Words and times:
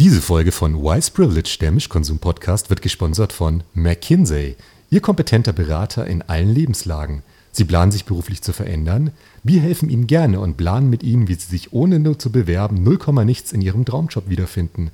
Diese 0.00 0.22
Folge 0.22 0.52
von 0.52 0.80
Wise 0.80 1.10
Privilege, 1.10 1.56
der 1.60 1.72
Mischkonsum-Podcast, 1.72 2.70
wird 2.70 2.82
gesponsert 2.82 3.32
von 3.32 3.64
McKinsey, 3.74 4.54
Ihr 4.90 5.00
kompetenter 5.00 5.52
Berater 5.52 6.06
in 6.06 6.22
allen 6.22 6.54
Lebenslagen. 6.54 7.24
Sie 7.50 7.64
planen 7.64 7.90
sich 7.90 8.04
beruflich 8.04 8.40
zu 8.40 8.52
verändern? 8.52 9.10
Wir 9.42 9.60
helfen 9.60 9.90
Ihnen 9.90 10.06
gerne 10.06 10.38
und 10.38 10.56
planen 10.56 10.88
mit 10.88 11.02
Ihnen, 11.02 11.26
wie 11.26 11.34
Sie 11.34 11.48
sich 11.48 11.72
ohne 11.72 11.98
nur 11.98 12.16
zu 12.16 12.30
bewerben 12.30 12.84
0, 12.84 13.24
nichts 13.24 13.50
in 13.50 13.60
Ihrem 13.60 13.84
Traumjob 13.84 14.28
wiederfinden. 14.28 14.92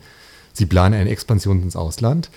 Sie 0.55 0.65
planen 0.65 0.99
eine 0.99 1.11
Expansion 1.11 1.63
ins 1.63 1.77
Ausland? 1.77 2.31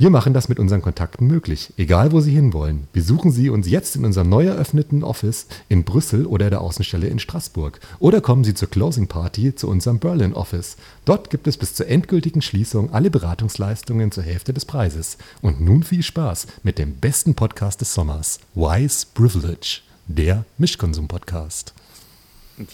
Wir 0.00 0.08
machen 0.08 0.32
das 0.32 0.48
mit 0.48 0.58
unseren 0.58 0.80
Kontakten 0.80 1.26
möglich, 1.26 1.74
egal 1.76 2.10
wo 2.10 2.22
Sie 2.22 2.32
hinwollen. 2.32 2.88
Besuchen 2.94 3.32
Sie 3.32 3.50
uns 3.50 3.68
jetzt 3.68 3.96
in 3.96 4.06
unserem 4.06 4.30
neu 4.30 4.46
eröffneten 4.46 5.04
Office 5.04 5.46
in 5.68 5.84
Brüssel 5.84 6.24
oder 6.24 6.48
der 6.48 6.62
Außenstelle 6.62 7.06
in 7.06 7.18
Straßburg. 7.18 7.78
Oder 7.98 8.22
kommen 8.22 8.42
Sie 8.42 8.54
zur 8.54 8.70
Closing 8.70 9.08
Party 9.08 9.54
zu 9.54 9.68
unserem 9.68 9.98
Berlin 9.98 10.32
Office. 10.32 10.78
Dort 11.04 11.28
gibt 11.28 11.46
es 11.46 11.58
bis 11.58 11.74
zur 11.74 11.86
endgültigen 11.86 12.40
Schließung 12.40 12.94
alle 12.94 13.10
Beratungsleistungen 13.10 14.10
zur 14.10 14.24
Hälfte 14.24 14.54
des 14.54 14.64
Preises. 14.64 15.18
Und 15.42 15.60
nun 15.60 15.82
viel 15.82 16.02
Spaß 16.02 16.46
mit 16.62 16.78
dem 16.78 16.94
besten 16.94 17.34
Podcast 17.34 17.82
des 17.82 17.92
Sommers, 17.92 18.40
Wise 18.54 19.04
Privilege, 19.12 19.80
der 20.06 20.46
Mischkonsum-Podcast. 20.56 21.74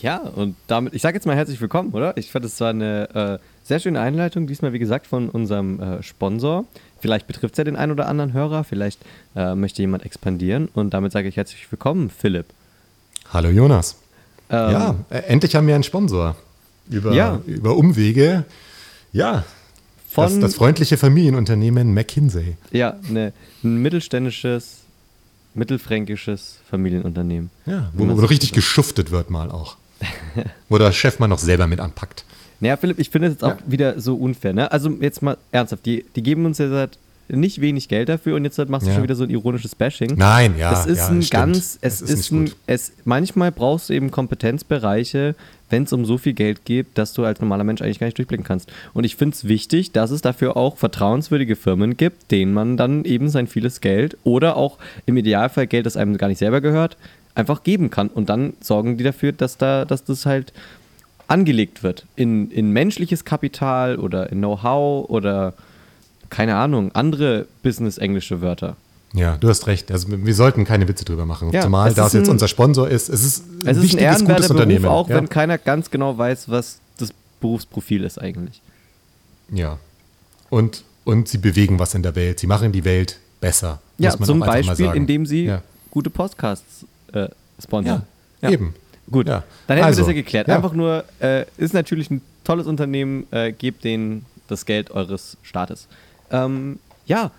Ja, 0.03 0.19
und 0.19 0.57
damit, 0.67 0.95
ich 0.95 1.03
sage 1.03 1.17
jetzt 1.17 1.27
mal 1.27 1.37
herzlich 1.37 1.61
willkommen, 1.61 1.93
oder? 1.93 2.17
Ich 2.17 2.31
fand, 2.31 2.45
es 2.45 2.61
war 2.61 2.71
eine 2.71 3.41
äh, 3.41 3.47
sehr 3.63 3.79
schöne 3.79 4.01
Einleitung, 4.01 4.47
diesmal 4.47 4.73
wie 4.73 4.79
gesagt 4.79 5.07
von 5.07 5.29
unserem 5.29 5.81
äh, 5.81 6.03
Sponsor. 6.03 6.65
Vielleicht 6.99 7.27
betrifft 7.27 7.55
es 7.55 7.59
ja 7.59 7.65
den 7.65 7.77
einen 7.77 7.93
oder 7.93 8.09
anderen 8.09 8.33
Hörer, 8.33 8.65
vielleicht 8.65 9.01
äh, 9.37 9.55
möchte 9.55 9.83
jemand 9.83 10.05
expandieren 10.05 10.69
und 10.75 10.93
damit 10.93 11.13
sage 11.13 11.29
ich 11.29 11.37
herzlich 11.37 11.71
willkommen, 11.71 12.11
Philipp. 12.11 12.47
Hallo 13.33 13.49
Jonas. 13.49 13.97
Ähm, 14.51 14.71
ja, 14.71 14.95
äh, 15.11 15.19
endlich 15.19 15.55
haben 15.55 15.67
wir 15.67 15.75
einen 15.75 15.85
Sponsor. 15.85 16.37
Über, 16.89 17.13
ja. 17.13 17.41
über 17.47 17.77
Umwege. 17.77 18.45
Ja, 19.13 19.45
Von, 20.09 20.25
das, 20.25 20.39
das 20.39 20.55
freundliche 20.55 20.97
Familienunternehmen 20.97 21.93
McKinsey. 21.95 22.57
Ja, 22.71 22.97
ne, 23.09 23.33
ein 23.63 23.83
mittelständisches, 23.83 24.86
mittelfränkisches 25.57 26.59
Familienunternehmen. 26.69 27.51
Ja, 27.67 27.91
wo, 27.95 28.07
wo 28.07 28.25
richtig 28.27 28.53
geschuftet 28.53 29.11
wird 29.11 29.31
mal 29.31 29.51
auch. 29.51 29.77
wo 30.69 30.79
der 30.79 30.93
Chef 30.93 31.19
mal 31.19 31.29
noch 31.29 31.39
selber 31.39 31.67
mit 31.67 31.81
anpackt. 31.81 32.25
Naja, 32.61 32.77
Philipp, 32.77 32.99
ich 32.99 33.11
finde 33.11 33.29
es 33.29 33.35
jetzt 33.35 33.45
auch 33.45 33.59
ja. 33.59 33.63
wieder 33.67 34.01
so 34.01 34.17
unfair. 34.17 34.53
Ne? 34.53 34.71
Also 34.71 34.91
jetzt 35.01 35.23
mal 35.23 35.37
ernsthaft, 35.53 35.85
die, 35.87 36.05
die 36.15 36.23
geben 36.23 36.47
uns 36.47 36.59
ja 36.59 36.69
seit 36.69 36.99
nicht 37.29 37.61
wenig 37.61 37.89
Geld 37.89 38.09
dafür 38.09 38.37
und 38.37 38.45
jetzt 38.45 38.59
machst 38.69 38.87
du 38.87 38.91
ja. 38.91 38.95
schon 38.95 39.03
wieder 39.03 39.15
so 39.15 39.25
ein 39.25 39.31
ironisches 39.31 39.75
Bashing. 39.75 40.15
Nein, 40.17 40.55
ja. 40.59 40.73
Es 40.73 40.87
ist 40.87 40.99
ja, 40.99 41.09
ein 41.09 41.21
ganz, 41.21 41.79
es, 41.81 42.01
es 42.01 42.03
ist, 42.03 42.11
ist 42.11 42.33
ein, 42.33 42.51
es, 42.67 42.93
manchmal 43.05 43.53
brauchst 43.53 43.89
du 43.89 43.95
eben 43.95 44.11
Kompetenzbereiche, 44.11 45.35
wenn 45.69 45.83
es 45.83 45.93
um 45.93 46.05
so 46.05 46.19
viel 46.19 46.33
Geld 46.33 46.65
geht, 46.65 46.87
dass 46.95 47.13
du 47.13 47.25
als 47.25 47.41
normaler 47.41 47.65
Mensch 47.65 47.83
eigentlich 47.83 47.99
gar 47.99 48.07
nicht 48.07 48.19
durchblicken 48.19 48.45
kannst. 48.45 48.71
Und 48.95 49.05
ich 49.05 49.17
finde 49.17 49.35
es 49.35 49.49
wichtig, 49.49 49.93
dass 49.93 50.11
es 50.11 50.23
dafür 50.23 50.57
auch 50.57 50.77
vertrauenswürdige 50.77 51.57
Firmen 51.57 51.97
gibt, 51.97 52.31
denen 52.31 52.53
man 52.53 52.77
dann 52.77 53.05
eben 53.05 53.29
sein 53.29 53.47
vieles 53.47 53.81
Geld 53.81 54.17
oder 54.23 54.57
auch 54.57 54.79
im 55.07 55.17
Idealfall 55.17 55.67
Geld, 55.67 55.87
das 55.87 55.97
einem 55.97 56.17
gar 56.19 56.29
nicht 56.29 56.39
selber 56.39 56.61
gehört, 56.61 56.97
einfach 57.35 57.63
geben 57.63 57.91
kann. 57.91 58.09
Und 58.09 58.29
dann 58.29 58.55
sorgen 58.61 58.97
die 58.97 59.05
dafür, 59.05 59.33
dass 59.33 59.59
da, 59.59 59.85
dass 59.85 60.05
das 60.05 60.27
halt 60.27 60.53
angelegt 61.29 61.83
wird 61.83 62.07
in, 62.15 62.51
in 62.51 62.71
menschliches 62.71 63.25
Kapital 63.25 63.97
oder 63.97 64.31
in 64.31 64.39
Know-how 64.39 65.09
oder 65.11 65.55
keine 66.31 66.57
Ahnung, 66.57 66.93
andere 66.93 67.47
business-englische 67.63 68.41
Wörter. 68.41 68.77
Ja, 69.13 69.37
du 69.37 69.49
hast 69.49 69.67
recht. 69.67 69.91
Also 69.91 70.09
wir 70.11 70.35
sollten 70.35 70.65
keine 70.65 70.89
Witze 70.89 71.05
drüber 71.05 71.25
machen. 71.25 71.51
Ja, 71.53 71.63
Zumal 71.63 71.95
da 71.95 72.07
es 72.07 72.13
jetzt 72.13 72.29
unser 72.29 72.49
Sponsor 72.49 72.89
ist. 72.89 73.09
Es 73.09 73.25
ist 73.25 73.45
ein 73.65 73.77
es 73.77 73.83
wichtiges, 73.83 74.17
ist 74.17 74.23
ein 74.23 74.27
gutes 74.29 74.51
Unternehmen. 74.51 74.83
Beruf, 74.83 74.95
auch 74.95 75.09
ja. 75.09 75.17
wenn 75.17 75.29
keiner 75.29 75.59
ganz 75.59 75.91
genau 75.91 76.19
weiß, 76.19 76.51
was 76.51 76.81
das 76.99 77.11
Berufsprofil 77.41 78.05
ist 78.05 78.21
eigentlich. 78.21 78.61
Ja. 79.51 79.79
Und, 80.51 80.85
und 81.05 81.29
sie 81.29 81.39
bewegen 81.39 81.79
was 81.79 81.95
in 81.95 82.03
der 82.03 82.15
Welt. 82.15 82.41
Sie 82.41 82.47
machen 82.47 82.73
die 82.73 82.85
Welt 82.85 83.19
besser. 83.41 83.81
Ja, 83.99 84.11
zum 84.19 84.41
Beispiel, 84.41 84.93
indem 84.95 85.25
sie 85.25 85.45
ja. 85.45 85.63
gute 85.91 86.11
Podcasts 86.11 86.85
äh, 87.13 87.29
sponsern. 87.63 88.03
Ja, 88.43 88.51
eben. 88.51 88.75
Gut, 89.11 89.29
ja. 89.29 89.45
dann 89.67 89.77
hätten 89.77 89.87
also, 89.87 89.99
wir 89.99 90.03
das 90.03 90.09
ja 90.09 90.15
geklärt. 90.15 90.49
Einfach 90.49 90.73
nur, 90.73 91.05
äh, 91.21 91.47
ist 91.57 91.75
natürlich 91.75 92.11
ein 92.11 92.21
tolles 92.45 92.67
Unternehmen, 92.67 93.27
äh, 93.31 93.53
gebt 93.53 93.85
denen 93.85 94.27
das 94.49 94.67
Geld 94.67 94.91
eures 94.91 95.37
Staates. 95.43 95.87
Ähm, 96.31 96.79
ja, 97.07 97.31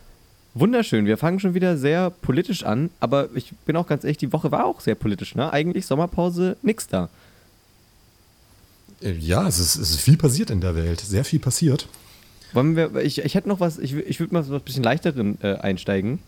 wunderschön. 0.53 1.05
Wir 1.05 1.17
fangen 1.17 1.39
schon 1.39 1.53
wieder 1.53 1.77
sehr 1.77 2.09
politisch 2.09 2.63
an, 2.63 2.89
aber 2.99 3.29
ich 3.35 3.53
bin 3.65 3.75
auch 3.75 3.87
ganz 3.87 4.03
ehrlich, 4.03 4.17
die 4.17 4.33
Woche 4.33 4.51
war 4.51 4.65
auch 4.65 4.79
sehr 4.79 4.95
politisch. 4.95 5.35
Ne? 5.35 5.51
Eigentlich 5.51 5.85
Sommerpause, 5.85 6.57
nix 6.61 6.87
da. 6.87 7.09
Äh, 9.01 9.13
ja, 9.13 9.47
es 9.47 9.59
ist, 9.59 9.75
es 9.75 9.91
ist 9.91 10.01
viel 10.01 10.17
passiert 10.17 10.49
in 10.49 10.61
der 10.61 10.75
Welt. 10.75 10.99
Sehr 10.99 11.23
viel 11.23 11.39
passiert. 11.39 11.87
Wollen 12.53 12.75
wir, 12.75 12.95
ich, 12.97 13.19
ich 13.19 13.35
hätte 13.35 13.49
noch 13.49 13.59
was, 13.59 13.77
ich, 13.77 13.93
ich 13.93 14.19
würde 14.19 14.33
mal 14.33 14.43
so 14.43 14.55
ein 14.55 14.61
bisschen 14.61 14.83
leichteren 14.83 15.37
äh, 15.41 15.55
einsteigen, 15.55 16.19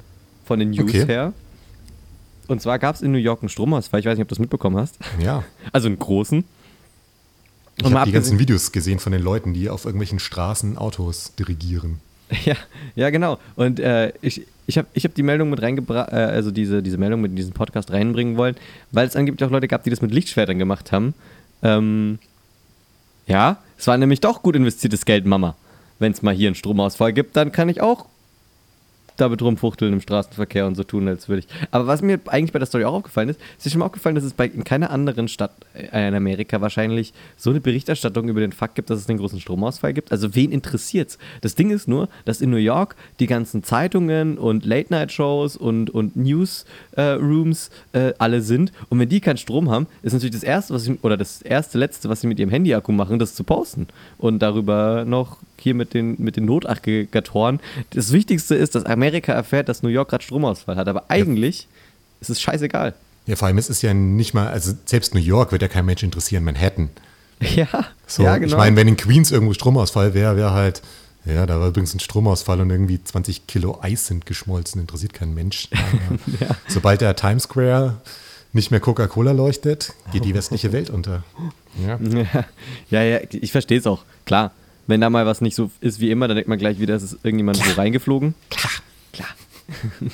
von 0.45 0.59
den 0.59 0.71
News 0.71 0.89
okay. 0.89 1.05
her. 1.05 1.33
Und 2.47 2.61
zwar 2.61 2.79
gab 2.79 2.95
es 2.95 3.01
in 3.01 3.11
New 3.11 3.19
York 3.19 3.41
einen 3.41 3.49
Stromausfall. 3.49 3.99
Ich 3.99 4.05
weiß 4.05 4.17
nicht, 4.17 4.23
ob 4.23 4.27
du 4.27 4.33
das 4.33 4.39
mitbekommen 4.39 4.77
hast. 4.77 4.97
Ja. 5.21 5.43
Also 5.71 5.87
einen 5.87 5.99
großen. 5.99 6.43
Ich 7.77 7.93
habe 7.93 8.05
die 8.05 8.11
ganzen 8.11 8.39
Videos 8.39 8.71
gesehen 8.71 8.99
von 8.99 9.13
den 9.13 9.21
Leuten, 9.21 9.53
die 9.53 9.69
auf 9.69 9.85
irgendwelchen 9.85 10.19
Straßen 10.19 10.77
Autos 10.77 11.35
dirigieren. 11.37 12.01
Ja, 12.45 12.55
ja 12.95 13.09
genau. 13.09 13.39
Und 13.55 13.79
äh, 13.79 14.13
ich, 14.21 14.45
ich 14.67 14.77
habe 14.77 14.87
ich 14.93 15.03
hab 15.03 15.13
die 15.15 15.23
Meldung 15.23 15.49
mit 15.49 15.61
reingebracht, 15.61 16.11
äh, 16.11 16.15
also 16.15 16.51
diese, 16.51 16.83
diese 16.83 16.97
Meldung 16.97 17.21
mit 17.21 17.31
in 17.31 17.35
diesen 17.35 17.53
Podcast 17.53 17.91
reinbringen 17.91 18.37
wollen, 18.37 18.55
weil 18.91 19.07
es 19.07 19.15
angeblich 19.15 19.45
auch 19.47 19.51
Leute 19.51 19.67
gab, 19.67 19.83
die 19.83 19.89
das 19.89 20.01
mit 20.01 20.11
Lichtschwertern 20.11 20.59
gemacht 20.59 20.91
haben. 20.91 21.13
Ähm, 21.63 22.19
ja, 23.27 23.57
es 23.77 23.87
war 23.87 23.97
nämlich 23.97 24.21
doch 24.21 24.41
gut 24.41 24.55
investiertes 24.55 25.05
Geld, 25.05 25.25
Mama. 25.25 25.55
Wenn 25.99 26.11
es 26.11 26.21
mal 26.21 26.33
hier 26.33 26.47
einen 26.47 26.55
Stromausfall 26.55 27.13
gibt, 27.13 27.35
dann 27.35 27.51
kann 27.51 27.69
ich 27.69 27.81
auch 27.81 28.05
damit 29.21 29.41
rumfuchteln 29.41 29.93
im 29.93 30.01
Straßenverkehr 30.01 30.65
und 30.65 30.75
so 30.75 30.83
tun, 30.83 31.07
als 31.07 31.29
würde 31.29 31.39
ich. 31.39 31.47
Aber 31.71 31.87
was 31.87 32.01
mir 32.01 32.19
eigentlich 32.27 32.51
bei 32.51 32.59
der 32.59 32.65
Story 32.65 32.85
auch 32.85 32.93
aufgefallen 32.93 33.29
ist, 33.29 33.39
ist 33.57 33.65
dir 33.65 33.69
schon 33.71 33.79
mal 33.79 33.85
aufgefallen, 33.85 34.15
dass 34.15 34.23
es 34.23 34.33
bei 34.33 34.47
in 34.47 34.63
keiner 34.63 34.89
anderen 34.89 35.27
Stadt 35.27 35.51
äh, 35.73 36.07
in 36.07 36.15
Amerika 36.15 36.61
wahrscheinlich 36.61 37.13
so 37.37 37.49
eine 37.49 37.59
Berichterstattung 37.59 38.29
über 38.29 38.39
den 38.39 38.51
Fakt 38.51 38.75
gibt, 38.75 38.89
dass 38.89 38.99
es 38.99 39.09
einen 39.09 39.19
großen 39.19 39.39
Stromausfall 39.39 39.93
gibt. 39.93 40.11
Also 40.11 40.35
wen 40.35 40.51
interessiert's? 40.51 41.17
Das 41.41 41.55
Ding 41.55 41.71
ist 41.71 41.87
nur, 41.87 42.09
dass 42.25 42.41
in 42.41 42.49
New 42.49 42.57
York 42.57 42.95
die 43.19 43.27
ganzen 43.27 43.63
Zeitungen 43.63 44.37
und 44.37 44.65
Late-Night-Shows 44.65 45.57
und, 45.57 45.89
und 45.89 46.15
News-Rooms 46.15 47.69
äh, 47.93 48.09
äh, 48.09 48.13
alle 48.17 48.41
sind. 48.41 48.71
Und 48.89 48.99
wenn 48.99 49.09
die 49.09 49.19
keinen 49.19 49.37
Strom 49.37 49.69
haben, 49.69 49.87
ist 50.01 50.13
natürlich 50.13 50.35
das 50.35 50.43
erste, 50.43 50.73
was 50.73 50.83
sie, 50.83 50.97
oder 51.01 51.17
das 51.17 51.41
erste, 51.41 51.77
letzte, 51.77 52.09
was 52.09 52.21
sie 52.21 52.27
mit 52.27 52.39
ihrem 52.39 52.49
Handy-Akku 52.49 52.91
machen, 52.91 53.19
das 53.19 53.35
zu 53.35 53.43
posten. 53.43 53.87
Und 54.17 54.39
darüber 54.39 55.05
noch 55.05 55.37
hier 55.59 55.73
mit 55.73 55.93
den, 55.93 56.15
mit 56.17 56.37
den 56.37 56.45
Notaggregatoren. 56.45 57.59
Das 57.91 58.11
Wichtigste 58.11 58.55
ist, 58.55 58.75
dass 58.75 58.85
Amerika 58.85 59.33
erfährt, 59.33 59.69
dass 59.69 59.83
New 59.83 59.89
York 59.89 60.09
gerade 60.09 60.23
Stromausfall 60.23 60.75
hat. 60.75 60.87
Aber 60.87 61.05
eigentlich 61.09 61.61
ja. 61.61 61.67
ist 62.21 62.29
es 62.29 62.41
scheißegal. 62.41 62.93
Ja, 63.25 63.35
vor 63.35 63.47
allem 63.47 63.57
es 63.57 63.69
ist 63.69 63.81
ja 63.81 63.93
nicht 63.93 64.33
mal, 64.33 64.47
also 64.47 64.73
selbst 64.85 65.13
New 65.13 65.21
York 65.21 65.51
wird 65.51 65.61
ja 65.61 65.67
kein 65.67 65.85
Mensch 65.85 66.03
interessieren, 66.03 66.43
Manhattan. 66.43 66.89
Ja, 67.41 67.85
so, 68.07 68.23
ja 68.23 68.37
genau. 68.37 68.47
Ich 68.47 68.57
meine, 68.57 68.75
wenn 68.75 68.87
in 68.87 68.97
Queens 68.97 69.31
irgendwo 69.31 69.53
Stromausfall 69.53 70.13
wäre, 70.13 70.35
wäre 70.35 70.51
halt, 70.51 70.81
ja, 71.25 71.45
da 71.45 71.59
war 71.59 71.67
übrigens 71.67 71.93
ein 71.93 71.99
Stromausfall 71.99 72.59
und 72.61 72.69
irgendwie 72.69 73.01
20 73.03 73.47
Kilo 73.47 73.79
Eis 73.81 74.07
sind 74.07 74.25
geschmolzen, 74.25 74.81
interessiert 74.81 75.13
kein 75.13 75.33
Mensch. 75.33 75.69
ja. 76.39 76.47
Sobald 76.67 77.01
der 77.01 77.15
Times 77.15 77.43
Square 77.43 78.01
nicht 78.51 78.71
mehr 78.71 78.79
Coca-Cola 78.79 79.31
leuchtet, 79.31 79.93
geht 80.11 80.25
die 80.25 80.33
westliche 80.33 80.73
Welt 80.73 80.89
unter. 80.89 81.23
Ja, 81.85 81.99
ja, 82.89 83.03
ja 83.03 83.19
ich 83.29 83.51
verstehe 83.51 83.77
es 83.77 83.85
auch, 83.85 84.03
klar 84.25 84.51
wenn 84.89 85.01
da 85.01 85.09
mal 85.09 85.25
was 85.25 85.39
nicht 85.41 85.55
so 85.55 85.69
ist 85.81 85.99
wie 85.99 86.09
immer, 86.09 86.27
dann 86.27 86.35
denkt 86.35 86.49
man 86.49 86.57
gleich 86.57 86.79
wieder, 86.79 86.95
es 86.95 87.03
ist 87.03 87.19
irgendjemand 87.23 87.59
klar. 87.59 87.75
so 87.75 87.81
reingeflogen. 87.81 88.33
Klar, 88.49 88.71
klar. 89.13 89.29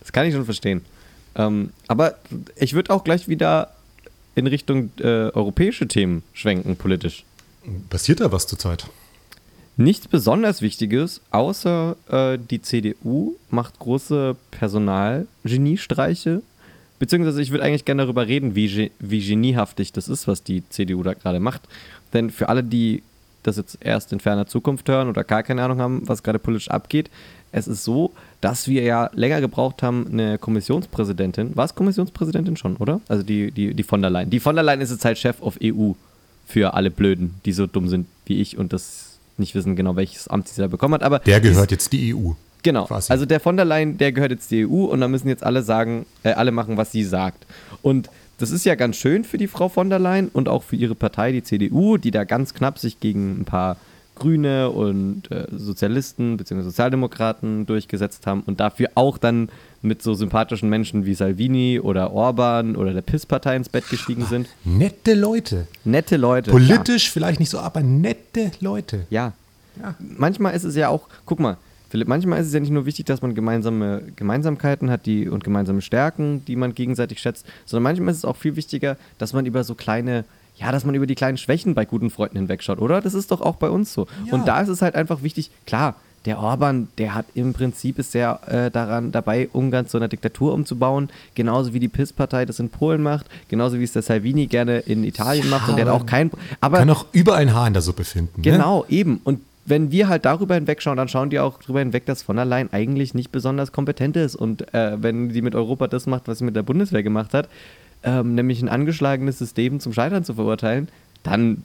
das 0.00 0.10
kann 0.10 0.26
ich 0.26 0.34
schon 0.34 0.46
verstehen. 0.46 0.84
Ähm, 1.36 1.70
aber 1.86 2.16
ich 2.56 2.72
würde 2.72 2.94
auch 2.94 3.04
gleich 3.04 3.28
wieder 3.28 3.74
in 4.34 4.46
Richtung 4.46 4.90
äh, 4.98 5.30
europäische 5.32 5.86
Themen 5.86 6.22
schwenken, 6.32 6.76
politisch. 6.76 7.24
Passiert 7.90 8.20
da 8.20 8.32
was 8.32 8.46
zurzeit? 8.46 8.86
Nichts 9.76 10.08
besonders 10.08 10.62
Wichtiges, 10.62 11.20
außer 11.30 11.96
äh, 12.08 12.38
die 12.38 12.62
CDU 12.62 13.36
macht 13.50 13.78
große 13.78 14.34
Personalgeniestreiche. 14.50 16.40
Beziehungsweise 16.98 17.42
ich 17.42 17.50
würde 17.50 17.64
eigentlich 17.64 17.84
gerne 17.84 18.02
darüber 18.02 18.26
reden, 18.26 18.54
wie, 18.56 18.90
wie 18.98 19.26
geniehaftig 19.26 19.92
das 19.92 20.08
ist, 20.08 20.26
was 20.26 20.42
die 20.42 20.66
CDU 20.70 21.02
da 21.02 21.12
gerade 21.12 21.38
macht. 21.38 21.62
Denn 22.14 22.30
für 22.30 22.48
alle, 22.48 22.64
die 22.64 23.02
das 23.42 23.56
jetzt 23.56 23.78
erst 23.80 24.12
in 24.12 24.20
ferner 24.20 24.46
Zukunft 24.46 24.88
hören 24.88 25.08
oder 25.08 25.24
gar 25.24 25.42
keine 25.42 25.62
Ahnung 25.62 25.80
haben, 25.80 26.02
was 26.06 26.22
gerade 26.22 26.38
politisch 26.38 26.70
abgeht. 26.70 27.10
Es 27.50 27.66
ist 27.66 27.84
so, 27.84 28.12
dass 28.40 28.68
wir 28.68 28.82
ja 28.82 29.10
länger 29.14 29.40
gebraucht 29.40 29.82
haben, 29.82 30.06
eine 30.10 30.38
Kommissionspräsidentin. 30.38 31.56
War 31.56 31.64
es 31.64 31.74
Kommissionspräsidentin 31.74 32.56
schon, 32.56 32.76
oder? 32.76 33.00
Also 33.08 33.22
die, 33.22 33.50
die, 33.50 33.74
die 33.74 33.82
von 33.82 34.02
der 34.02 34.10
Leyen. 34.10 34.30
Die 34.30 34.40
von 34.40 34.54
der 34.54 34.64
Leyen 34.64 34.80
ist 34.80 34.90
jetzt 34.90 35.04
halt 35.04 35.18
Chef 35.18 35.40
auf 35.40 35.58
EU 35.62 35.92
für 36.46 36.74
alle 36.74 36.90
Blöden, 36.90 37.34
die 37.44 37.52
so 37.52 37.66
dumm 37.66 37.88
sind 37.88 38.06
wie 38.26 38.40
ich 38.40 38.58
und 38.58 38.72
das 38.72 39.18
nicht 39.38 39.54
wissen 39.54 39.76
genau, 39.76 39.96
welches 39.96 40.28
Amt 40.28 40.48
sie 40.48 40.60
da 40.60 40.66
bekommen 40.66 40.94
hat. 40.94 41.02
Aber 41.02 41.20
der 41.20 41.40
gehört 41.40 41.70
jetzt 41.70 41.92
die 41.92 42.14
EU. 42.14 42.32
Genau. 42.62 42.86
Quasi. 42.86 43.12
Also 43.12 43.24
der 43.24 43.40
von 43.40 43.56
der 43.56 43.64
Leyen, 43.64 43.98
der 43.98 44.12
gehört 44.12 44.32
jetzt 44.32 44.50
die 44.50 44.66
EU 44.66 44.84
und 44.84 45.00
da 45.00 45.08
müssen 45.08 45.28
jetzt 45.28 45.44
alle 45.44 45.62
sagen, 45.62 46.06
äh, 46.22 46.32
alle 46.32 46.50
machen, 46.50 46.76
was 46.76 46.92
sie 46.92 47.04
sagt. 47.04 47.46
Und 47.82 48.10
das 48.38 48.50
ist 48.50 48.64
ja 48.64 48.74
ganz 48.76 48.96
schön 48.96 49.24
für 49.24 49.36
die 49.36 49.48
Frau 49.48 49.68
von 49.68 49.90
der 49.90 49.98
Leyen 49.98 50.28
und 50.28 50.48
auch 50.48 50.62
für 50.62 50.76
ihre 50.76 50.94
Partei, 50.94 51.32
die 51.32 51.42
CDU, 51.42 51.96
die 51.96 52.10
da 52.10 52.24
ganz 52.24 52.54
knapp 52.54 52.78
sich 52.78 53.00
gegen 53.00 53.40
ein 53.40 53.44
paar 53.44 53.76
Grüne 54.14 54.70
und 54.70 55.30
äh, 55.30 55.46
Sozialisten 55.52 56.36
bzw. 56.36 56.62
Sozialdemokraten 56.62 57.66
durchgesetzt 57.66 58.26
haben 58.26 58.42
und 58.46 58.60
dafür 58.60 58.88
auch 58.94 59.18
dann 59.18 59.48
mit 59.80 60.02
so 60.02 60.14
sympathischen 60.14 60.68
Menschen 60.68 61.06
wie 61.06 61.14
Salvini 61.14 61.80
oder 61.80 62.12
Orban 62.12 62.74
oder 62.76 62.92
der 62.92 63.02
PIS-Partei 63.02 63.56
ins 63.56 63.68
Bett 63.68 63.88
gestiegen 63.88 64.26
sind. 64.26 64.48
Nette 64.64 65.14
Leute. 65.14 65.68
Nette 65.84 66.16
Leute. 66.16 66.50
Politisch 66.50 67.06
ja. 67.06 67.12
vielleicht 67.12 67.40
nicht 67.40 67.50
so, 67.50 67.60
aber 67.60 67.80
nette 67.80 68.50
Leute. 68.60 69.06
Ja. 69.10 69.32
ja. 69.80 69.94
Manchmal 69.98 70.54
ist 70.54 70.64
es 70.64 70.74
ja 70.74 70.88
auch, 70.88 71.08
guck 71.24 71.38
mal, 71.38 71.56
Philipp, 71.88 72.08
manchmal 72.08 72.40
ist 72.40 72.48
es 72.48 72.52
ja 72.52 72.60
nicht 72.60 72.70
nur 72.70 72.86
wichtig, 72.86 73.06
dass 73.06 73.22
man 73.22 73.34
gemeinsame 73.34 74.02
Gemeinsamkeiten 74.16 74.90
hat 74.90 75.06
die, 75.06 75.28
und 75.28 75.44
gemeinsame 75.44 75.80
Stärken, 75.80 76.44
die 76.44 76.56
man 76.56 76.74
gegenseitig 76.74 77.20
schätzt, 77.20 77.46
sondern 77.64 77.84
manchmal 77.84 78.10
ist 78.10 78.18
es 78.18 78.24
auch 78.24 78.36
viel 78.36 78.56
wichtiger, 78.56 78.96
dass 79.18 79.32
man 79.32 79.46
über 79.46 79.64
so 79.64 79.74
kleine 79.74 80.24
ja, 80.56 80.72
dass 80.72 80.84
man 80.84 80.96
über 80.96 81.06
die 81.06 81.14
kleinen 81.14 81.38
Schwächen 81.38 81.74
bei 81.74 81.84
guten 81.84 82.10
Freunden 82.10 82.36
hinwegschaut, 82.36 82.80
oder? 82.80 83.00
Das 83.00 83.14
ist 83.14 83.30
doch 83.30 83.40
auch 83.40 83.54
bei 83.56 83.70
uns 83.70 83.92
so. 83.92 84.08
Ja. 84.26 84.34
Und 84.34 84.48
da 84.48 84.60
ist 84.60 84.68
es 84.68 84.82
halt 84.82 84.96
einfach 84.96 85.22
wichtig, 85.22 85.52
klar, 85.66 85.94
der 86.24 86.40
Orban, 86.40 86.88
der 86.98 87.14
hat 87.14 87.26
im 87.34 87.52
Prinzip 87.54 87.98
ist 87.98 88.12
sehr 88.12 88.40
äh, 88.48 88.70
daran 88.70 89.12
dabei, 89.12 89.48
Ungarn 89.52 89.86
zu 89.86 89.96
einer 89.96 90.08
Diktatur 90.08 90.52
umzubauen, 90.52 91.10
genauso 91.34 91.72
wie 91.72 91.80
die 91.80 91.88
PIS-Partei 91.88 92.44
das 92.44 92.58
in 92.58 92.70
Polen 92.70 93.02
macht, 93.02 93.26
genauso 93.48 93.78
wie 93.78 93.84
es 93.84 93.92
der 93.92 94.02
Salvini 94.02 94.46
gerne 94.46 94.80
in 94.80 95.04
Italien 95.04 95.44
ja, 95.44 95.50
macht 95.50 95.68
und 95.68 95.76
der 95.76 95.86
hat 95.86 95.94
auch 95.94 96.06
kein. 96.06 96.30
Aber 96.60 96.78
kann 96.78 96.90
auch 96.90 97.06
überall 97.12 97.42
ein 97.42 97.54
Haar 97.54 97.68
in 97.68 97.72
der 97.72 97.82
Suppe 97.82 98.04
finden. 98.04 98.40
Ne? 98.40 98.42
Genau, 98.42 98.80
ne? 98.80 98.84
eben. 98.90 99.20
Und 99.22 99.40
wenn 99.68 99.90
wir 99.90 100.08
halt 100.08 100.24
darüber 100.24 100.54
hinwegschauen, 100.54 100.96
dann 100.96 101.08
schauen 101.08 101.30
die 101.30 101.40
auch 101.40 101.58
darüber 101.60 101.80
hinweg, 101.80 102.06
dass 102.06 102.22
von 102.22 102.36
Leyen 102.36 102.72
eigentlich 102.72 103.14
nicht 103.14 103.30
besonders 103.32 103.72
kompetent 103.72 104.16
ist. 104.16 104.34
Und 104.34 104.72
äh, 104.74 105.02
wenn 105.02 105.30
sie 105.30 105.42
mit 105.42 105.54
Europa 105.54 105.88
das 105.88 106.06
macht, 106.06 106.28
was 106.28 106.38
sie 106.38 106.44
mit 106.44 106.56
der 106.56 106.62
Bundeswehr 106.62 107.02
gemacht 107.02 107.34
hat, 107.34 107.48
ähm, 108.02 108.34
nämlich 108.34 108.62
ein 108.62 108.68
angeschlagenes 108.68 109.38
System 109.38 109.80
zum 109.80 109.92
Scheitern 109.92 110.24
zu 110.24 110.34
verurteilen, 110.34 110.88
dann 111.22 111.64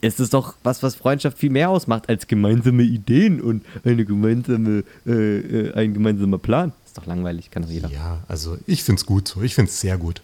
ist 0.00 0.20
es 0.20 0.30
doch 0.30 0.54
was, 0.62 0.82
was 0.82 0.94
Freundschaft 0.94 1.38
viel 1.38 1.50
mehr 1.50 1.68
ausmacht 1.70 2.08
als 2.08 2.26
gemeinsame 2.26 2.84
Ideen 2.84 3.40
und 3.40 3.64
eine 3.84 4.04
gemeinsame, 4.04 4.84
äh, 5.06 5.10
äh, 5.10 5.74
ein 5.74 5.92
gemeinsamer 5.92 6.38
Plan. 6.38 6.72
Ist 6.86 6.96
doch 6.96 7.06
langweilig, 7.06 7.50
kann 7.50 7.62
doch 7.62 7.70
jeder. 7.70 7.90
Ja, 7.90 8.20
also 8.26 8.56
ich 8.66 8.82
finde 8.82 9.00
es 9.00 9.06
gut 9.06 9.28
so. 9.28 9.42
Ich 9.42 9.54
finde 9.54 9.70
es 9.70 9.80
sehr 9.80 9.98
gut. 9.98 10.22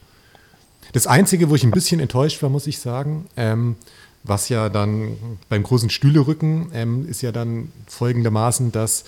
Das 0.92 1.06
Einzige, 1.06 1.50
wo 1.50 1.54
ich 1.54 1.64
ein 1.64 1.72
bisschen 1.72 2.00
enttäuscht 2.00 2.42
war, 2.42 2.48
muss 2.48 2.66
ich 2.66 2.78
sagen, 2.78 3.26
ähm, 3.36 3.76
was 4.26 4.48
ja 4.48 4.68
dann 4.68 5.16
beim 5.48 5.62
großen 5.62 5.90
Stühlerücken 5.90 6.68
ähm, 6.72 7.08
ist 7.08 7.22
ja 7.22 7.32
dann 7.32 7.72
folgendermaßen 7.86 8.72
das 8.72 9.04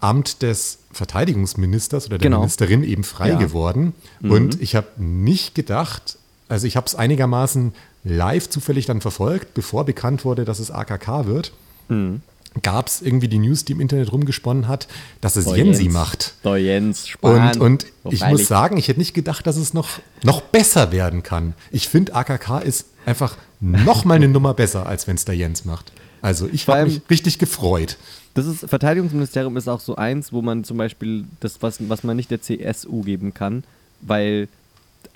Amt 0.00 0.42
des 0.42 0.78
Verteidigungsministers 0.92 2.06
oder 2.06 2.18
der 2.18 2.28
genau. 2.28 2.40
Ministerin 2.40 2.82
eben 2.82 3.04
frei 3.04 3.30
ja. 3.30 3.38
geworden. 3.38 3.94
Mhm. 4.20 4.30
Und 4.30 4.62
ich 4.62 4.76
habe 4.76 4.88
nicht 4.96 5.54
gedacht, 5.54 6.18
also 6.48 6.66
ich 6.66 6.76
habe 6.76 6.86
es 6.86 6.94
einigermaßen 6.94 7.72
live 8.04 8.48
zufällig 8.48 8.86
dann 8.86 9.00
verfolgt, 9.00 9.54
bevor 9.54 9.84
bekannt 9.84 10.24
wurde, 10.24 10.44
dass 10.44 10.58
es 10.58 10.70
AKK 10.70 11.26
wird. 11.26 11.52
Mhm. 11.88 12.20
Gab 12.62 12.88
es 12.88 13.02
irgendwie 13.02 13.28
die 13.28 13.38
News, 13.38 13.64
die 13.64 13.72
im 13.72 13.80
Internet 13.80 14.12
rumgesponnen 14.12 14.68
hat, 14.68 14.88
dass 15.20 15.36
es 15.36 15.44
Boah, 15.44 15.56
Jensi 15.56 15.84
Jens. 15.84 15.94
macht. 15.94 16.34
Boah, 16.42 16.56
Jens, 16.56 17.08
Spahn. 17.08 17.58
Und, 17.58 17.84
und 18.04 18.12
ich 18.12 18.24
muss 18.26 18.46
sagen, 18.46 18.76
ich 18.76 18.88
hätte 18.88 19.00
nicht 19.00 19.14
gedacht, 19.14 19.46
dass 19.46 19.56
es 19.56 19.74
noch, 19.74 19.88
noch 20.22 20.40
besser 20.40 20.92
werden 20.92 21.22
kann. 21.22 21.54
Ich 21.70 21.88
finde, 21.88 22.14
AKK 22.14 22.60
ist 22.60 22.86
einfach 23.04 23.36
noch 23.60 24.04
mal 24.04 24.14
eine 24.14 24.28
Nummer 24.36 24.54
besser, 24.54 24.86
als 24.86 25.06
wenn 25.06 25.16
es 25.16 25.24
der 25.24 25.36
Jens 25.36 25.64
macht. 25.64 25.92
Also 26.22 26.48
ich 26.52 26.66
habe 26.66 26.86
mich 26.86 27.02
richtig 27.10 27.38
gefreut. 27.38 27.98
Das 28.34 28.46
ist, 28.46 28.68
Verteidigungsministerium 28.68 29.56
ist 29.56 29.68
auch 29.68 29.80
so 29.80 29.96
eins, 29.96 30.32
wo 30.32 30.42
man 30.42 30.64
zum 30.64 30.76
Beispiel 30.76 31.24
das, 31.40 31.62
was, 31.62 31.78
was 31.88 32.04
man 32.04 32.16
nicht 32.16 32.30
der 32.30 32.42
CSU 32.42 33.02
geben 33.02 33.32
kann, 33.32 33.64
weil, 34.00 34.48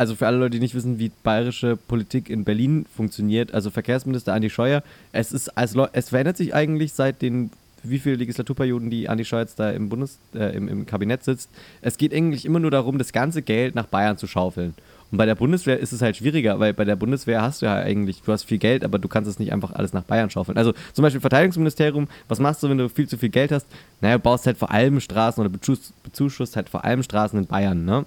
also 0.01 0.15
für 0.15 0.27
alle 0.27 0.39
Leute, 0.39 0.53
die 0.53 0.61
nicht 0.61 0.75
wissen, 0.75 0.99
wie 0.99 1.13
bayerische 1.23 1.77
Politik 1.77 2.31
in 2.31 2.45
Berlin 2.45 2.87
funktioniert, 2.97 3.53
also 3.53 3.69
Verkehrsminister 3.69 4.33
Andi 4.33 4.49
Scheuer, 4.49 4.83
es 5.13 5.31
ist, 5.31 5.59
also, 5.59 5.89
es 5.93 6.09
verändert 6.09 6.39
sich 6.39 6.55
eigentlich 6.55 6.95
seit 6.95 7.21
den 7.21 7.51
wie 7.83 7.99
viele 7.99 8.17
Legislaturperioden 8.17 8.89
die 8.91 9.11
Andi 9.11 9.27
Scheuer 9.27 9.41
jetzt 9.41 9.59
da 9.59 9.71
im, 9.71 9.91
Bundes, 9.91 10.19
äh, 10.35 10.57
im, 10.57 10.69
im 10.69 10.87
Kabinett 10.87 11.25
sitzt. 11.25 11.51
Es 11.83 11.99
geht 11.99 12.15
eigentlich 12.15 12.47
immer 12.47 12.61
nur 12.61 12.71
darum, 12.71 12.97
das 12.97 13.13
ganze 13.13 13.43
Geld 13.43 13.75
nach 13.75 13.87
Bayern 13.87 14.17
zu 14.17 14.27
schaufeln. 14.27 14.75
Und 15.11 15.19
bei 15.19 15.27
der 15.27 15.35
Bundeswehr 15.35 15.79
ist 15.79 15.93
es 15.93 16.01
halt 16.01 16.17
schwieriger, 16.17 16.59
weil 16.61 16.73
bei 16.73 16.85
der 16.85 16.97
Bundeswehr 16.97 17.43
hast 17.43 17.61
du 17.61 17.67
ja 17.67 17.75
eigentlich, 17.75 18.23
du 18.23 18.33
hast 18.33 18.45
viel 18.45 18.59
Geld, 18.59 18.85
aber 18.85 18.99
du 18.99 19.09
kannst 19.09 19.29
es 19.29 19.39
nicht 19.39 19.53
einfach 19.53 19.73
alles 19.73 19.93
nach 19.93 20.05
Bayern 20.05 20.31
schaufeln. 20.31 20.57
Also 20.57 20.73
zum 20.93 21.03
Beispiel 21.03 21.21
Verteidigungsministerium, 21.21 22.09
was 22.29 22.39
machst 22.39 22.63
du, 22.63 22.71
wenn 22.71 22.79
du 22.79 22.89
viel 22.89 23.09
zu 23.09 23.19
viel 23.19 23.31
Geld 23.31 23.53
hast? 23.53 23.67
Naja, 24.01 24.17
du 24.17 24.23
baust 24.23 24.47
halt 24.47 24.57
vor 24.57 24.71
allem 24.71 25.01
Straßen 25.01 25.43
oder 25.43 25.51
bezuschusst 25.51 26.57
halt 26.57 26.69
vor 26.69 26.85
allem 26.85 27.03
Straßen 27.03 27.39
in 27.39 27.47
Bayern, 27.47 27.85
ne? 27.85 28.07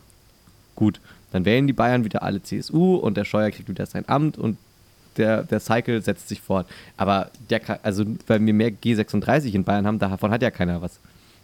Gut, 0.75 0.99
dann 1.33 1.45
wählen 1.45 1.67
die 1.67 1.73
Bayern 1.73 2.05
wieder 2.05 2.23
alle 2.23 2.41
CSU 2.41 2.95
und 2.95 3.17
der 3.17 3.25
Scheuer 3.25 3.51
kriegt 3.51 3.67
wieder 3.67 3.85
sein 3.85 4.07
Amt 4.07 4.37
und 4.37 4.57
der, 5.17 5.43
der 5.43 5.59
Cycle 5.59 6.01
setzt 6.01 6.29
sich 6.29 6.41
fort. 6.41 6.67
Aber 6.95 7.29
der 7.49 7.61
also 7.83 8.05
weil 8.27 8.45
wir 8.45 8.53
mehr 8.53 8.71
G36 8.71 9.53
in 9.53 9.63
Bayern 9.63 9.85
haben, 9.85 9.99
davon 9.99 10.31
hat 10.31 10.41
ja 10.41 10.51
keiner 10.51 10.81
was. 10.81 10.99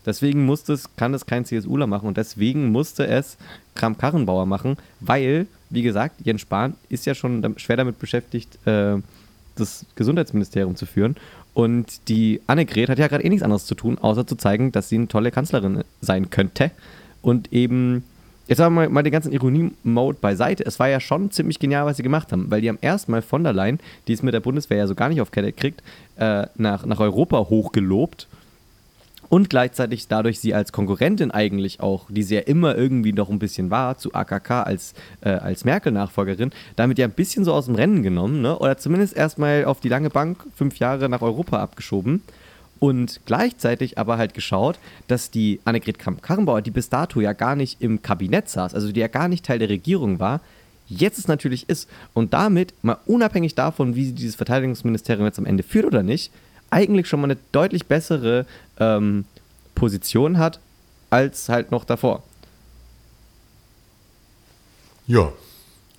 Deswegen 0.06 0.46
musste 0.46 0.74
es, 0.74 0.96
kann 0.96 1.14
es 1.14 1.26
kein 1.26 1.44
CSUler 1.44 1.88
machen 1.88 2.08
und 2.08 2.18
deswegen 2.18 2.72
musste 2.72 3.06
es 3.08 3.38
Kram-Karrenbauer 3.76 4.46
machen, 4.46 4.78
weil, 5.02 5.48
wie 5.70 5.82
gesagt, 5.82 6.22
Jens 6.24 6.42
Spahn 6.42 6.76
ist 6.88 7.06
ja 7.06 7.14
schon 7.16 7.56
schwer 7.58 7.78
damit 7.78 8.00
beschäftigt, 8.00 8.66
äh, 8.66 8.98
das 9.56 9.86
Gesundheitsministerium 9.96 10.76
zu 10.76 10.86
führen. 10.86 11.16
Und 11.54 12.08
die 12.08 12.42
Annegret 12.48 12.90
hat 12.90 13.00
ja 13.00 13.08
gerade 13.08 13.24
eh 13.24 13.30
nichts 13.30 13.44
anderes 13.44 13.66
zu 13.66 13.76
tun, 13.76 13.98
außer 13.98 14.26
zu 14.26 14.36
zeigen, 14.36 14.72
dass 14.72 14.88
sie 14.88 14.96
eine 14.96 15.08
tolle 15.08 15.32
Kanzlerin 15.32 15.84
sein 16.00 16.30
könnte. 16.30 16.72
Und 17.22 17.52
eben, 17.52 18.04
jetzt 18.50 18.58
sagen 18.58 18.74
wir 18.74 18.82
mal, 18.82 18.90
mal 18.90 19.04
den 19.04 19.14
ganzen 19.14 19.32
Ironie-Mode 19.32 20.18
beiseite. 20.20 20.66
Es 20.66 20.80
war 20.80 20.90
ja 20.90 21.00
schon 21.00 21.32
ziemlich 21.32 21.60
genial, 21.60 21.86
was 21.86 21.98
sie 21.98 22.04
gemacht 22.04 22.32
haben, 22.32 22.50
weil 22.50 22.62
die 22.62 22.70
haben 22.70 22.80
erstmal 22.82 23.22
von 23.22 23.44
der 23.44 23.54
Leyen, 23.54 23.80
die 24.08 24.14
es 24.14 24.24
mit 24.24 24.34
der 24.34 24.40
Bundeswehr 24.40 24.80
ja 24.80 24.88
so 24.88 24.96
gar 24.96 25.08
nicht 25.10 25.22
auf 25.22 25.32
Kette 25.32 25.54
kriegt, 25.54 25.84
äh, 26.18 26.48
nach, 26.56 26.86
nach 26.86 27.00
Europa 27.00 27.38
hochgelobt 27.50 28.28
und 29.30 29.52
gleichzeitig 29.52 30.08
dadurch 30.08 30.40
sie 30.40 30.56
als 30.56 30.72
Konkurrentin 30.72 31.30
eigentlich 31.30 31.80
auch, 31.80 32.08
die 32.10 32.24
sie 32.24 32.36
ja 32.36 32.42
immer 32.42 32.76
irgendwie 32.76 33.14
noch 33.14 33.30
ein 33.30 33.38
bisschen 33.38 33.70
war, 33.70 34.00
zu 34.00 34.14
AKK 34.16 34.64
als, 34.64 34.96
äh, 35.22 35.30
als 35.30 35.64
Merkel-Nachfolgerin, 35.64 36.52
damit 36.76 36.98
ja 36.98 37.06
ein 37.06 37.12
bisschen 37.12 37.46
so 37.46 37.54
aus 37.54 37.68
dem 37.68 37.76
Rennen 37.76 38.02
genommen, 38.02 38.42
ne? 38.42 38.58
oder 38.58 38.78
zumindest 38.78 39.16
erstmal 39.16 39.66
auf 39.66 39.80
die 39.80 39.90
lange 39.90 40.10
Bank 40.10 40.44
fünf 40.56 40.80
Jahre 40.80 41.08
nach 41.08 41.22
Europa 41.22 41.60
abgeschoben 41.60 42.24
und 42.80 43.20
gleichzeitig 43.26 43.98
aber 43.98 44.18
halt 44.18 44.34
geschaut, 44.34 44.80
dass 45.08 45.32
die 45.32 45.60
Annegret 45.66 46.00
Kramp-Karrenbauer, 46.00 46.62
die 46.62 46.72
bis 46.72 46.90
dato 46.90 47.20
ja 47.22 47.34
gar 47.34 47.56
nicht 47.56 47.82
im 47.82 48.02
Kabinett 48.02 48.50
saß, 48.50 48.74
also 48.74 48.92
die 48.92 49.00
ja 49.00 49.08
gar 49.08 49.28
nicht 49.28 49.46
Teil 49.46 49.60
der 49.60 49.70
Regierung 49.70 50.20
war, 50.20 50.42
jetzt 50.88 51.20
es 51.20 51.28
natürlich 51.28 51.70
ist 51.70 51.90
und 52.14 52.34
damit, 52.34 52.74
mal 52.82 52.98
unabhängig 53.06 53.56
davon, 53.56 53.96
wie 53.96 54.06
sie 54.06 54.14
dieses 54.14 54.36
Verteidigungsministerium 54.36 55.26
jetzt 55.26 55.40
am 55.40 55.46
Ende 55.46 55.64
führt 55.64 55.86
oder 55.86 56.04
nicht, 56.04 56.32
eigentlich 56.70 57.08
schon 57.08 57.22
mal 57.22 57.28
eine 57.28 57.38
deutlich 57.52 57.86
bessere 57.86 58.46
ähm, 58.80 59.26
Position 59.76 60.38
hat 60.38 60.60
als 61.10 61.50
halt 61.50 61.72
noch 61.72 61.86
davor. 61.86 62.24
Ja. 65.08 65.32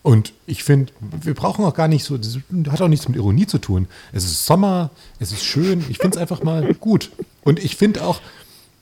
Und 0.03 0.33
ich 0.47 0.65
finde, 0.65 0.93
wir 1.01 1.35
brauchen 1.35 1.65
auch 1.65 1.75
gar 1.75 1.89
nicht 1.89 2.05
so, 2.05 2.17
das 2.17 2.39
hat 2.71 2.81
auch 2.81 2.89
nichts 2.89 3.07
mit 3.07 3.17
Ironie 3.17 3.47
zu 3.47 3.59
tun. 3.59 3.87
Es 4.13 4.25
ist 4.25 4.47
Sommer, 4.47 4.91
es 5.19 5.31
ist 5.31 5.45
schön, 5.45 5.85
ich 5.91 5.99
finde 5.99 6.17
es 6.17 6.21
einfach 6.21 6.43
mal 6.43 6.75
gut. 6.75 7.11
Und 7.45 7.63
ich 7.63 7.77
finde 7.77 8.03
auch, 8.05 8.21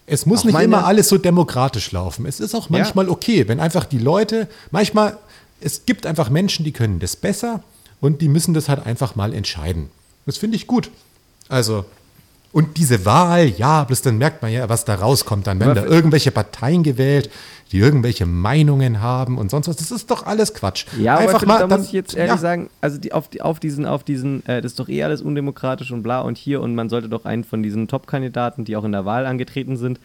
es 0.07 0.27
muss 0.27 0.41
auch 0.41 0.45
nicht 0.45 0.61
immer 0.61 0.87
alles 0.87 1.09
so 1.09 1.19
demokratisch 1.19 1.91
laufen. 1.91 2.25
Es 2.25 2.39
ist 2.39 2.55
auch 2.55 2.71
manchmal 2.71 3.07
ja. 3.07 3.11
okay, 3.11 3.49
wenn 3.49 3.59
einfach 3.59 3.85
die 3.85 3.99
Leute, 3.99 4.49
manchmal, 4.71 5.19
es 5.61 5.87
gibt 5.87 6.07
einfach 6.07 6.31
Menschen, 6.31 6.65
die 6.65 6.73
können 6.73 7.01
das 7.01 7.17
besser 7.17 7.63
und 8.01 8.23
die 8.23 8.29
müssen 8.29 8.55
das 8.55 8.69
halt 8.69 8.87
einfach 8.87 9.17
mal 9.17 9.35
entscheiden. 9.35 9.91
Das 10.25 10.39
finde 10.39 10.57
ich 10.57 10.67
gut. 10.67 10.91
Also, 11.49 11.85
und 12.53 12.77
diese 12.77 13.05
Wahl, 13.05 13.49
ja, 13.49 13.85
bloß 13.85 14.03
dann 14.03 14.19
merkt 14.19 14.41
man 14.41 14.53
ja, 14.53 14.69
was 14.69 14.85
da 14.85 14.95
rauskommt. 14.95 15.47
Dann 15.47 15.61
werden 15.61 15.75
da 15.75 15.85
irgendwelche 15.85 16.31
Parteien 16.31 16.83
gewählt, 16.83 17.31
die 17.73 17.79
irgendwelche 17.79 18.27
Meinungen 18.27 19.01
haben 19.01 19.39
und 19.39 19.51
sonst 19.51 19.69
was. 19.69 19.77
Das 19.77 19.91
ist 19.91 20.11
doch 20.11 20.27
alles 20.27 20.55
Quatsch. 20.55 20.87
Ja, 20.99 21.17
Einfach 21.17 21.43
aber 21.43 21.47
mal, 21.47 21.59
da 21.61 21.67
dann, 21.67 21.81
muss 21.81 21.89
ich 21.89 21.93
jetzt 21.93 22.17
ehrlich 22.17 22.33
ja. 22.33 22.39
sagen, 22.39 22.71
also 22.81 22.99
die, 22.99 23.13
auf, 23.13 23.29
die, 23.29 23.43
auf 23.43 23.61
diesen, 23.61 23.87
auf 23.87 24.05
diesen, 24.05 24.45
äh, 24.47 24.63
das 24.63 24.73
ist 24.73 24.81
doch 24.81 24.89
eh 24.89 25.03
alles 25.03 25.23
undemokratisch 25.23 25.91
und 25.91 26.03
bla 26.03 26.21
und 26.21 26.39
hier 26.39 26.61
und 26.61 26.75
man 26.75 26.89
sollte 26.89 27.09
doch 27.09 27.25
einen 27.25 27.45
von 27.45 27.63
diesen 27.63 27.89
Top-Kandidaten, 27.89 28.65
die 28.65 28.77
auch 28.77 28.85
in 28.85 28.93
der 28.93 29.05
Wahl 29.05 29.27
angetreten 29.27 29.77
sind, 29.77 30.01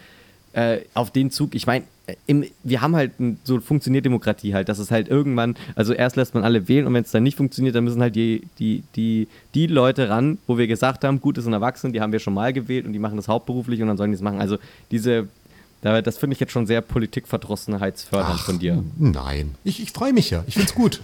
äh, 0.54 0.80
auf 0.94 1.12
den 1.12 1.32
Zug, 1.32 1.56
ich 1.56 1.66
meine, 1.66 1.86
im, 2.28 2.46
wir 2.64 2.82
haben 2.82 2.96
halt, 2.96 3.12
so 3.44 3.60
funktioniert 3.60 4.06
Demokratie 4.06 4.54
halt, 4.54 4.70
dass 4.70 4.78
es 4.78 4.92
halt 4.92 5.08
irgendwann, 5.08 5.56
also 5.76 5.94
erst 5.94 6.16
lässt 6.16 6.34
man 6.34 6.44
alle 6.44 6.68
wählen 6.68 6.86
und 6.86 6.94
wenn 6.94 7.04
es 7.04 7.12
dann 7.12 7.24
nicht 7.24 7.38
funktioniert, 7.38 7.76
dann 7.76 7.86
müssen 7.86 8.02
halt 8.02 8.16
die, 8.16 8.44
die, 8.60 8.84
die, 8.96 9.28
die 9.56 9.68
Leute 9.68 10.10
ran, 10.10 10.38
wo 10.46 10.58
wir 10.58 10.68
gesagt 10.68 11.04
haben, 11.04 11.22
gut, 11.22 11.38
das 11.38 11.46
sind 11.46 11.54
Erwachsene, 11.54 11.94
die 11.94 12.02
haben 12.02 12.12
wir 12.12 12.20
schon 12.20 12.34
mal 12.34 12.52
gewählt 12.52 12.86
und 12.86 12.94
die 12.94 13.00
machen 13.00 13.16
das 13.16 13.28
hauptberuflich 13.28 13.82
und 13.82 13.88
dann 13.88 13.98
sollen 13.98 14.12
die 14.12 14.16
es 14.16 14.22
machen. 14.22 14.42
Also 14.42 14.58
diese, 14.92 15.28
das 15.84 16.18
finde 16.18 16.34
ich 16.34 16.40
jetzt 16.40 16.52
schon 16.52 16.66
sehr 16.66 16.82
politikverdrossenheitsfördernd 16.82 18.40
von 18.40 18.60
dir. 18.60 18.84
Nein, 18.98 19.56
ich, 19.64 19.82
ich 19.82 19.92
freue 19.92 20.14
mich 20.14 20.30
ja, 20.30 20.44
ich 20.48 20.56
finde 20.56 20.70
es 20.70 20.76
gut. 20.76 21.02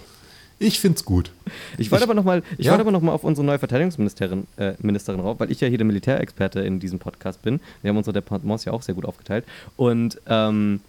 Ich 0.62 0.78
finde 0.78 0.96
es 0.96 1.06
gut. 1.06 1.32
Ich 1.78 1.90
wollte 1.90 2.04
aber 2.04 2.12
nochmal 2.12 2.42
ja? 2.58 2.72
wollt 2.76 2.86
noch 2.92 3.02
auf 3.14 3.24
unsere 3.24 3.46
neue 3.46 3.58
Verteidigungsministerin 3.58 4.46
äh, 4.58 4.74
Ministerin 4.78 5.20
rauf, 5.20 5.40
weil 5.40 5.50
ich 5.50 5.60
ja 5.62 5.68
hier 5.68 5.78
der 5.78 5.86
Militärexperte 5.86 6.60
in 6.60 6.80
diesem 6.80 6.98
Podcast 6.98 7.40
bin. 7.40 7.60
Wir 7.80 7.88
haben 7.88 7.96
unsere 7.96 8.12
Departements 8.12 8.66
ja 8.66 8.72
auch 8.74 8.82
sehr 8.82 8.94
gut 8.94 9.06
aufgeteilt. 9.06 9.46
Und 9.76 10.20
ähm, 10.26 10.80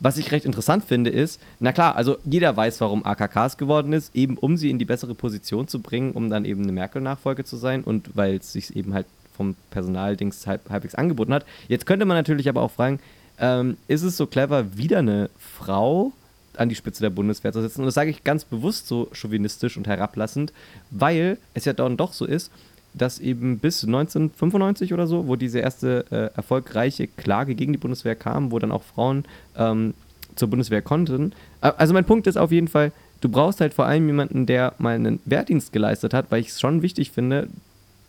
was 0.00 0.16
ich 0.18 0.32
recht 0.32 0.44
interessant 0.44 0.84
finde, 0.84 1.10
ist, 1.10 1.40
na 1.60 1.70
klar, 1.70 1.94
also 1.94 2.16
jeder 2.24 2.56
weiß, 2.56 2.80
warum 2.80 3.06
AKKs 3.06 3.58
geworden 3.58 3.92
ist, 3.92 4.16
eben 4.16 4.36
um 4.36 4.56
sie 4.56 4.70
in 4.70 4.80
die 4.80 4.84
bessere 4.84 5.14
Position 5.14 5.68
zu 5.68 5.78
bringen, 5.78 6.10
um 6.10 6.28
dann 6.28 6.44
eben 6.44 6.64
eine 6.64 6.72
Merkel-Nachfolge 6.72 7.44
zu 7.44 7.56
sein 7.56 7.84
und 7.84 8.16
weil 8.16 8.38
es 8.38 8.52
sich 8.52 8.74
eben 8.74 8.92
halt 8.92 9.06
vom 9.36 9.54
Personaldings 9.70 10.48
halb, 10.48 10.68
halbwegs 10.68 10.96
angeboten 10.96 11.32
hat. 11.32 11.46
Jetzt 11.68 11.86
könnte 11.86 12.04
man 12.04 12.16
natürlich 12.16 12.48
aber 12.48 12.62
auch 12.62 12.72
fragen, 12.72 12.98
ähm, 13.42 13.76
ist 13.88 14.02
es 14.02 14.16
so 14.16 14.26
clever, 14.26 14.78
wieder 14.78 15.00
eine 15.00 15.28
Frau 15.36 16.12
an 16.56 16.68
die 16.68 16.74
Spitze 16.74 17.02
der 17.02 17.10
Bundeswehr 17.10 17.52
zu 17.52 17.60
setzen? 17.60 17.80
Und 17.80 17.86
das 17.86 17.94
sage 17.94 18.10
ich 18.10 18.24
ganz 18.24 18.44
bewusst 18.44 18.86
so 18.86 19.08
chauvinistisch 19.12 19.76
und 19.76 19.86
herablassend, 19.86 20.52
weil 20.90 21.36
es 21.52 21.66
ja 21.66 21.72
dann 21.74 21.96
doch 21.96 22.12
so 22.12 22.24
ist, 22.24 22.50
dass 22.94 23.18
eben 23.18 23.58
bis 23.58 23.84
1995 23.84 24.94
oder 24.94 25.06
so, 25.06 25.26
wo 25.26 25.36
diese 25.36 25.58
erste 25.58 26.04
äh, 26.10 26.36
erfolgreiche 26.36 27.08
Klage 27.08 27.54
gegen 27.54 27.72
die 27.72 27.78
Bundeswehr 27.78 28.14
kam, 28.14 28.52
wo 28.52 28.58
dann 28.58 28.70
auch 28.70 28.82
Frauen 28.82 29.24
ähm, 29.56 29.94
zur 30.36 30.48
Bundeswehr 30.48 30.82
konnten. 30.82 31.32
Also 31.60 31.94
mein 31.94 32.04
Punkt 32.04 32.26
ist 32.26 32.36
auf 32.36 32.52
jeden 32.52 32.68
Fall, 32.68 32.92
du 33.20 33.28
brauchst 33.28 33.60
halt 33.60 33.74
vor 33.74 33.86
allem 33.86 34.06
jemanden, 34.06 34.46
der 34.46 34.74
mal 34.78 34.94
einen 34.94 35.20
Wehrdienst 35.24 35.72
geleistet 35.72 36.14
hat, 36.14 36.30
weil 36.30 36.40
ich 36.40 36.48
es 36.48 36.60
schon 36.60 36.82
wichtig 36.82 37.10
finde, 37.10 37.48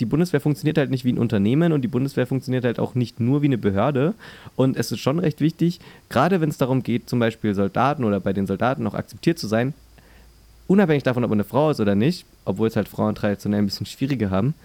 die 0.04 0.10
Bundeswehr 0.10 0.42
funktioniert 0.42 0.78
halt 0.78 0.92
nicht 0.92 1.06
wie 1.06 1.14
ein 1.14 1.18
Unternehmen 1.18 1.72
und 1.72 1.82
die 1.82 1.88
Bundeswehr 1.88 2.28
funktioniert 2.28 2.66
halt 2.66 2.78
auch 2.78 2.94
nicht 2.94 3.22
nur 3.22 3.42
wie 3.42 3.46
eine 3.46 3.58
Behörde. 3.58 4.16
Und 4.58 4.76
es 4.76 4.92
ist 4.92 5.00
schon 5.00 5.18
recht 5.18 5.40
wichtig, 5.40 5.80
gerade 6.10 6.42
wenn 6.42 6.50
es 6.50 6.58
darum 6.58 6.84
geht, 6.84 7.08
zum 7.08 7.20
Beispiel 7.20 7.56
Soldaten 7.56 8.04
oder 8.04 8.20
bei 8.20 8.34
den 8.34 8.46
Soldaten 8.46 8.86
auch 8.86 8.96
akzeptiert 8.96 9.40
zu 9.40 9.48
sein, 9.48 9.74
unabhängig 10.68 11.04
davon, 11.04 11.24
ob 11.24 11.30
man 11.30 11.38
eine 11.38 11.46
Frau 11.46 11.72
ist 11.72 11.80
oder 11.80 11.96
nicht, 11.96 12.26
obwohl 12.44 12.68
es 12.68 12.76
halt 12.76 12.90
Frauen 12.90 13.16
traditionell 13.16 13.62
ein 13.62 13.66
bisschen 13.66 13.86
schwieriger 13.86 14.30
haben, 14.30 14.56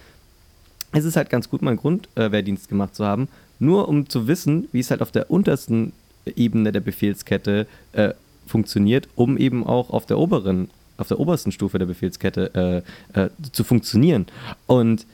es 0.90 1.04
ist 1.04 1.16
halt 1.16 1.30
ganz 1.30 1.48
gut, 1.48 1.62
mal 1.62 1.70
einen 1.70 1.78
Grundwehrdienst 1.78 2.68
gemacht 2.68 2.96
zu 2.96 3.04
haben, 3.04 3.28
nur 3.60 3.88
um 3.88 4.08
zu 4.08 4.26
wissen, 4.26 4.66
wie 4.72 4.80
es 4.80 4.90
halt 4.90 5.02
auf 5.02 5.12
der 5.12 5.30
untersten 5.30 5.92
Ebene 6.34 6.72
der 6.72 6.80
Befehlskette 6.80 7.68
äh, 7.92 8.12
funktioniert, 8.44 9.08
um 9.14 9.38
eben 9.38 9.64
auch 9.64 9.90
auf 9.90 10.04
der 10.04 10.18
oberen, 10.18 10.68
auf 10.96 11.06
der 11.06 11.20
obersten 11.20 11.52
Stufe 11.52 11.78
der 11.78 11.86
Befehlskette 11.86 12.82
äh, 13.14 13.20
äh, 13.20 13.28
zu 13.52 13.62
funktionieren. 13.62 14.26
Und 14.66 15.06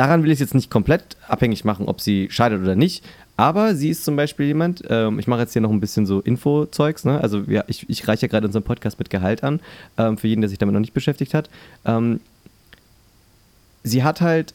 daran 0.00 0.22
will 0.22 0.30
ich 0.30 0.36
es 0.36 0.40
jetzt 0.40 0.54
nicht 0.54 0.70
komplett 0.70 1.18
abhängig 1.28 1.66
machen, 1.66 1.86
ob 1.86 2.00
sie 2.00 2.28
scheidet 2.30 2.62
oder 2.62 2.74
nicht. 2.74 3.04
Aber 3.36 3.74
sie 3.74 3.90
ist 3.90 4.02
zum 4.02 4.16
Beispiel 4.16 4.46
jemand, 4.46 4.82
ähm, 4.88 5.18
ich 5.18 5.26
mache 5.26 5.40
jetzt 5.40 5.52
hier 5.52 5.60
noch 5.60 5.70
ein 5.70 5.78
bisschen 5.78 6.06
so 6.06 6.20
Info-Zeugs, 6.20 7.04
ne? 7.04 7.20
also 7.20 7.42
ja, 7.46 7.64
ich, 7.66 7.86
ich 7.90 8.08
reiche 8.08 8.22
ja 8.22 8.28
gerade 8.28 8.46
unseren 8.46 8.62
Podcast 8.62 8.98
mit 8.98 9.10
Gehalt 9.10 9.44
an, 9.44 9.60
ähm, 9.98 10.16
für 10.16 10.26
jeden, 10.26 10.40
der 10.40 10.48
sich 10.48 10.56
damit 10.56 10.72
noch 10.72 10.80
nicht 10.80 10.94
beschäftigt 10.94 11.34
hat. 11.34 11.50
Ähm, 11.84 12.20
sie 13.82 14.02
hat 14.02 14.22
halt 14.22 14.54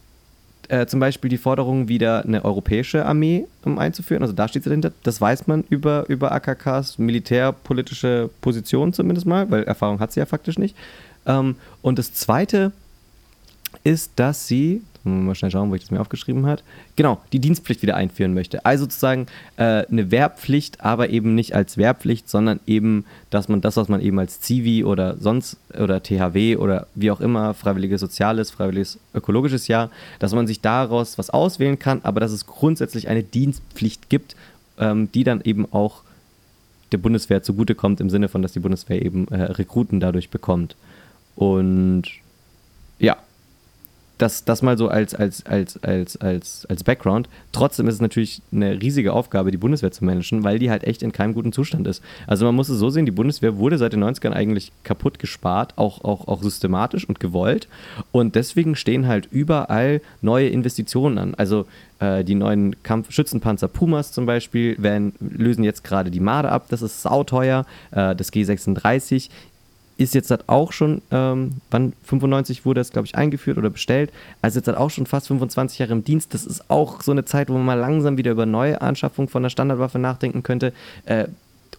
äh, 0.68 0.88
zum 0.88 1.00
Beispiel 1.00 1.30
die 1.30 1.38
Forderung, 1.38 1.90
wieder 1.90 2.26
eine 2.26 2.44
europäische 2.44 3.06
Armee 3.06 3.46
um 3.64 3.78
einzuführen. 3.78 4.24
Also 4.24 4.34
da 4.34 4.48
steht 4.48 4.64
sie 4.64 4.70
dahinter. 4.70 4.94
Das 5.04 5.22
weiß 5.22 5.46
man 5.46 5.64
über, 5.70 6.06
über 6.08 6.32
AKKs 6.32 6.98
militärpolitische 6.98 8.32
Position 8.42 8.94
zumindest 8.94 9.28
mal, 9.28 9.52
weil 9.52 9.64
Erfahrung 9.66 10.00
hat 10.00 10.12
sie 10.12 10.22
ja 10.22 10.26
faktisch 10.26 10.58
nicht. 10.58 10.76
Ähm, 11.28 11.56
und 11.84 12.00
das 12.00 12.14
Zweite 12.14 12.72
ist, 13.84 14.14
dass 14.16 14.48
sie, 14.48 14.82
mal 15.06 15.36
schnell 15.36 15.52
schauen, 15.52 15.70
wo 15.70 15.76
ich 15.76 15.82
das 15.82 15.92
mir 15.92 16.02
aufgeschrieben 16.02 16.46
habe. 16.46 16.62
Genau, 16.96 17.22
die 17.32 17.40
Dienstpflicht 17.40 17.82
wieder 17.82 17.96
einführen 17.96 18.34
möchte. 18.34 18.66
Also 18.66 18.86
sozusagen 18.86 19.28
äh, 19.58 19.86
eine 19.86 20.12
Wehrpflicht, 20.12 20.82
aber 20.82 21.10
eben 21.10 21.36
nicht 21.36 21.56
als 21.56 21.78
Wehrpflicht, 21.78 22.30
sondern 22.30 22.60
eben, 22.66 23.06
dass 23.30 23.48
man 23.48 23.62
das, 23.62 23.78
was 23.78 23.88
man 23.88 24.02
eben 24.02 24.20
als 24.20 24.42
Zivi 24.42 24.84
oder 24.84 25.18
sonst 25.18 25.58
oder 25.78 26.02
THW 26.02 26.58
oder 26.58 26.88
wie 26.96 27.12
auch 27.12 27.22
immer, 27.22 27.54
freiwilliges 27.54 28.02
Soziales, 28.02 28.52
freiwilliges 28.52 29.00
ökologisches 29.14 29.68
Jahr, 29.68 29.92
dass 30.20 30.34
man 30.34 30.48
sich 30.48 30.62
daraus 30.62 31.18
was 31.18 31.30
auswählen 31.30 31.80
kann, 31.80 32.02
aber 32.04 32.20
dass 32.20 32.32
es 32.32 32.48
grundsätzlich 32.48 33.08
eine 33.08 33.24
Dienstpflicht 33.24 34.10
gibt, 34.10 34.36
ähm, 34.80 35.12
die 35.12 35.24
dann 35.24 35.42
eben 35.42 35.72
auch 35.72 36.02
der 36.92 36.98
Bundeswehr 36.98 37.44
zugutekommt, 37.44 38.00
im 38.00 38.10
Sinne 38.10 38.30
von, 38.30 38.42
dass 38.42 38.54
die 38.54 38.60
Bundeswehr 38.60 39.02
eben 39.04 39.28
äh, 39.28 39.42
Rekruten 39.44 40.00
dadurch 40.00 40.30
bekommt. 40.30 40.76
Und 41.36 42.04
ja, 43.00 43.18
das, 44.18 44.46
das 44.46 44.62
mal 44.62 44.78
so 44.78 44.88
als, 44.88 45.14
als, 45.14 45.46
als, 45.46 45.82
als, 45.84 46.18
als, 46.18 46.66
als 46.70 46.84
Background. 46.84 47.28
Trotzdem 47.52 47.88
ist 47.88 47.96
es 47.96 48.02
natürlich 48.02 48.42
eine 48.52 48.82
riesige 48.82 49.14
Aufgabe, 49.14 49.52
die 49.52 49.58
Bundeswehr 49.58 49.92
zu 49.92 50.06
managen, 50.06 50.44
weil 50.44 50.60
die 50.60 50.70
halt 50.70 50.84
echt 50.84 51.04
in 51.04 51.12
keinem 51.12 51.34
guten 51.34 51.52
Zustand 51.52 51.88
ist. 51.88 52.02
Also 52.28 52.46
man 52.46 52.56
muss 52.56 52.70
es 52.70 52.80
so 52.80 52.90
sehen, 52.90 53.06
die 53.06 53.12
Bundeswehr 53.12 53.58
wurde 53.58 53.78
seit 53.78 53.94
den 53.94 54.04
90ern 54.04 54.32
eigentlich 54.32 54.72
kaputt 54.84 55.20
gespart, 55.20 55.78
auch, 55.78 56.04
auch, 56.04 56.28
auch 56.28 56.42
systematisch 56.42 57.08
und 57.08 57.20
gewollt. 57.20 57.68
Und 58.12 58.36
deswegen 58.36 58.76
stehen 58.76 59.08
halt 59.08 59.28
überall 59.32 60.02
neue 60.22 60.48
Investitionen 60.48 61.18
an. 61.18 61.36
Also 61.36 61.66
äh, 62.00 62.24
die 62.24 62.36
neuen 62.36 62.82
Kampfschützenpanzer 62.84 63.68
Pumas 63.68 64.12
zum 64.12 64.26
Beispiel 64.26 64.76
werden, 64.82 65.14
lösen 65.20 65.64
jetzt 65.64 65.84
gerade 65.84 66.12
die 66.12 66.20
Marder 66.20 66.52
ab, 66.52 66.68
das 66.70 66.82
ist 66.82 67.02
sauteuer. 67.02 67.66
Äh, 67.92 68.16
das 68.16 68.32
G36 68.32 69.30
ist 69.98 70.14
jetzt 70.14 70.32
das 70.32 70.48
auch 70.48 70.72
schon, 70.72 71.02
ähm, 71.12 71.52
wann 71.72 71.94
95 72.04 72.66
wurde 72.66 72.82
das, 72.82 72.92
glaube 72.92 73.08
ich, 73.08 73.16
eingeführt 73.16 73.58
oder 73.58 73.70
bestellt, 73.70 74.12
also 74.42 74.60
jetzt 74.60 74.68
hat 74.68 74.78
auch 74.78 74.90
schon 74.90 75.06
fast 75.06 75.28
25 75.28 75.80
Jahre 75.80 75.94
im 75.94 76.04
Dienst. 76.04 76.34
Das 76.34 76.46
ist 76.46 76.70
auch 76.70 77.02
so 77.02 77.12
eine 77.12 77.26
Zeit, 77.26 77.50
wo 77.50 77.54
man 77.54 77.66
mal 77.66 77.80
langsam 77.80 78.18
wieder 78.18 78.32
über 78.32 78.46
neue 78.46 78.82
Anschaffung 78.82 79.30
von 79.30 79.44
der 79.44 79.50
Standardwaffe 79.50 80.00
nachdenken 80.00 80.44
könnte. 80.44 80.74
Äh, 81.06 81.28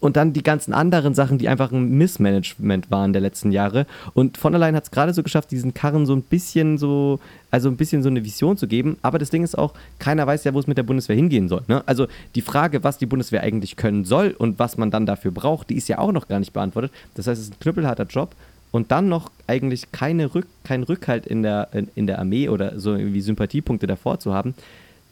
und 0.01 0.17
dann 0.17 0.33
die 0.33 0.43
ganzen 0.43 0.73
anderen 0.73 1.15
Sachen, 1.15 1.39
die 1.39 1.49
einfach 1.49 1.73
ein 1.73 1.97
Missmanagement 1.97 2.91
waren 2.91 3.13
der 3.13 3.23
letzten 3.23 3.53
Jahre. 3.53 3.87
Und 4.15 4.37
von 4.39 4.55
allein 4.55 4.77
hat 4.77 4.85
es 4.85 4.91
gerade 4.91 5.13
so 5.13 5.23
geschafft, 5.23 5.51
diesen 5.51 5.75
Karren 5.75 6.07
so 6.07 6.15
ein 6.15 6.23
bisschen 6.23 6.79
so, 6.79 7.21
also 7.51 7.69
ein 7.69 7.77
bisschen 7.77 8.03
so 8.03 8.09
eine 8.09 8.25
Vision 8.25 8.57
zu 8.57 8.67
geben. 8.67 8.99
Aber 9.03 9.19
das 9.19 9.31
Ding 9.31 9.43
ist 9.43 9.57
auch, 9.57 9.75
keiner 9.99 10.27
weiß 10.27 10.45
ja, 10.45 10.55
wo 10.55 10.59
es 10.59 10.67
mit 10.67 10.79
der 10.79 10.83
Bundeswehr 10.83 11.17
hingehen 11.17 11.49
soll. 11.49 11.63
Ne? 11.69 11.83
Also 11.87 12.07
die 12.35 12.43
Frage, 12.43 12.85
was 12.85 12.99
die 12.99 13.07
Bundeswehr 13.07 13.43
eigentlich 13.43 13.77
können 13.77 14.05
soll 14.05 14.35
und 14.37 14.59
was 14.59 14.77
man 14.77 14.91
dann 14.91 15.07
dafür 15.07 15.31
braucht, 15.31 15.71
die 15.71 15.77
ist 15.77 15.89
ja 15.89 15.99
auch 15.99 16.13
noch 16.13 16.29
gar 16.29 16.39
nicht 16.39 16.53
beantwortet. 16.53 16.93
Das 17.15 17.27
heißt, 17.27 17.41
es 17.41 17.49
ist 17.49 17.55
ein 17.55 17.61
knüppelharter 17.61 18.05
Job. 18.05 18.35
Und 18.73 18.91
dann 18.91 19.09
noch 19.09 19.31
eigentlich 19.47 19.91
keine 19.93 20.35
Rück, 20.35 20.47
kein 20.65 20.83
Rückhalt 20.83 21.27
in 21.27 21.43
der, 21.43 21.69
in, 21.73 21.89
in 21.95 22.07
der 22.07 22.19
Armee 22.19 22.49
oder 22.49 22.79
so 22.79 22.95
irgendwie 22.95 23.23
Sympathiepunkte 23.23 23.87
davor 23.87 24.19
zu 24.19 24.35
haben, 24.35 24.55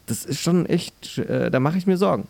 das 0.07 0.25
ist 0.25 0.41
schon 0.41 0.67
echt, 0.67 1.19
äh, 1.19 1.51
da 1.51 1.61
mache 1.61 1.79
ich 1.79 1.87
mir 1.87 1.97
Sorgen. 1.97 2.27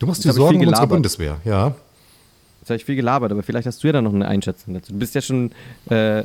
Du 0.00 0.06
machst 0.06 0.24
dir 0.24 0.32
Sorgen 0.32 0.60
um 0.62 0.66
unsere 0.66 0.86
Bundeswehr, 0.86 1.36
ja. 1.44 1.74
Jetzt 2.60 2.70
habe 2.70 2.76
ich 2.76 2.84
viel 2.84 2.96
gelabert, 2.96 3.32
aber 3.32 3.42
vielleicht 3.42 3.66
hast 3.66 3.82
du 3.82 3.88
ja 3.88 3.92
da 3.92 4.02
noch 4.02 4.14
eine 4.14 4.26
Einschätzung 4.26 4.74
dazu. 4.74 4.92
Du 4.92 4.98
bist 4.98 5.14
ja 5.14 5.20
schon, 5.20 5.50
äh, 5.90 6.20
äh, 6.20 6.24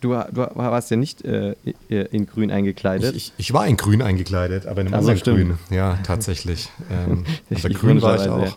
du, 0.00 0.08
du, 0.08 0.36
warst 0.54 0.90
ja 0.90 0.96
nicht 0.96 1.22
äh, 1.24 1.54
in 1.88 2.26
grün 2.26 2.50
eingekleidet. 2.50 3.14
Ich, 3.14 3.28
ich, 3.28 3.32
ich, 3.36 3.52
war 3.52 3.66
in 3.66 3.76
grün 3.76 4.00
eingekleidet, 4.00 4.66
aber 4.66 4.80
in 4.80 4.88
einem 4.88 4.94
anderen 4.94 5.18
so, 5.18 5.32
grün. 5.32 5.58
Ja, 5.70 5.98
tatsächlich. 6.02 6.68
Ähm, 6.90 7.24
aber 7.50 7.68
grün 7.70 8.02
war 8.02 8.20
ich 8.20 8.28
auch. 8.28 8.56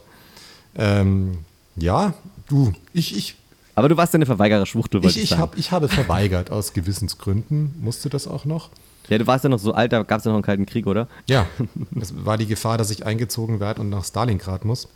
Ähm, 0.76 1.40
ja, 1.76 2.14
du, 2.48 2.74
ich, 2.94 3.16
ich. 3.16 3.36
Aber 3.76 3.90
du 3.90 3.98
warst 3.98 4.14
ja 4.14 4.18
eine 4.18 4.26
Verweigererschwuchtel, 4.26 5.04
wollte 5.04 5.20
ich, 5.20 5.32
ich. 5.32 5.38
Hab, 5.38 5.58
ich 5.58 5.72
habe 5.72 5.88
verweigert 5.88 6.52
aus 6.52 6.74
Gewissensgründen, 6.74 7.76
musste 7.82 8.10
das 8.10 8.28
auch 8.28 8.46
noch. 8.46 8.70
Ja, 9.10 9.18
du 9.18 9.28
warst 9.28 9.44
ja 9.44 9.50
noch 9.50 9.60
so 9.60 9.74
alt, 9.74 9.92
da 9.92 10.04
gab 10.04 10.20
es 10.20 10.26
ja 10.26 10.30
noch 10.32 10.38
einen 10.38 10.44
kalten 10.44 10.66
Krieg, 10.66 10.88
oder? 10.88 11.08
Ja, 11.28 11.46
es 12.00 12.14
war 12.26 12.38
die 12.38 12.46
Gefahr, 12.48 12.78
dass 12.78 12.90
ich 12.92 13.06
eingezogen 13.06 13.60
werde 13.60 13.82
und 13.82 13.90
nach 13.90 14.06
Stalingrad 14.06 14.66
muss. 14.66 14.88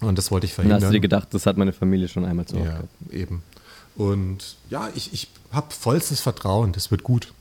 Und 0.00 0.16
das 0.16 0.30
wollte 0.30 0.46
ich 0.46 0.54
verhindern. 0.54 0.80
Dann 0.80 0.86
hast 0.86 0.90
du 0.90 0.96
dir 0.96 1.00
gedacht, 1.00 1.28
das 1.32 1.44
hat 1.46 1.56
meine 1.58 1.72
Familie 1.72 2.08
schon 2.08 2.24
einmal 2.24 2.46
zu 2.46 2.56
Ja, 2.56 2.64
gehabt. 2.64 2.88
eben. 3.10 3.42
Und 3.96 4.56
ja, 4.70 4.88
ich, 4.94 5.12
ich 5.12 5.28
habe 5.52 5.66
vollstes 5.74 6.20
Vertrauen, 6.20 6.72
das 6.72 6.90
wird 6.90 7.02
gut. 7.02 7.32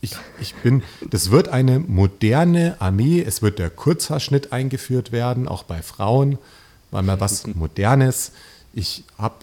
Ich, 0.00 0.12
ich 0.40 0.54
bin, 0.56 0.82
das 1.10 1.30
wird 1.30 1.48
eine 1.48 1.78
moderne 1.80 2.76
Armee, 2.80 3.20
es 3.20 3.42
wird 3.42 3.58
der 3.58 3.70
Kurzhaarschnitt 3.70 4.52
eingeführt 4.52 5.12
werden, 5.12 5.46
auch 5.48 5.62
bei 5.64 5.82
Frauen, 5.82 6.38
weil 6.90 7.02
mal 7.02 7.20
was 7.20 7.46
Modernes. 7.54 8.32
Ich 8.72 9.04
habe 9.16 9.34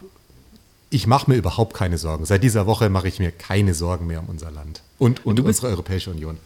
ich 0.96 1.08
mache 1.08 1.30
mir 1.30 1.36
überhaupt 1.36 1.74
keine 1.74 1.98
Sorgen. 1.98 2.26
Seit 2.26 2.42
dieser 2.42 2.68
Woche 2.68 2.90
mache 2.90 3.10
ich 3.10 3.20
mir 3.20 3.32
keine 3.32 3.74
Sorgen 3.74 4.08
mehr 4.08 4.22
um 4.22 4.30
unser 4.30 4.50
Land 4.50 4.82
und, 4.98 5.26
und 5.26 5.42
unsere 5.42 5.68
Europäische 5.68 6.10
Union 6.10 6.38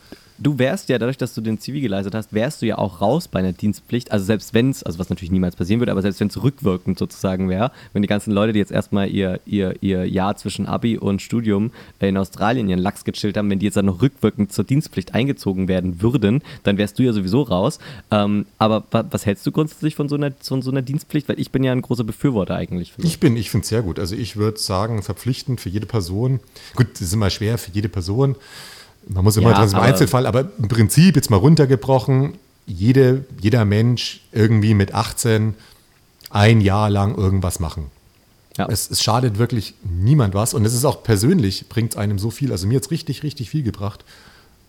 du 0.41 0.57
wärst 0.57 0.89
ja, 0.89 0.97
dadurch, 0.97 1.17
dass 1.17 1.33
du 1.33 1.41
den 1.41 1.59
Zivi 1.59 1.81
geleistet 1.81 2.15
hast, 2.15 2.33
wärst 2.33 2.61
du 2.61 2.65
ja 2.65 2.77
auch 2.77 3.01
raus 3.01 3.27
bei 3.27 3.39
einer 3.39 3.53
Dienstpflicht. 3.53 4.11
Also 4.11 4.25
selbst 4.25 4.53
wenn 4.53 4.69
es, 4.69 4.83
also 4.83 4.99
was 4.99 5.09
natürlich 5.09 5.31
niemals 5.31 5.55
passieren 5.55 5.79
würde, 5.79 5.91
aber 5.91 6.01
selbst 6.01 6.19
wenn 6.19 6.27
es 6.27 6.41
rückwirkend 6.41 6.97
sozusagen 6.97 7.49
wäre, 7.49 7.71
wenn 7.93 8.01
die 8.01 8.07
ganzen 8.07 8.31
Leute, 8.31 8.53
die 8.53 8.59
jetzt 8.59 8.71
erstmal 8.71 9.09
ihr, 9.09 9.39
ihr, 9.45 9.75
ihr 9.81 10.05
Jahr 10.05 10.35
zwischen 10.37 10.65
Abi 10.65 10.97
und 10.97 11.21
Studium 11.21 11.71
in 11.99 12.17
Australien 12.17 12.69
ihren 12.69 12.79
Lachs 12.79 13.03
gechillt 13.03 13.37
haben, 13.37 13.49
wenn 13.49 13.59
die 13.59 13.65
jetzt 13.65 13.75
dann 13.75 13.85
noch 13.85 14.01
rückwirkend 14.01 14.53
zur 14.53 14.63
Dienstpflicht 14.63 15.13
eingezogen 15.13 15.67
werden 15.67 16.01
würden, 16.01 16.41
dann 16.63 16.77
wärst 16.77 16.99
du 16.99 17.03
ja 17.03 17.13
sowieso 17.13 17.41
raus. 17.41 17.79
Ähm, 18.11 18.45
aber 18.57 18.83
was 18.91 19.25
hältst 19.25 19.45
du 19.45 19.51
grundsätzlich 19.51 19.95
von 19.95 20.09
so, 20.09 20.15
einer, 20.15 20.31
von 20.41 20.61
so 20.61 20.71
einer 20.71 20.81
Dienstpflicht? 20.81 21.27
Weil 21.27 21.39
ich 21.39 21.51
bin 21.51 21.63
ja 21.63 21.71
ein 21.71 21.81
großer 21.81 22.03
Befürworter 22.03 22.55
eigentlich. 22.55 22.93
ich 22.97 23.19
bin, 23.19 23.35
ich 23.37 23.49
finde 23.49 23.63
es 23.63 23.69
sehr 23.69 23.81
gut. 23.81 23.99
Also 23.99 24.15
ich 24.15 24.37
würde 24.37 24.59
sagen, 24.59 25.03
verpflichtend 25.03 25.61
für 25.61 25.69
jede 25.69 25.85
Person. 25.85 26.39
Gut, 26.75 26.87
das 26.93 27.01
ist 27.01 27.13
immer 27.13 27.29
schwer 27.29 27.57
für 27.57 27.71
jede 27.71 27.89
Person. 27.89 28.35
Man 29.09 29.23
muss 29.23 29.37
immer 29.37 29.51
ja, 29.51 29.61
das 29.61 29.73
im 29.73 29.79
Einzelfall, 29.79 30.25
aber 30.25 30.51
im 30.59 30.67
Prinzip 30.67 31.15
jetzt 31.15 31.29
mal 31.29 31.37
runtergebrochen, 31.37 32.35
jede, 32.67 33.25
jeder 33.41 33.65
Mensch 33.65 34.21
irgendwie 34.31 34.75
mit 34.75 34.93
18 34.93 35.55
ein 36.29 36.61
Jahr 36.61 36.91
lang 36.91 37.15
irgendwas 37.15 37.59
machen. 37.59 37.87
Ja. 38.57 38.67
Es, 38.69 38.89
es, 38.91 39.01
schadet 39.01 39.39
wirklich 39.39 39.73
niemand 39.83 40.35
was 40.35 40.53
und 40.53 40.63
es 40.63 40.73
ist 40.73 40.85
auch 40.85 41.01
persönlich, 41.01 41.69
bringt 41.69 41.93
es 41.93 41.97
einem 41.97 42.19
so 42.19 42.29
viel. 42.29 42.51
Also 42.51 42.67
mir 42.67 42.75
hat 42.75 42.83
es 42.83 42.91
richtig, 42.91 43.23
richtig 43.23 43.49
viel 43.49 43.63
gebracht. 43.63 44.05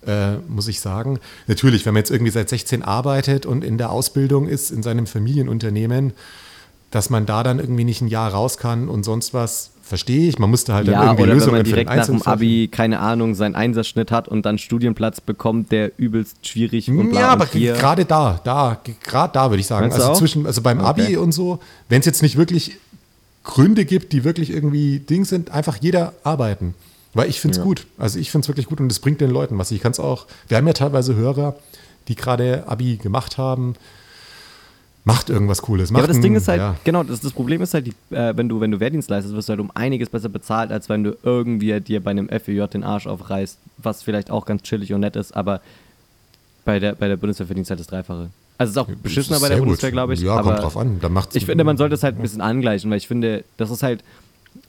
äh, 0.06 0.36
muss 0.48 0.68
ich 0.68 0.80
sagen. 0.80 1.18
Natürlich, 1.46 1.84
wenn 1.84 1.92
man 1.92 2.00
jetzt 2.00 2.10
irgendwie 2.10 2.32
seit 2.32 2.48
16 2.48 2.82
arbeitet 2.82 3.44
und 3.44 3.62
in 3.62 3.76
der 3.76 3.90
Ausbildung 3.90 4.48
ist, 4.48 4.70
in 4.70 4.82
seinem 4.82 5.06
Familienunternehmen, 5.06 6.14
dass 6.90 7.10
man 7.10 7.26
da 7.26 7.42
dann 7.42 7.58
irgendwie 7.58 7.84
nicht 7.84 8.00
ein 8.00 8.08
Jahr 8.08 8.32
raus 8.32 8.56
kann 8.56 8.88
und 8.88 9.04
sonst 9.04 9.34
was, 9.34 9.72
verstehe 9.90 10.28
ich. 10.28 10.38
Man 10.38 10.48
musste 10.48 10.72
halt 10.72 10.86
ja, 10.86 10.92
dann 10.94 11.02
irgendwie 11.02 11.22
oder 11.24 11.34
Lösungen 11.34 11.52
wenn 11.52 11.58
man 11.58 11.64
direkt 11.64 11.90
nach 11.94 12.06
dem 12.06 12.22
Abi, 12.22 12.68
keine 12.68 13.00
Ahnung, 13.00 13.34
seinen 13.34 13.54
Einsatzschnitt 13.56 14.10
hat 14.10 14.28
und 14.28 14.46
dann 14.46 14.56
Studienplatz 14.56 15.20
bekommt, 15.20 15.70
der 15.72 15.90
übelst 15.98 16.46
schwierig 16.46 16.88
und 16.88 17.10
bla 17.10 17.20
Ja, 17.20 17.28
aber 17.30 17.46
gerade 17.46 18.04
da, 18.06 18.40
da, 18.42 18.80
gerade 19.04 19.32
da 19.34 19.50
würde 19.50 19.60
ich 19.60 19.66
sagen. 19.66 19.92
Also 19.92 20.06
auch? 20.12 20.16
zwischen, 20.16 20.46
also 20.46 20.62
beim 20.62 20.78
Abi 20.80 21.02
Okay. 21.02 21.16
und 21.18 21.32
so, 21.32 21.58
wenn 21.88 22.00
es 22.00 22.06
jetzt 22.06 22.22
nicht 22.22 22.36
wirklich 22.38 22.76
Gründe 23.44 23.84
gibt, 23.84 24.12
die 24.12 24.24
wirklich 24.24 24.50
irgendwie 24.50 25.00
Ding 25.00 25.24
sind, 25.24 25.50
einfach 25.50 25.76
jeder 25.80 26.12
arbeiten. 26.22 26.74
Weil 27.12 27.28
ich 27.28 27.40
finde 27.40 27.52
es 27.54 27.58
Ja. 27.58 27.64
gut. 27.64 27.86
Also 27.98 28.18
ich 28.18 28.30
finde 28.30 28.44
es 28.44 28.48
wirklich 28.48 28.66
gut 28.66 28.80
und 28.80 28.90
es 28.92 29.00
bringt 29.00 29.20
den 29.20 29.30
Leuten 29.30 29.58
was. 29.58 29.70
Ich 29.72 29.80
kann 29.80 29.92
es 29.92 29.98
auch, 29.98 30.26
wir 30.48 30.56
haben 30.56 30.66
ja 30.66 30.72
teilweise 30.72 31.16
Hörer, 31.16 31.56
die 32.06 32.14
gerade 32.14 32.64
Abi 32.68 32.96
gemacht 32.96 33.38
haben. 33.38 33.74
Macht 35.04 35.30
irgendwas 35.30 35.62
Cooles. 35.62 35.90
Ja, 35.90 35.96
aber 35.96 36.02
Macht 36.02 36.10
das 36.10 36.20
Ding 36.20 36.34
ist 36.34 36.46
halt, 36.48 36.58
ja. 36.58 36.76
genau, 36.84 37.02
das, 37.02 37.20
das 37.20 37.32
Problem 37.32 37.62
ist 37.62 37.72
halt, 37.72 37.86
die, 37.86 38.14
äh, 38.14 38.36
wenn, 38.36 38.48
du, 38.48 38.60
wenn 38.60 38.70
du 38.70 38.80
Wehrdienst 38.80 39.08
leistest, 39.08 39.34
wirst 39.34 39.48
du 39.48 39.52
halt 39.52 39.60
um 39.60 39.70
einiges 39.74 40.10
besser 40.10 40.28
bezahlt, 40.28 40.70
als 40.70 40.88
wenn 40.88 41.04
du 41.04 41.16
irgendwie 41.22 41.80
dir 41.80 42.02
bei 42.02 42.10
einem 42.10 42.28
FEJ 42.28 42.66
den 42.66 42.84
Arsch 42.84 43.06
aufreißt, 43.06 43.58
was 43.78 44.02
vielleicht 44.02 44.30
auch 44.30 44.44
ganz 44.44 44.62
chillig 44.62 44.92
und 44.92 45.00
nett 45.00 45.16
ist, 45.16 45.34
aber 45.34 45.60
bei 46.64 46.78
der, 46.78 46.94
bei 46.94 47.08
der 47.08 47.16
Bundeswehr 47.16 47.46
verdienst 47.46 47.70
du 47.70 47.72
halt 47.72 47.80
das 47.80 47.86
Dreifache. 47.86 48.30
Also 48.58 48.70
es 48.72 48.76
ist 48.76 48.78
auch 48.78 49.02
beschissener 49.02 49.36
Das 49.36 49.40
bei 49.40 49.46
ist 49.46 49.54
der. 49.54 49.60
Bundeswehr, 49.60 49.90
glaube 49.90 50.12
ich. 50.12 50.20
Ja, 50.20 50.34
aber 50.34 50.50
kommt 50.50 50.62
drauf 50.62 50.76
an. 50.76 50.98
Da 51.00 51.08
macht's 51.08 51.34
ich 51.34 51.46
finde, 51.46 51.64
man 51.64 51.78
sollte 51.78 51.94
es 51.94 52.02
halt 52.02 52.16
ein 52.16 52.22
bisschen 52.22 52.42
angleichen, 52.42 52.90
weil 52.90 52.98
ich 52.98 53.08
finde, 53.08 53.44
das 53.56 53.70
ist 53.70 53.82
halt 53.82 54.04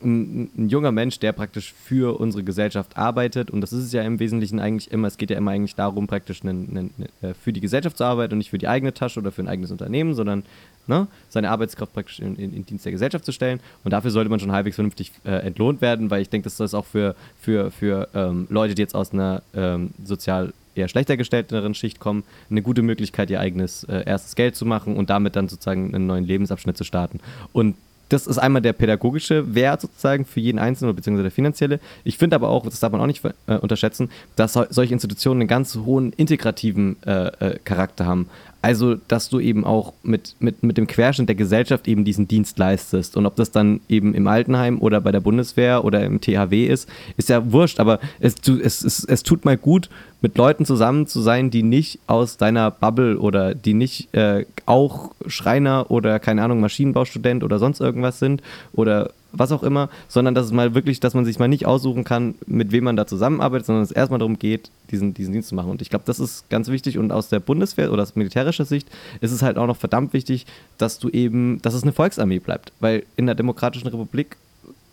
ein, 0.04 0.50
ein 0.58 0.70
junger 0.70 0.92
Mensch, 0.92 1.20
der 1.20 1.32
praktisch 1.32 1.74
für 1.74 2.20
unsere 2.20 2.44
Gesellschaft 2.44 2.98
arbeitet. 2.98 3.52
Und 3.52 3.62
das 3.62 3.74
ist 3.74 3.86
es 3.86 3.92
ja 3.92 4.02
im 4.04 4.20
Wesentlichen 4.20 4.60
eigentlich 4.60 4.92
immer. 4.92 5.08
Es 5.08 5.18
geht 5.18 5.30
ja 5.30 5.38
immer 5.38 5.52
eigentlich 5.52 5.76
darum, 5.76 6.08
praktisch 6.08 6.44
einen, 6.44 6.70
einen, 6.70 7.06
äh, 7.22 7.34
für 7.34 7.54
die 7.54 7.62
Gesellschaft 7.62 7.98
zu 7.98 8.04
arbeiten 8.04 8.34
und 8.34 8.38
nicht 8.40 8.50
für 8.50 8.58
die 8.58 8.68
eigene 8.68 8.94
Tasche 8.94 9.20
oder 9.20 9.32
für 9.32 9.42
ein 9.42 9.48
eigenes 9.48 9.72
Unternehmen, 9.72 10.14
sondern 10.14 10.44
ne, 10.88 11.08
seine 11.30 11.50
Arbeitskraft 11.50 11.94
praktisch 11.94 12.20
in, 12.20 12.36
in, 12.36 12.54
in 12.54 12.66
Dienst 12.66 12.86
der 12.86 12.92
Gesellschaft 12.92 13.26
zu 13.26 13.32
stellen. 13.32 13.60
Und 13.84 13.92
dafür 13.92 14.12
sollte 14.12 14.30
man 14.30 14.40
schon 14.40 14.52
halbwegs 14.52 14.76
vernünftig 14.76 15.12
äh, 15.24 15.32
entlohnt 15.32 15.82
werden, 15.82 16.10
weil 16.10 16.22
ich 16.22 16.30
denke, 16.30 16.46
dass 16.46 16.58
das 16.58 16.74
auch 16.74 16.86
für, 16.86 17.16
für, 17.40 17.72
für 17.72 18.08
ähm, 18.14 18.48
Leute, 18.50 18.76
die 18.76 18.82
jetzt 18.82 18.96
aus 18.96 19.14
einer 19.14 19.42
ähm, 19.54 19.92
sozial 20.04 20.54
eher 20.76 20.88
schlechter 20.88 21.18
gestellteren 21.18 21.74
Schicht 21.74 22.00
kommen, 22.00 22.24
eine 22.50 22.62
gute 22.62 22.82
Möglichkeit, 22.82 23.30
ihr 23.30 23.40
eigenes 23.40 23.84
äh, 23.86 24.04
erstes 24.06 24.36
Geld 24.36 24.56
zu 24.56 24.66
machen 24.66 24.96
und 24.96 25.10
damit 25.10 25.36
dann 25.36 25.50
sozusagen 25.50 25.94
einen 25.94 26.08
neuen 26.08 26.26
Lebensabschnitt 26.26 26.78
zu 26.78 26.84
starten. 26.84 27.20
Und 27.52 27.76
das 28.12 28.28
ist 28.28 28.38
einmal 28.38 28.62
der 28.62 28.74
pädagogische 28.74 29.56
Wert 29.56 29.82
sozusagen 29.82 30.26
für 30.26 30.40
jeden 30.40 30.60
Einzelnen 30.60 30.96
beziehungsweise 30.96 31.24
der 31.24 31.32
finanzielle. 31.32 31.80
Ich 32.04 32.18
finde 32.18 32.36
aber 32.36 32.50
auch, 32.50 32.66
das 32.66 32.80
darf 32.80 32.92
man 32.92 33.00
auch 33.02 33.08
nicht 33.08 33.24
äh, 33.48 33.56
unterschätzen, 33.56 34.10
dass 34.36 34.54
sol 34.54 34.68
solche 34.70 34.94
Institutionen 34.94 35.42
einen 35.42 35.48
ganz 35.48 35.76
hohen 35.76 36.12
integrativen 36.14 36.98
äh, 37.04 37.28
äh, 37.28 37.60
Charakter 37.64 38.06
haben. 38.06 38.30
Also, 38.62 38.96
dass 39.08 39.30
du 39.30 39.40
eben 39.40 39.66
auch 39.66 39.94
mit, 40.04 40.36
mit, 40.40 40.62
mit 40.62 40.78
dem 40.78 40.86
Querschnitt 40.86 41.28
der 41.28 41.36
Gesellschaft 41.36 41.88
eben 41.88 42.06
diesen 42.06 42.28
Dienst 42.28 42.60
leistest. 42.60 43.18
Und 43.18 43.26
ob 43.26 43.36
das 43.36 43.52
dann 43.52 43.82
eben 43.90 44.14
im 44.14 44.28
Altenheim 44.28 44.80
oder 44.80 45.02
bei 45.02 45.12
der 45.12 45.20
Bundeswehr 45.20 45.84
oder 45.84 46.04
im 46.04 46.22
THW 46.22 46.68
ist, 46.68 46.88
ist 47.18 47.30
ja 47.30 47.52
wurscht. 47.52 47.80
Aber 47.80 48.00
es, 48.20 48.36
es, 48.48 48.84
es, 48.84 49.04
es 49.04 49.24
tut 49.24 49.46
mal 49.46 49.58
gut, 49.58 49.90
mit 50.22 50.38
Leuten 50.38 50.66
zusammen 50.66 51.08
zu 51.08 51.22
sein, 51.22 51.50
die 51.50 51.64
nicht 51.64 52.00
aus 52.06 52.38
deiner 52.38 52.70
Bubble 52.70 53.18
oder 53.18 53.56
die 53.56 53.74
nicht 53.74 54.14
äh, 54.14 54.46
auch 54.68 55.12
Schreiner 55.26 55.90
oder 55.90 56.20
keine 56.20 56.44
Ahnung, 56.44 56.60
Maschinenbaustudent 56.60 57.44
oder 57.44 57.58
sonst 57.58 57.82
irgendwas 57.82 58.20
sind 58.20 58.44
oder 58.74 59.12
was 59.34 59.52
auch 59.52 59.64
immer, 59.64 59.90
sondern 60.08 60.36
dass 60.36 60.46
es 60.46 60.52
mal 60.52 60.76
wirklich, 60.76 61.00
dass 61.00 61.14
man 61.14 61.26
sich 61.26 61.40
mal 61.40 61.48
nicht 61.48 61.66
aussuchen 61.66 62.04
kann, 62.04 62.36
mit 62.46 62.72
wem 62.72 62.84
man 62.84 62.96
da 62.96 63.08
zusammenarbeitet, 63.08 63.66
sondern 63.66 63.84
es 63.84 63.92
erstmal 63.92 64.20
darum 64.20 64.38
geht, 64.40 64.70
diesen, 64.92 65.14
diesen 65.14 65.34
Dienst 65.34 65.50
zu 65.50 65.56
machen. 65.56 65.72
Und 65.72 65.82
ich 65.82 65.90
glaube, 65.90 66.06
das 66.06 66.20
ist 66.20 66.50
ganz 66.50 66.68
wichtig 66.68 66.98
und 66.98 67.12
aus 67.12 67.30
der 67.30 67.40
Bundeswehr 67.40 67.92
oder 67.92 68.04
aus 68.04 68.16
militärischer 68.16 68.66
Sicht 68.66 68.90
ist 69.22 69.32
es 69.32 69.42
halt 69.42 69.58
auch 69.58 69.68
noch 69.68 69.78
verdammt 69.78 70.14
wichtig, 70.14 70.46
dass 70.78 71.00
du 71.00 71.10
eben, 71.10 71.62
dass 71.62 71.74
es 71.74 71.84
eine 71.84 71.94
Volksarmee 71.94 72.40
bleibt. 72.40 72.74
Weil 72.80 73.04
in 73.16 73.26
der 73.26 73.36
Demokratischen 73.36 73.88
Republik 73.88 74.38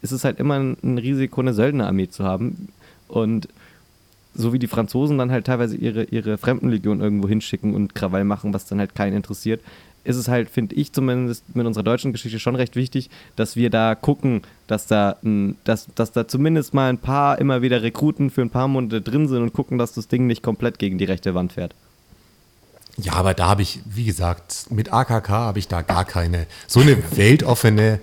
ist 0.02 0.12
es 0.12 0.24
halt 0.24 0.38
immer 0.38 0.58
ein, 0.58 0.98
Risiko, 0.98 1.40
eine 1.40 1.54
Söldnerarmee 1.54 2.08
zu 2.08 2.24
haben. 2.24 2.68
Und 3.08 3.48
so 4.34 4.52
wie 4.52 4.58
die 4.58 4.68
Franzosen 4.68 5.18
dann 5.18 5.32
halt 5.32 5.46
teilweise 5.46 5.76
ihre, 5.76 6.04
ihre 6.04 6.38
Fremdenlegion 6.38 7.00
irgendwo 7.00 7.28
hinschicken 7.28 7.74
und 7.74 7.94
Krawall 7.94 8.24
machen, 8.24 8.54
was 8.54 8.66
dann 8.66 8.78
halt 8.78 8.94
keinen 8.94 9.16
interessiert, 9.16 9.60
ist 10.08 10.16
es 10.16 10.28
halt, 10.28 10.50
finde 10.50 10.74
ich 10.74 10.92
zumindest 10.92 11.44
mit 11.54 11.66
unserer 11.66 11.84
deutschen 11.84 12.12
Geschichte 12.12 12.38
schon 12.40 12.56
recht 12.56 12.74
wichtig, 12.76 13.10
dass 13.36 13.54
wir 13.56 13.70
da 13.70 13.94
gucken, 13.94 14.42
dass 14.66 14.86
da, 14.86 15.16
dass, 15.64 15.86
dass 15.94 16.12
da 16.12 16.26
zumindest 16.26 16.74
mal 16.74 16.88
ein 16.90 16.98
paar 16.98 17.38
immer 17.38 17.62
wieder 17.62 17.82
Rekruten 17.82 18.30
für 18.30 18.42
ein 18.42 18.50
paar 18.50 18.66
Monate 18.68 19.00
drin 19.00 19.28
sind 19.28 19.42
und 19.42 19.52
gucken, 19.52 19.78
dass 19.78 19.92
das 19.92 20.08
Ding 20.08 20.26
nicht 20.26 20.42
komplett 20.42 20.78
gegen 20.78 20.98
die 20.98 21.04
rechte 21.04 21.34
Wand 21.34 21.52
fährt. 21.52 21.74
Ja, 22.96 23.12
aber 23.12 23.32
da 23.34 23.46
habe 23.48 23.62
ich, 23.62 23.78
wie 23.84 24.04
gesagt, 24.04 24.66
mit 24.70 24.92
AKK 24.92 25.28
habe 25.28 25.58
ich 25.60 25.68
da 25.68 25.82
gar 25.82 26.04
keine. 26.04 26.46
So 26.66 26.80
eine 26.80 26.96
weltoffene, 27.16 28.00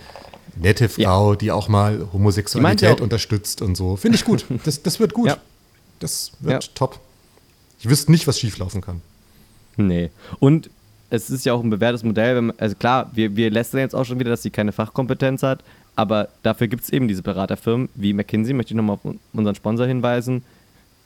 nette 0.55 0.87
Frau, 0.87 1.35
die 1.35 1.51
auch 1.51 1.67
mal 1.67 2.07
Homosexualität 2.13 2.81
ja 2.89 2.95
auch- 2.95 3.01
unterstützt 3.01 3.61
und 3.61 3.75
so. 3.75 3.97
Finde 3.97 4.17
ich 4.17 4.23
gut. 4.23 4.45
Das, 4.63 4.81
das 4.83 4.99
wird 5.01 5.13
gut. 5.13 5.27
Ja. 5.27 5.37
Das 5.99 6.31
wird 6.39 6.63
Ja. 6.63 6.69
top. 6.75 6.99
Ich 7.79 7.89
wüsste 7.89 8.09
nicht, 8.11 8.25
was 8.25 8.39
schieflaufen 8.39 8.79
kann. 8.81 9.01
Nee. 9.75 10.11
Und 10.39 10.69
es 11.09 11.29
ist 11.29 11.45
ja 11.45 11.53
auch 11.53 11.63
ein 11.63 11.69
bewährtes 11.69 12.03
Modell, 12.03 12.35
wenn 12.35 12.45
man, 12.47 12.55
also 12.59 12.75
klar, 12.75 13.09
wir, 13.13 13.35
wir 13.35 13.51
lästern 13.51 13.79
jetzt 13.81 13.95
auch 13.95 14.03
schon 14.05 14.19
wieder, 14.19 14.31
dass 14.31 14.41
sie 14.43 14.49
keine 14.49 14.71
Fachkompetenz 14.71 15.43
hat, 15.43 15.63
aber 15.95 16.29
dafür 16.43 16.67
gibt 16.67 16.83
es 16.83 16.89
eben 16.89 17.07
diese 17.07 17.21
Beraterfirmen 17.21 17.89
wie 17.95 18.13
McKinsey, 18.13 18.53
möchte 18.53 18.73
ich 18.73 18.77
nochmal 18.77 18.95
auf 18.95 19.05
un- 19.05 19.19
unseren 19.33 19.55
Sponsor 19.55 19.85
hinweisen. 19.85 20.43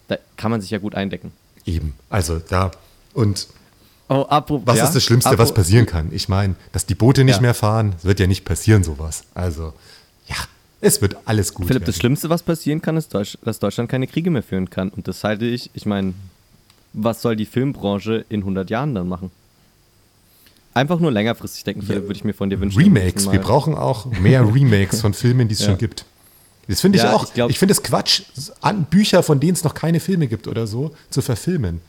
Da 0.08 0.18
kann 0.38 0.50
man 0.52 0.62
sich 0.62 0.72
ja 0.72 0.80
gut 0.80 0.96
eindecken. 0.96 1.32
Eben. 1.66 1.94
Also 2.10 2.40
da. 2.40 2.72
Und 3.14 3.48
Oh, 4.12 4.26
apropos, 4.28 4.66
was 4.66 4.78
ja? 4.80 4.86
ist 4.86 4.96
das 4.96 5.04
Schlimmste, 5.04 5.38
was 5.38 5.52
Apro- 5.52 5.56
passieren 5.56 5.86
kann? 5.86 6.08
Ich 6.12 6.28
meine, 6.30 6.56
dass 6.72 6.88
die 6.88 6.96
Boote 6.96 7.24
nicht 7.24 7.36
Ja. 7.36 7.42
mehr 7.42 7.54
fahren, 7.54 7.92
das 7.94 8.06
wird 8.06 8.20
ja 8.20 8.26
nicht 8.26 8.44
passieren, 8.44 8.84
sowas. 8.84 9.24
Also, 9.36 9.74
ja, 10.28 10.36
es 10.82 11.00
wird 11.04 11.16
alles 11.26 11.54
gut. 11.54 11.68
Philipp, 11.68 11.84
das 11.86 11.94
werden. 11.96 12.00
Schlimmste, 12.00 12.30
was 12.32 12.42
passieren 12.42 12.82
kann, 12.82 12.98
ist, 12.98 13.14
Deutsch, 13.14 13.38
dass 13.44 13.60
Deutschland 13.60 13.88
keine 13.88 14.08
Kriege 14.08 14.32
mehr 14.32 14.42
führen 14.42 14.68
kann. 14.72 14.90
Und 14.90 15.08
das 15.08 15.24
halte 15.24 15.46
ich, 15.46 15.70
ich 15.76 15.86
meine, 15.86 16.16
was 16.94 17.22
soll 17.22 17.36
die 17.36 17.46
Filmbranche 17.46 18.26
in 18.30 18.40
100 18.42 18.72
Jahren 18.72 18.96
dann 18.96 19.08
machen? 19.08 19.30
Einfach 20.80 21.00
nur 21.02 21.12
längerfristig 21.12 21.66
denken, 21.66 21.82
Philipp, 21.82 22.04
würde 22.04 22.14
ich 22.14 22.24
mir 22.24 22.34
von 22.34 22.50
dir 22.50 22.60
wünschen. 22.62 22.82
Remakes. 22.82 23.30
Wir 23.30 23.40
brauchen 23.42 23.76
auch 23.76 24.06
mehr 24.06 24.42
Remakes 24.56 25.02
von 25.02 25.14
Filmen, 25.14 25.50
die 25.50 25.54
es 25.56 25.60
Ja. 25.60 25.66
schon 25.68 25.78
gibt. 25.78 26.06
Das 26.70 26.80
finde 26.80 26.98
ich 27.00 27.04
Ja, 27.04 27.14
auch. 27.14 27.26
ich 27.36 27.38
ich 27.50 27.60
finde 27.60 27.74
es 27.74 27.84
Quatsch, 27.84 28.22
an 28.62 28.86
Bücher, 28.86 29.22
von 29.24 29.42
denen 29.42 29.54
es 29.54 29.64
noch 29.66 29.74
keine 29.74 30.00
Filme 30.00 30.28
gibt 30.28 30.48
oder 30.48 30.68
so, 30.68 30.96
zu 31.10 31.22
verfilmen. 31.22 31.82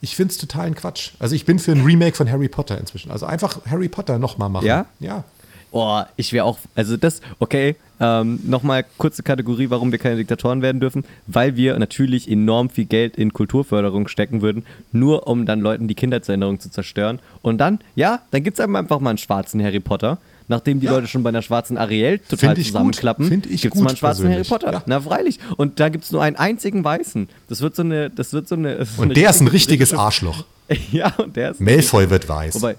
Ich 0.00 0.14
finde 0.14 0.30
es 0.30 0.38
totalen 0.38 0.76
Quatsch. 0.76 1.10
Also 1.18 1.34
ich 1.34 1.44
bin 1.46 1.58
für 1.58 1.72
ein 1.72 1.82
Remake 1.82 2.14
von 2.16 2.30
Harry 2.30 2.48
Potter 2.48 2.78
inzwischen. 2.78 3.10
Also 3.10 3.26
einfach 3.26 3.58
Harry 3.66 3.88
Potter 3.88 4.18
nochmal 4.20 4.48
machen. 4.50 4.66
Ja? 4.66 4.86
Ja. 5.00 5.24
Oh, 5.70 6.00
ich 6.16 6.32
wäre 6.32 6.44
auch, 6.44 6.58
also 6.74 6.96
das, 6.96 7.20
okay, 7.40 7.76
ähm, 8.00 8.40
nochmal 8.44 8.84
kurze 8.96 9.22
Kategorie, 9.22 9.68
warum 9.70 9.90
wir 9.92 9.98
keine 9.98 10.16
Diktatoren 10.16 10.62
werden 10.62 10.80
dürfen, 10.80 11.04
weil 11.26 11.56
wir 11.56 11.78
natürlich 11.78 12.30
enorm 12.30 12.70
viel 12.70 12.84
Geld 12.86 13.16
in 13.16 13.32
Kulturförderung 13.32 14.08
stecken 14.08 14.40
würden, 14.40 14.64
nur 14.92 15.26
um 15.26 15.44
dann 15.46 15.60
Leuten 15.60 15.88
die 15.88 15.94
Kindheitserinnerung 15.94 16.58
zu 16.60 16.70
zerstören. 16.70 17.18
Und 17.42 17.58
dann, 17.58 17.80
ja, 17.96 18.20
dann 18.30 18.44
gibt 18.44 18.58
es 18.58 18.64
einfach 18.64 19.00
mal 19.00 19.10
einen 19.10 19.18
schwarzen 19.18 19.62
Harry 19.62 19.80
Potter. 19.80 20.18
Nachdem 20.50 20.80
die 20.80 20.86
Ja. 20.86 20.92
Leute 20.92 21.06
schon 21.08 21.22
bei 21.22 21.28
einer 21.28 21.42
schwarzen 21.42 21.76
Ariel 21.76 22.20
total 22.20 22.54
Find 22.54 22.66
zusammenklappen, 22.66 23.28
gibt 23.42 23.52
es 23.52 23.74
mal 23.74 23.88
einen 23.88 23.96
schwarzen 23.98 24.22
persönlich. 24.24 24.36
Harry 24.38 24.48
Potter. 24.48 24.72
Ja. 24.72 24.82
Na 24.86 24.98
freilich. 25.00 25.38
Und 25.58 25.78
da 25.78 25.90
gibt 25.90 26.04
es 26.04 26.12
nur 26.12 26.22
einen 26.22 26.36
einzigen 26.36 26.82
Weißen. 26.84 27.28
Das 27.48 27.60
wird 27.60 27.76
so 27.76 27.82
eine, 27.82 28.08
das 28.08 28.32
wird 28.32 28.48
so 28.48 28.54
eine. 28.54 28.76
das 28.76 28.96
so 28.96 29.02
Und 29.02 29.08
eine 29.08 29.14
der 29.14 29.28
ist 29.28 29.42
ein 29.42 29.48
richtige- 29.48 29.82
richtiges 29.82 29.92
Arschloch. 29.98 30.44
Ja, 30.92 31.12
und 31.18 31.34
der 31.36 31.50
ist. 31.52 31.60
Malfoy 31.60 32.08
wird 32.10 32.28
weiß. 32.28 32.54
Wobei, 32.54 32.76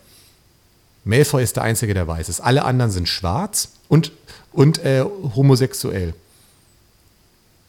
Malfoy 1.03 1.43
ist 1.43 1.55
der 1.55 1.63
Einzige, 1.63 1.93
der 1.93 2.07
weiß 2.07 2.29
ist. 2.29 2.39
Alle 2.41 2.65
anderen 2.65 2.91
sind 2.91 3.07
schwarz 3.07 3.73
und, 3.87 4.11
und 4.51 4.83
äh, 4.83 5.03
homosexuell. 5.35 6.13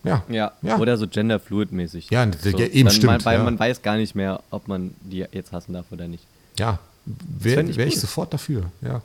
Ja. 0.03 0.25
Ja, 0.29 0.53
Ja. 0.62 0.79
oder 0.79 0.97
so 0.97 1.07
genderfluid-mäßig. 1.07 2.11
Ja, 2.11 2.27
so, 2.43 2.49
ja, 2.51 2.66
eben, 2.66 2.90
stimmt, 2.90 3.25
Weil 3.25 3.38
ja. 3.38 3.45
man 3.45 3.59
weiß 3.59 3.83
gar 3.83 3.97
nicht 3.97 4.14
mehr, 4.14 4.40
ob 4.51 4.66
man 4.66 4.95
die 5.03 5.27
jetzt 5.33 5.53
hassen 5.53 5.75
darf 5.75 5.87
oder 5.90 6.09
nicht. 6.09 6.25
Ja. 6.59 6.79
Wäre 7.05 7.62
ich 7.62 7.77
wär 7.77 7.87
ich 7.87 8.01
sofort 8.01 8.33
dafür. 8.33 8.64
Ja. 8.83 9.03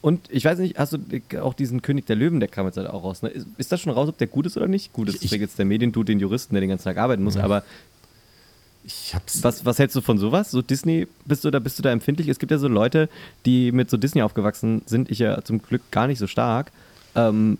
Und 0.00 0.20
ich 0.30 0.44
weiß 0.44 0.58
nicht, 0.58 0.78
hast 0.78 0.92
du 0.92 0.98
auch 1.42 1.54
diesen 1.54 1.82
König 1.82 2.06
der 2.06 2.14
Löwen, 2.14 2.38
der 2.38 2.48
kam 2.48 2.66
jetzt 2.66 2.76
halt 2.76 2.88
auch 2.88 3.02
raus. 3.02 3.22
Ne? 3.22 3.30
Ist, 3.30 3.46
ist 3.56 3.72
das 3.72 3.80
schon 3.80 3.92
raus, 3.92 4.08
ob 4.08 4.16
der 4.18 4.28
gut 4.28 4.46
ist 4.46 4.56
oder 4.56 4.68
nicht? 4.68 4.92
Gut, 4.92 5.08
das 5.08 5.16
Ich- 5.16 5.24
ist 5.32 5.32
jetzt 5.32 5.58
der 5.58 5.64
Mediendude, 5.64 6.06
den 6.12 6.20
Juristen, 6.20 6.54
der 6.54 6.60
den 6.60 6.70
ganzen 6.70 6.84
Tag 6.84 6.98
arbeiten 6.98 7.22
muss. 7.24 7.36
Aber 7.36 7.64
Ich 8.84 9.14
hab's. 9.14 9.42
was, 9.42 9.64
was 9.64 9.78
hältst 9.78 9.94
du 9.94 10.00
von 10.00 10.18
sowas? 10.18 10.50
So 10.50 10.60
Disney, 10.60 11.06
bist 11.24 11.44
du 11.44 11.50
da, 11.50 11.58
bist 11.58 11.78
du 11.78 11.82
da 11.82 11.90
empfindlich? 11.90 12.28
Es 12.28 12.38
gibt 12.38 12.50
ja 12.50 12.58
so 12.58 12.68
Leute, 12.68 13.08
die 13.46 13.72
mit 13.72 13.90
so 13.90 13.96
Disney 13.96 14.22
aufgewachsen 14.22 14.82
sind. 14.86 15.10
Ich 15.10 15.20
ja 15.20 15.42
zum 15.44 15.62
Glück 15.62 15.82
gar 15.90 16.06
nicht 16.06 16.18
so 16.18 16.26
stark. 16.26 16.72
Ähm, 17.14 17.58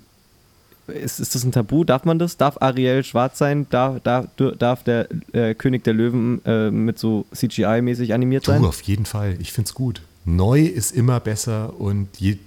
ist, 0.88 1.20
ist 1.20 1.35
das 1.35 1.44
ein 1.44 1.52
Tabu? 1.52 1.85
Darf 1.85 2.04
man 2.04 2.18
das? 2.18 2.37
Darf 2.37 2.61
Ariel 2.61 3.04
schwarz 3.04 3.38
sein? 3.38 3.66
Darf, 3.70 4.00
darf, 4.02 4.26
darf 4.58 4.82
der 4.82 5.08
äh, 5.32 5.54
König 5.54 5.85
der 5.85 5.94
Löwen 5.94 6.44
äh, 6.44 6.70
mit 6.70 6.98
so 6.98 7.24
CGI-mäßig 7.32 8.12
animiert 8.12 8.44
sein? 8.44 8.62
Du, 8.62 8.68
auf 8.68 8.82
jeden 8.82 9.06
Fall. 9.06 9.37
Ich 9.38 9.52
finde 9.52 9.68
es 9.68 9.74
gut. 9.74 10.02
Neu 10.24 10.62
ist 10.62 10.90
immer 10.90 11.20
besser 11.20 11.78
und 11.78 12.08
je 12.18 12.38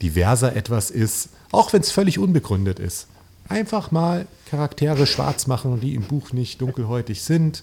diverser 0.00 0.56
etwas 0.56 0.90
ist, 0.90 1.28
auch 1.50 1.72
wenn 1.72 1.82
es 1.82 1.92
völlig 1.92 2.18
unbegründet 2.18 2.78
ist, 2.78 3.08
Einfach 3.48 3.90
mal 3.90 4.26
Charaktere 4.48 5.06
schwarz 5.06 5.46
machen, 5.46 5.80
die 5.80 5.94
im 5.94 6.02
Buch 6.04 6.32
nicht 6.32 6.60
dunkelhäutig 6.60 7.22
sind 7.22 7.62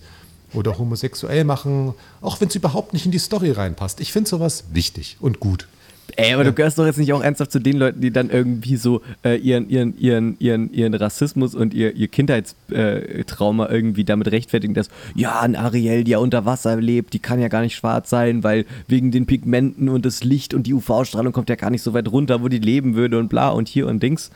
oder 0.53 0.77
homosexuell 0.77 1.43
machen, 1.43 1.93
auch 2.21 2.39
wenn 2.41 2.47
es 2.47 2.55
überhaupt 2.55 2.93
nicht 2.93 3.05
in 3.05 3.11
die 3.11 3.19
Story 3.19 3.51
reinpasst. 3.51 3.99
Ich 3.99 4.11
finde 4.11 4.29
sowas 4.29 4.65
wichtig 4.71 5.17
und 5.19 5.39
gut. 5.39 5.67
Ey, 6.15 6.33
aber 6.33 6.43
du 6.43 6.53
gehörst 6.53 6.77
doch 6.77 6.85
jetzt 6.85 6.97
nicht 6.97 7.13
auch 7.13 7.21
ernsthaft 7.21 7.51
zu 7.51 7.59
den 7.59 7.77
Leuten, 7.77 8.01
die 8.01 8.11
dann 8.11 8.29
irgendwie 8.29 8.75
so 8.75 9.01
äh, 9.23 9.37
ihren, 9.37 9.69
ihren, 9.69 9.97
ihren, 9.97 10.35
ihren, 10.39 10.73
ihren 10.73 10.93
Rassismus 10.93 11.55
und 11.55 11.73
ihr, 11.73 11.95
ihr 11.95 12.07
Kindheitstrauma 12.07 13.69
irgendwie 13.69 14.03
damit 14.03 14.29
rechtfertigen, 14.31 14.73
dass, 14.73 14.89
ja, 15.15 15.39
ein 15.39 15.55
Ariel, 15.55 16.03
die 16.03 16.11
ja 16.11 16.17
unter 16.17 16.45
Wasser 16.45 16.75
lebt, 16.75 17.13
die 17.13 17.19
kann 17.19 17.39
ja 17.39 17.47
gar 17.47 17.61
nicht 17.61 17.75
schwarz 17.75 18.09
sein, 18.09 18.43
weil 18.43 18.65
wegen 18.87 19.11
den 19.11 19.27
Pigmenten 19.27 19.87
und 19.87 20.05
das 20.05 20.23
Licht 20.23 20.53
und 20.53 20.67
die 20.67 20.73
UV-Strahlung 20.73 21.31
kommt 21.31 21.49
ja 21.49 21.55
gar 21.55 21.69
nicht 21.69 21.83
so 21.83 21.93
weit 21.93 22.11
runter, 22.11 22.41
wo 22.41 22.47
die 22.47 22.59
leben 22.59 22.95
würde 22.95 23.17
und 23.17 23.29
bla 23.29 23.49
und 23.49 23.67
hier 23.67 23.87
und 23.87 24.01
Dings. 24.01 24.31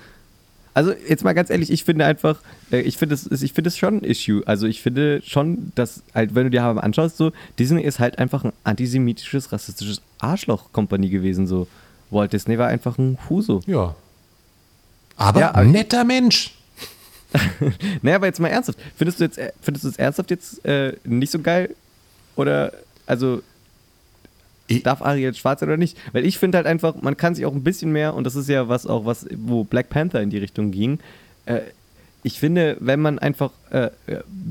Also 0.73 0.93
jetzt 1.07 1.23
mal 1.23 1.33
ganz 1.33 1.49
ehrlich, 1.49 1.71
ich 1.71 1.83
finde 1.83 2.05
einfach, 2.05 2.39
äh, 2.71 2.81
ich 2.81 2.97
finde 2.97 3.15
es, 3.15 3.29
ich 3.41 3.53
finde 3.53 3.67
es 3.67 3.77
schon 3.77 3.97
ein 3.97 4.03
Issue. 4.03 4.41
Also 4.45 4.65
ich 4.65 4.81
finde 4.81 5.21
schon, 5.23 5.71
dass 5.75 6.03
halt, 6.15 6.33
wenn 6.35 6.45
du 6.45 6.49
dir 6.49 6.63
aber 6.63 6.83
anschaust, 6.83 7.17
so 7.17 7.31
Disney 7.59 7.83
ist 7.83 7.99
halt 7.99 8.17
einfach 8.17 8.43
ein 8.43 8.53
antisemitisches, 8.63 9.51
rassistisches 9.51 10.01
Arschloch-Kompanie 10.19 11.09
gewesen. 11.09 11.45
So 11.45 11.67
Walt 12.09 12.33
Disney 12.33 12.57
war 12.57 12.67
einfach 12.67 12.97
ein 12.97 13.17
Huso. 13.29 13.61
Ja. 13.67 13.95
Aber 15.15 15.39
ja, 15.39 15.51
ein 15.51 15.71
netter 15.71 16.03
Mensch. 16.03 16.55
naja, 18.01 18.17
aber 18.17 18.27
jetzt 18.27 18.39
mal 18.39 18.47
ernsthaft. 18.47 18.79
Findest 18.95 19.19
du 19.19 19.23
jetzt, 19.25 19.37
äh, 19.37 19.51
findest 19.61 19.85
du 19.85 19.89
es 19.89 19.97
ernsthaft 19.97 20.31
jetzt 20.31 20.65
äh, 20.65 20.93
nicht 21.03 21.31
so 21.31 21.39
geil? 21.39 21.75
Oder 22.35 22.73
also 23.05 23.41
darf 24.81 25.01
Ariel 25.01 25.33
schwarz 25.33 25.59
sein 25.59 25.69
oder 25.69 25.77
nicht? 25.77 25.97
Weil 26.13 26.25
ich 26.25 26.37
finde 26.39 26.57
halt 26.57 26.67
einfach, 26.67 26.95
man 27.01 27.17
kann 27.17 27.35
sich 27.35 27.45
auch 27.45 27.53
ein 27.53 27.63
bisschen 27.63 27.91
mehr, 27.91 28.13
und 28.15 28.23
das 28.23 28.35
ist 28.35 28.49
ja 28.49 28.67
was 28.69 28.87
auch, 28.87 29.05
was, 29.05 29.27
wo 29.35 29.63
Black 29.63 29.89
Panther 29.89 30.21
in 30.21 30.29
die 30.29 30.37
Richtung 30.37 30.71
ging. 30.71 30.99
Äh, 31.45 31.61
ich 32.23 32.39
finde, 32.39 32.77
wenn 32.79 33.01
man 33.01 33.19
einfach 33.19 33.51
äh, 33.69 33.89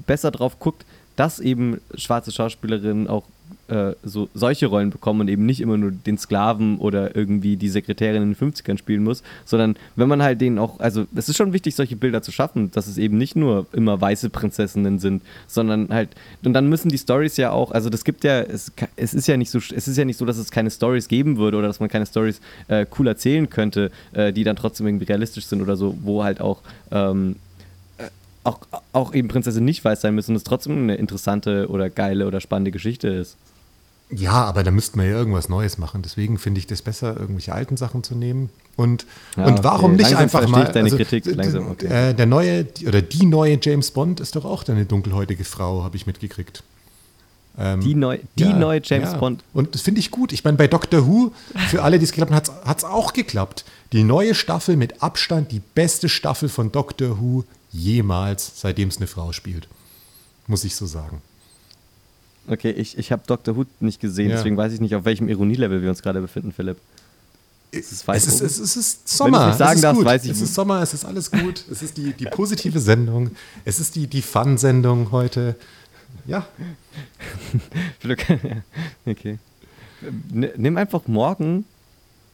besser 0.07 0.31
drauf 0.31 0.59
guckt, 0.59 0.85
dass 1.17 1.41
eben 1.41 1.81
schwarze 1.95 2.33
Schauspielerinnen 2.33 3.09
auch 3.09 3.25
äh, 3.69 3.93
so 4.03 4.29
solche 4.35 4.67
Rollen 4.67 4.91
bekommen 4.91 5.23
und 5.23 5.29
eben 5.29 5.47
nicht 5.47 5.61
immer 5.61 5.77
nur 5.77 5.91
den 5.91 6.19
Sklaven 6.19 6.79
oder 6.79 7.15
irgendwie 7.17 7.57
die 7.57 7.69
Sekretärin 7.69 8.23
in 8.23 8.35
den 8.35 8.53
50ern 8.53 8.79
spielen 8.79 9.05
muss, 9.05 9.23
sondern 9.45 9.77
wenn 9.97 10.09
man 10.09 10.23
halt 10.23 10.41
denen 10.41 10.59
auch, 10.59 10.81
also 10.81 11.07
es 11.15 11.29
ist 11.29 11.37
schon 11.37 11.53
wichtig, 11.53 11.75
solche 11.75 11.97
Bilder 11.97 12.23
zu 12.23 12.33
schaffen, 12.33 12.71
dass 12.73 12.87
es 12.87 12.99
eben 12.99 13.19
nicht 13.19 13.37
nur 13.37 13.67
immer 13.73 14.01
weiße 14.01 14.31
Prinzessinnen 14.31 14.99
sind, 14.99 15.23
sondern 15.47 15.89
halt, 15.91 16.11
und 16.45 16.53
dann 16.53 16.69
müssen 16.69 16.89
die 16.89 16.99
Stories 16.99 17.37
ja 17.37 17.51
auch, 17.51 17.71
also 17.71 17.91
das 17.91 18.05
gibt 18.05 18.25
ja, 18.25 18.41
es, 18.41 18.73
es 18.97 19.15
ist 19.15 19.29
ja 19.29 19.37
nicht 19.37 19.51
so, 19.51 19.59
es 19.59 19.89
ist 19.89 19.97
ja 19.97 20.05
nicht 20.05 20.19
so, 20.19 20.25
dass 20.25 20.39
es 20.39 20.51
keine 20.51 20.71
Stories 20.71 21.09
geben 21.09 21.37
würde 21.37 21.57
oder 21.59 21.67
dass 21.67 21.81
man 21.81 21.89
keine 21.89 22.07
Stories 22.07 22.41
äh, 22.69 22.87
cool 22.99 23.07
erzählen 23.07 23.49
könnte, 23.49 23.91
äh, 24.13 24.33
die 24.33 24.45
dann 24.45 24.57
trotzdem 24.57 24.87
irgendwie 24.87 25.07
realistisch 25.07 25.47
sind 25.47 25.63
oder 25.63 25.77
so, 25.77 25.97
wo 26.03 26.25
halt 26.25 26.41
auch 26.41 26.61
ähm, 26.91 27.33
äh, 27.33 27.52
auch, 28.45 28.61
auch 28.93 29.15
eben 29.15 29.29
Prinzessin 29.29 29.65
nicht 29.65 29.85
weiß 29.85 30.01
sein 30.01 30.15
müssen 30.15 30.33
und 30.33 30.37
es 30.37 30.45
trotzdem 30.45 30.79
eine 30.79 30.97
interessante 30.97 31.69
oder 31.69 31.91
geile 31.91 32.27
oder 32.27 32.41
spannende 32.41 32.71
Geschichte 32.71 33.09
ist. 33.09 33.37
Ja, 34.15 34.45
aber 34.45 34.63
da 34.63 34.71
müssten 34.71 35.01
wir 35.01 35.07
ja 35.07 35.17
irgendwas 35.17 35.49
Neues 35.49 35.79
machen. 35.79 36.03
Deswegen 36.03 36.39
finde 36.39 36.59
ich 36.59 36.67
das 36.67 36.83
besser, 36.83 37.17
irgendwelche 37.19 37.55
alten 37.55 37.79
Sachen 37.79 38.03
zu 38.03 38.15
nehmen. 38.15 38.51
Und, 38.77 39.07
ja, 39.37 39.47
und 39.47 39.65
warum 39.65 39.93
okay. 39.93 40.03
nicht 40.03 40.11
langsam 40.13 40.41
einfach 40.41 40.51
mal. 40.51 40.65
Deine 40.65 40.85
also, 40.85 40.97
Kritik 40.97 41.25
langsam, 41.27 41.71
okay. 41.71 42.11
äh, 42.11 42.15
der 42.15 42.27
neue 42.27 42.67
oder 42.87 43.01
die 43.01 43.25
neue 43.25 43.59
James 43.61 43.91
Bond 43.91 44.21
ist 44.21 44.37
doch 44.37 44.45
auch 44.45 44.67
eine 44.69 44.85
dunkelhäutige 44.85 45.45
Frau, 45.45 45.83
habe 45.83 45.97
ich 45.97 46.07
mitgekriegt. 46.07 46.63
Ähm, 47.59 47.81
die, 47.81 47.95
neu, 47.95 48.19
die 48.39 48.45
ja, 48.45 48.57
neue 48.57 48.81
James 48.83 49.13
ja. 49.13 49.19
Bond. 49.19 49.43
Und 49.53 49.75
das 49.75 49.83
finde 49.83 50.01
ich 50.01 50.11
gut. 50.11 50.33
Ich 50.33 50.45
meine, 50.45 50.57
bei 50.57 50.69
Doctor 50.69 51.07
Who, 51.07 51.33
für 51.69 51.83
alle, 51.83 51.99
die 51.99 52.05
es 52.05 52.13
geklappt 52.13 52.33
haben, 52.33 52.67
hat 52.67 52.79
es 52.79 52.85
auch 52.85 53.13
geklappt. 53.13 53.65
Die 53.93 54.05
neue 54.05 54.35
Staffel 54.35 54.77
mit 54.77 55.03
Abstand, 55.03 55.53
die 55.53 55.61
beste 55.75 56.09
Staffel 56.09 56.49
von 56.49 56.73
Doctor 56.73 57.21
Who 57.21 57.45
jemals, 57.73 58.53
seitdem 58.57 58.89
es 58.89 58.99
eine 58.99 59.07
Frau 59.07 59.33
spielt. 59.33 59.69
Muss 60.47 60.65
ich 60.65 60.77
so 60.77 60.87
sagen. 60.87 61.23
Okay, 62.47 62.71
ich, 62.71 62.99
ich 62.99 63.13
habe 63.13 63.23
Dr. 63.27 63.57
Who 63.57 63.65
nicht 63.81 64.01
gesehen, 64.01 64.31
ja. 64.31 64.37
deswegen 64.37 64.57
weiß 64.57 64.73
ich 64.73 64.81
nicht, 64.81 64.95
auf 64.95 65.05
welchem 65.05 65.29
Ironielevel 65.29 65.81
wir 65.81 65.89
uns 65.89 66.03
gerade 66.03 66.21
befinden, 66.21 66.53
Philipp. 66.53 66.79
Es 67.75 67.91
ist, 67.91 68.07
es, 68.07 68.27
ist, 68.27 68.41
es, 68.41 68.41
ist, 68.41 68.59
es 68.59 68.77
ist 68.77 69.09
Sommer. 69.09 69.47
Wenn 69.47 69.51
ich 69.53 69.57
sagen 69.57 69.81
darf, 69.81 69.97
gut. 69.97 70.05
weiß 70.05 70.25
ich 70.25 70.33
Es 70.33 70.43
ist 70.43 70.55
Sommer, 70.55 70.83
es 70.83 70.93
ist 70.93 71.07
alles 71.07 71.31
gut. 71.31 71.65
Es 71.71 71.83
ist 71.83 71.97
die, 71.97 72.13
die 72.13 72.27
positive 72.27 72.79
Sendung. 72.81 73.31
Es 73.65 73.81
ist 73.81 73.97
die, 73.97 74.07
die 74.07 74.21
Fun-Sendung 74.21 75.11
heute. 75.11 75.57
Ja. 76.27 76.47
okay. 79.07 79.39
Nimm 80.31 80.77
einfach 80.77 81.07
morgen 81.07 81.65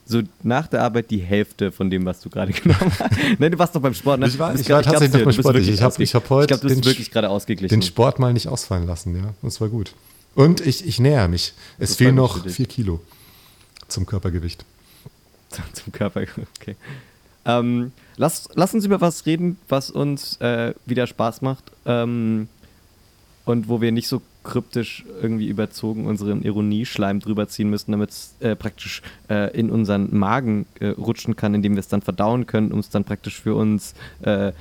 so 0.09 0.23
nach 0.43 0.67
der 0.67 0.83
Arbeit 0.83 1.11
die 1.11 1.19
Hälfte 1.19 1.71
von 1.71 1.91
dem, 1.91 2.07
was 2.07 2.21
du 2.21 2.31
gerade 2.31 2.53
genommen 2.63 2.93
hast. 2.99 3.13
Nein, 3.39 3.53
du 3.53 3.59
warst 3.59 3.75
doch 3.77 3.81
beim 3.81 3.95
Sport. 3.95 4.21
Ne? 4.21 4.27
Ich 4.27 4.39
war, 4.39 4.55
ich 4.55 4.69
war 4.71 4.83
tatsächlich 4.83 5.13
noch 5.13 5.25
beim 5.25 5.33
Sport. 5.33 5.57
Ich 5.57 5.83
habe 5.83 5.95
hab 5.95 6.31
heute 6.31 6.55
ich 6.55 6.61
glaub, 6.61 6.73
du 6.73 6.85
wirklich 6.85 7.11
gerade 7.11 7.29
ausgeglichen. 7.29 7.79
den 7.79 7.83
Sport 7.83 8.19
mal 8.19 8.33
nicht 8.33 8.49
ausfallen 8.49 8.87
lassen. 8.87 9.15
Ja, 9.15 9.35
das 9.43 9.61
war 9.61 9.69
gut. 9.69 9.95
Und 10.35 10.67
ich, 10.67 10.87
ich 10.87 10.99
näher 10.99 11.29
mich. 11.29 11.53
Es 11.79 11.97
fehlen 11.97 12.15
noch 12.15 12.47
vier 12.49 12.67
Kilo 12.67 13.01
zum 13.89 14.07
Körpergewicht. 14.07 14.65
Zum 15.73 15.93
Körpergewicht, 15.93 16.51
okay. 16.61 16.77
Ähm, 17.47 17.93
lass, 18.17 18.51
lass 18.55 18.75
uns 18.75 18.85
über 18.85 19.01
was 19.01 19.25
reden, 19.25 19.57
was 19.71 19.91
uns 19.91 20.37
äh, 20.43 20.75
wieder 20.85 21.07
Spaß 21.07 21.41
macht 21.41 21.65
ähm, 21.87 22.49
und 23.47 23.69
wo 23.69 23.81
wir 23.81 23.91
nicht 23.91 24.09
so 24.09 24.21
kryptisch 24.49 25.05
irgendwie 25.23 25.47
überzogen 25.47 26.07
unseren 26.07 26.43
Ironieschleim 26.43 27.21
drüber 27.21 27.49
ziehen 27.49 27.71
müssen, 27.71 27.93
damit 27.93 28.11
es 28.11 28.35
äh, 28.41 28.57
praktisch 28.57 29.03
äh, 29.29 29.57
in 29.57 29.71
unseren 29.71 30.17
Magen 30.17 30.67
äh, 30.81 30.89
rutschen 30.89 31.37
kann, 31.37 31.55
indem 31.55 31.75
wir 31.75 31.81
es 31.81 31.89
dann 31.89 32.03
verdauen 32.03 32.47
können, 32.47 32.73
um 32.73 32.81
es 32.81 32.89
dann 32.89 33.05
praktisch 33.05 33.41
für 33.41 33.55
uns, 33.55 33.95
äh, 34.23 34.53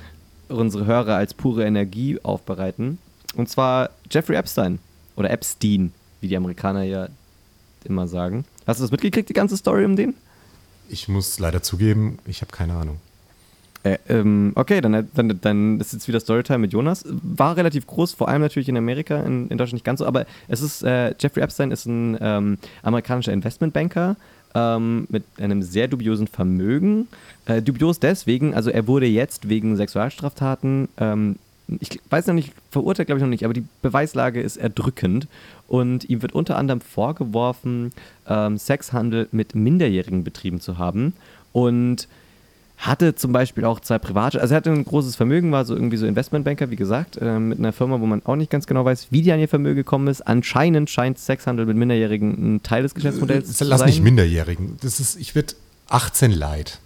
unsere 0.48 0.86
Hörer 0.86 1.16
als 1.16 1.34
pure 1.34 1.64
Energie 1.64 2.20
aufbereiten. 2.22 2.98
Und 3.34 3.48
zwar 3.48 3.90
Jeffrey 4.10 4.36
Epstein 4.36 4.78
oder 5.16 5.30
Epstein, 5.30 5.92
wie 6.20 6.28
die 6.28 6.36
Amerikaner 6.36 6.82
ja 6.82 7.08
immer 7.84 8.06
sagen. 8.06 8.44
Hast 8.66 8.80
du 8.80 8.84
das 8.84 8.90
mitgekriegt, 8.90 9.28
die 9.28 9.34
ganze 9.34 9.56
Story 9.56 9.84
um 9.84 9.96
den? 9.96 10.14
Ich 10.90 11.08
muss 11.08 11.38
leider 11.38 11.62
zugeben, 11.62 12.18
ich 12.26 12.42
habe 12.42 12.52
keine 12.52 12.74
Ahnung. 12.74 13.00
Äh, 13.84 13.98
ähm, 14.08 14.52
okay, 14.54 14.80
dann, 14.80 15.08
dann, 15.14 15.38
dann 15.40 15.80
ist 15.80 15.92
jetzt 15.92 16.08
wieder 16.08 16.20
Storytime 16.20 16.58
mit 16.58 16.72
Jonas. 16.72 17.04
War 17.06 17.56
relativ 17.56 17.86
groß, 17.86 18.14
vor 18.14 18.28
allem 18.28 18.42
natürlich 18.42 18.68
in 18.68 18.76
Amerika, 18.76 19.20
in, 19.22 19.48
in 19.48 19.58
Deutschland 19.58 19.74
nicht 19.74 19.84
ganz 19.84 20.00
so, 20.00 20.06
aber 20.06 20.26
es 20.48 20.62
ist, 20.62 20.82
äh, 20.82 21.14
Jeffrey 21.18 21.42
Epstein 21.42 21.70
ist 21.70 21.86
ein 21.86 22.18
ähm, 22.20 22.58
amerikanischer 22.82 23.32
Investmentbanker 23.32 24.16
ähm, 24.54 25.06
mit 25.10 25.24
einem 25.38 25.62
sehr 25.62 25.88
dubiosen 25.88 26.26
Vermögen. 26.26 27.08
Äh, 27.46 27.62
dubios 27.62 28.00
deswegen, 28.00 28.54
also 28.54 28.70
er 28.70 28.86
wurde 28.86 29.06
jetzt 29.06 29.48
wegen 29.48 29.76
Sexualstraftaten, 29.76 30.88
ähm, 30.98 31.36
ich 31.80 32.00
weiß 32.08 32.26
noch 32.26 32.34
nicht, 32.34 32.52
verurteilt 32.70 33.06
glaube 33.06 33.18
ich 33.18 33.22
noch 33.22 33.30
nicht, 33.30 33.44
aber 33.44 33.52
die 33.52 33.64
Beweislage 33.82 34.40
ist 34.40 34.56
erdrückend 34.56 35.28
und 35.68 36.08
ihm 36.08 36.22
wird 36.22 36.32
unter 36.32 36.56
anderem 36.56 36.80
vorgeworfen, 36.80 37.92
ähm, 38.26 38.56
Sexhandel 38.56 39.28
mit 39.32 39.54
Minderjährigen 39.54 40.24
betrieben 40.24 40.60
zu 40.60 40.78
haben 40.78 41.12
und 41.52 42.08
hatte 42.78 43.16
zum 43.16 43.32
Beispiel 43.32 43.64
auch 43.64 43.80
zwei 43.80 43.98
private, 43.98 44.40
also 44.40 44.54
er 44.54 44.58
hatte 44.58 44.70
ein 44.70 44.84
großes 44.84 45.16
Vermögen, 45.16 45.50
war 45.50 45.64
so 45.64 45.74
irgendwie 45.74 45.96
so 45.96 46.06
Investmentbanker, 46.06 46.70
wie 46.70 46.76
gesagt, 46.76 47.16
äh, 47.16 47.38
mit 47.38 47.58
einer 47.58 47.72
Firma, 47.72 48.00
wo 48.00 48.06
man 48.06 48.24
auch 48.24 48.36
nicht 48.36 48.50
ganz 48.50 48.66
genau 48.66 48.84
weiß, 48.84 49.08
wie 49.10 49.22
die 49.22 49.32
an 49.32 49.40
ihr 49.40 49.48
Vermögen 49.48 49.76
gekommen 49.76 50.06
ist. 50.06 50.22
Anscheinend 50.22 50.88
scheint 50.88 51.18
Sexhandel 51.18 51.66
mit 51.66 51.76
Minderjährigen 51.76 52.56
ein 52.56 52.62
Teil 52.62 52.84
des 52.84 52.94
Geschäftsmodells 52.94 53.48
äh, 53.48 53.52
zu 53.52 53.64
sein. 53.64 53.68
Lass 53.68 53.84
nicht 53.84 54.02
Minderjährigen, 54.02 54.76
das 54.80 55.00
ist, 55.00 55.16
ich 55.16 55.34
würde 55.34 55.54
18 55.88 56.30
Leid. 56.30 56.78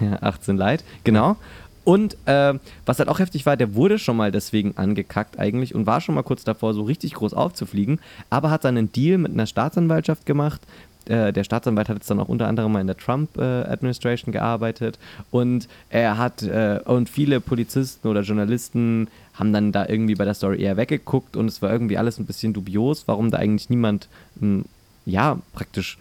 ja, 0.00 0.22
18 0.22 0.56
Leid, 0.56 0.84
genau. 1.02 1.36
Und 1.84 2.16
äh, 2.26 2.54
was 2.86 3.00
halt 3.00 3.08
auch 3.08 3.18
heftig 3.18 3.44
war, 3.44 3.56
der 3.56 3.74
wurde 3.74 3.98
schon 3.98 4.16
mal 4.16 4.30
deswegen 4.30 4.76
angekackt 4.76 5.40
eigentlich 5.40 5.74
und 5.74 5.86
war 5.86 6.00
schon 6.00 6.14
mal 6.14 6.22
kurz 6.22 6.44
davor, 6.44 6.74
so 6.74 6.82
richtig 6.82 7.14
groß 7.14 7.34
aufzufliegen, 7.34 8.00
aber 8.30 8.50
hat 8.50 8.64
dann 8.64 8.76
einen 8.76 8.92
Deal 8.92 9.18
mit 9.18 9.32
einer 9.32 9.46
Staatsanwaltschaft 9.46 10.24
gemacht, 10.24 10.60
äh, 11.08 11.32
der 11.32 11.44
Staatsanwalt 11.44 11.88
hat 11.88 11.96
jetzt 11.96 12.10
dann 12.10 12.20
auch 12.20 12.28
unter 12.28 12.48
anderem 12.48 12.72
mal 12.72 12.80
in 12.80 12.86
der 12.86 12.96
Trump-Administration 12.96 14.30
äh, 14.30 14.32
gearbeitet 14.32 14.98
und 15.30 15.68
er 15.90 16.18
hat 16.18 16.42
äh, 16.42 16.80
und 16.84 17.08
viele 17.08 17.40
Polizisten 17.40 18.08
oder 18.08 18.22
Journalisten 18.22 19.08
haben 19.34 19.52
dann 19.52 19.72
da 19.72 19.86
irgendwie 19.86 20.14
bei 20.14 20.24
der 20.24 20.34
Story 20.34 20.62
eher 20.62 20.76
weggeguckt 20.76 21.36
und 21.36 21.46
es 21.46 21.62
war 21.62 21.72
irgendwie 21.72 21.98
alles 21.98 22.18
ein 22.18 22.26
bisschen 22.26 22.52
dubios, 22.52 23.04
warum 23.06 23.30
da 23.30 23.38
eigentlich 23.38 23.70
niemand 23.70 24.08
hm, 24.38 24.64
ja 25.04 25.38
praktisch 25.52 25.98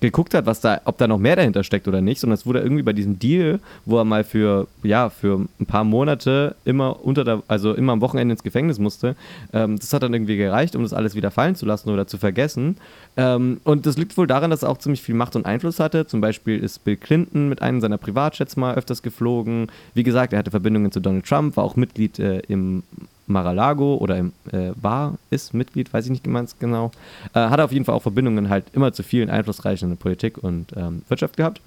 geguckt 0.00 0.34
hat, 0.34 0.46
was 0.46 0.60
da, 0.60 0.80
ob 0.84 0.98
da 0.98 1.08
noch 1.08 1.18
mehr 1.18 1.36
dahinter 1.36 1.64
steckt 1.64 1.88
oder 1.88 2.00
nicht, 2.00 2.20
sondern 2.20 2.34
es 2.34 2.46
wurde 2.46 2.60
irgendwie 2.60 2.82
bei 2.82 2.92
diesem 2.92 3.18
Deal, 3.18 3.58
wo 3.84 3.98
er 3.98 4.04
mal 4.04 4.24
für, 4.24 4.68
ja, 4.82 5.10
für 5.10 5.46
ein 5.60 5.66
paar 5.66 5.84
Monate 5.84 6.54
immer 6.64 7.04
unter 7.04 7.24
der, 7.24 7.42
also 7.48 7.74
immer 7.74 7.92
am 7.92 8.00
Wochenende 8.00 8.32
ins 8.32 8.42
Gefängnis 8.42 8.78
musste, 8.78 9.16
ähm, 9.52 9.78
das 9.78 9.92
hat 9.92 10.02
dann 10.02 10.14
irgendwie 10.14 10.36
gereicht, 10.36 10.76
um 10.76 10.82
das 10.82 10.92
alles 10.92 11.14
wieder 11.14 11.30
fallen 11.30 11.56
zu 11.56 11.66
lassen 11.66 11.90
oder 11.90 12.06
zu 12.06 12.18
vergessen. 12.18 12.76
Ähm, 13.16 13.60
und 13.64 13.86
das 13.86 13.96
liegt 13.96 14.16
wohl 14.16 14.26
daran, 14.26 14.50
dass 14.50 14.62
er 14.62 14.70
auch 14.70 14.78
ziemlich 14.78 15.02
viel 15.02 15.14
Macht 15.14 15.34
und 15.34 15.46
Einfluss 15.46 15.80
hatte. 15.80 16.06
Zum 16.06 16.20
Beispiel 16.20 16.62
ist 16.62 16.84
Bill 16.84 16.96
Clinton 16.96 17.48
mit 17.48 17.62
einem 17.62 17.80
seiner 17.80 17.98
Privatjets 17.98 18.56
mal 18.56 18.76
öfters 18.76 19.02
geflogen. 19.02 19.68
Wie 19.94 20.04
gesagt, 20.04 20.32
er 20.32 20.38
hatte 20.38 20.52
Verbindungen 20.52 20.92
zu 20.92 21.00
Donald 21.00 21.26
Trump, 21.26 21.56
war 21.56 21.64
auch 21.64 21.76
Mitglied 21.76 22.18
äh, 22.18 22.40
im 22.48 22.84
Mar-a-Lago 23.28 23.96
oder 23.96 24.16
im, 24.16 24.32
äh, 24.52 24.70
war, 24.76 25.18
ist 25.30 25.54
Mitglied, 25.54 25.92
weiß 25.92 26.04
ich 26.06 26.10
nicht 26.10 26.24
ganz 26.24 26.56
genau. 26.58 26.90
Äh, 27.34 27.40
hat 27.40 27.60
auf 27.60 27.72
jeden 27.72 27.84
Fall 27.84 27.94
auch 27.94 28.02
Verbindungen 28.02 28.48
halt 28.48 28.64
immer 28.72 28.92
zu 28.92 29.02
vielen 29.02 29.30
Einflussreichen 29.30 29.90
in 29.90 29.96
der 29.96 30.02
Politik 30.02 30.38
und 30.38 30.66
ähm, 30.76 31.02
Wirtschaft 31.08 31.36
gehabt. 31.36 31.60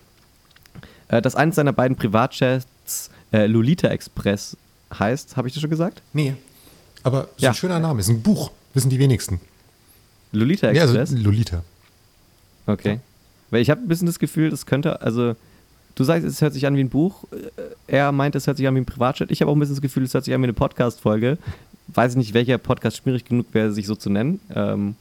Äh, 1.07 1.21
dass 1.21 1.35
eines 1.35 1.55
seiner 1.55 1.73
beiden 1.73 1.95
Privatjets 1.97 3.09
äh, 3.31 3.45
Lolita 3.47 3.87
Express 3.89 4.57
heißt. 4.97 5.37
Habe 5.37 5.47
ich 5.47 5.53
das 5.53 5.61
schon 5.61 5.69
gesagt? 5.69 6.01
Nee. 6.13 6.35
Aber 7.03 7.23
ist 7.35 7.41
Ja. 7.41 7.49
ein 7.51 7.55
schöner 7.55 7.79
Name. 7.79 7.99
Ist 7.99 8.09
ein 8.09 8.21
Buch. 8.21 8.51
Wissen 8.73 8.89
die 8.89 8.99
wenigsten. 8.99 9.39
Lolita 10.31 10.71
Ja, 10.71 10.83
Express? 10.83 11.11
also 11.11 11.23
Lolita. 11.23 11.63
Okay. 12.67 12.99
Weil 13.49 13.61
ich 13.61 13.69
habe 13.69 13.81
ein 13.81 13.87
bisschen 13.87 14.07
das 14.07 14.19
Gefühl, 14.19 14.49
das 14.49 14.65
könnte, 14.65 15.01
also 15.01 15.35
du 15.95 16.03
sagst, 16.03 16.25
es 16.25 16.41
hört 16.41 16.53
sich 16.53 16.65
an 16.65 16.75
wie 16.75 16.83
ein 16.83 16.89
Buch. 16.89 17.23
äh, 17.31 17.61
Er 17.87 18.11
meint, 18.11 18.35
es 18.35 18.47
hört 18.47 18.57
sich 18.57 18.67
an 18.67 18.75
wie 18.75 18.79
ein 18.81 18.85
Privatchat. 18.85 19.31
Ich 19.31 19.41
habe 19.41 19.51
auch 19.51 19.55
ein 19.55 19.59
bisschen 19.59 19.75
das 19.75 19.81
Gefühl, 19.81 20.03
es 20.03 20.13
hört 20.13 20.25
sich 20.25 20.33
an 20.33 20.41
wie 20.41 20.45
eine 20.45 20.53
Podcast-Folge. 20.53 21.37
Weiß 21.87 22.13
ich 22.13 22.17
nicht, 22.17 22.33
welcher 22.33 22.57
Podcast 22.57 22.97
schwierig 22.97 23.25
genug 23.25 23.47
wäre, 23.53 23.71
sich 23.71 23.85
so 23.87 23.95
zu 23.95 24.09
nennen. 24.09 24.39
Ähm, 24.55 24.95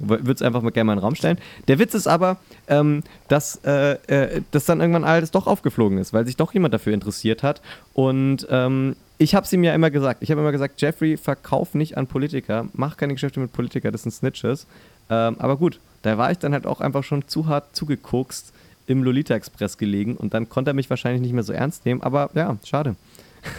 würde 0.00 0.32
es 0.32 0.42
einfach 0.42 0.62
mal 0.62 0.70
gerne 0.70 0.86
mal 0.86 0.92
in 0.94 0.98
den 0.98 1.04
Raum 1.04 1.14
stellen. 1.14 1.38
Der 1.68 1.78
Witz 1.78 1.92
ist 1.94 2.06
aber, 2.06 2.38
ähm, 2.68 3.02
dass 3.28 3.60
äh, 3.64 3.92
äh, 4.06 4.42
das 4.50 4.64
dann 4.64 4.80
irgendwann 4.80 5.04
alles 5.04 5.30
doch 5.30 5.46
aufgeflogen 5.46 5.98
ist, 5.98 6.12
weil 6.12 6.24
sich 6.24 6.36
doch 6.36 6.54
jemand 6.54 6.72
dafür 6.72 6.94
interessiert 6.94 7.42
hat. 7.42 7.60
Und 7.92 8.46
ähm, 8.50 8.96
ich 9.18 9.34
habe 9.34 9.44
es 9.44 9.52
ihm 9.52 9.62
ja 9.62 9.74
immer 9.74 9.90
gesagt. 9.90 10.22
Ich 10.22 10.30
habe 10.30 10.40
immer 10.40 10.52
gesagt, 10.52 10.80
Jeffrey, 10.80 11.18
verkauf 11.18 11.74
nicht 11.74 11.98
an 11.98 12.06
Politiker, 12.06 12.66
mach 12.72 12.96
keine 12.96 13.12
Geschäfte 13.12 13.40
mit 13.40 13.52
Politiker, 13.52 13.90
das 13.92 14.04
sind 14.04 14.12
Snitches. 14.12 14.66
Ähm, 15.10 15.36
aber 15.38 15.58
gut, 15.58 15.80
da 16.00 16.16
war 16.16 16.30
ich 16.30 16.38
dann 16.38 16.54
halt 16.54 16.66
auch 16.66 16.80
einfach 16.80 17.04
schon 17.04 17.28
zu 17.28 17.46
hart 17.46 17.76
zugekokst 17.76 18.54
im 18.90 19.02
Lolita 19.02 19.34
Express 19.34 19.78
gelegen 19.78 20.16
und 20.16 20.34
dann 20.34 20.48
konnte 20.48 20.70
er 20.70 20.74
mich 20.74 20.90
wahrscheinlich 20.90 21.22
nicht 21.22 21.32
mehr 21.32 21.42
so 21.42 21.52
ernst 21.52 21.86
nehmen. 21.86 22.02
Aber 22.02 22.30
ja, 22.34 22.56
schade. 22.64 22.96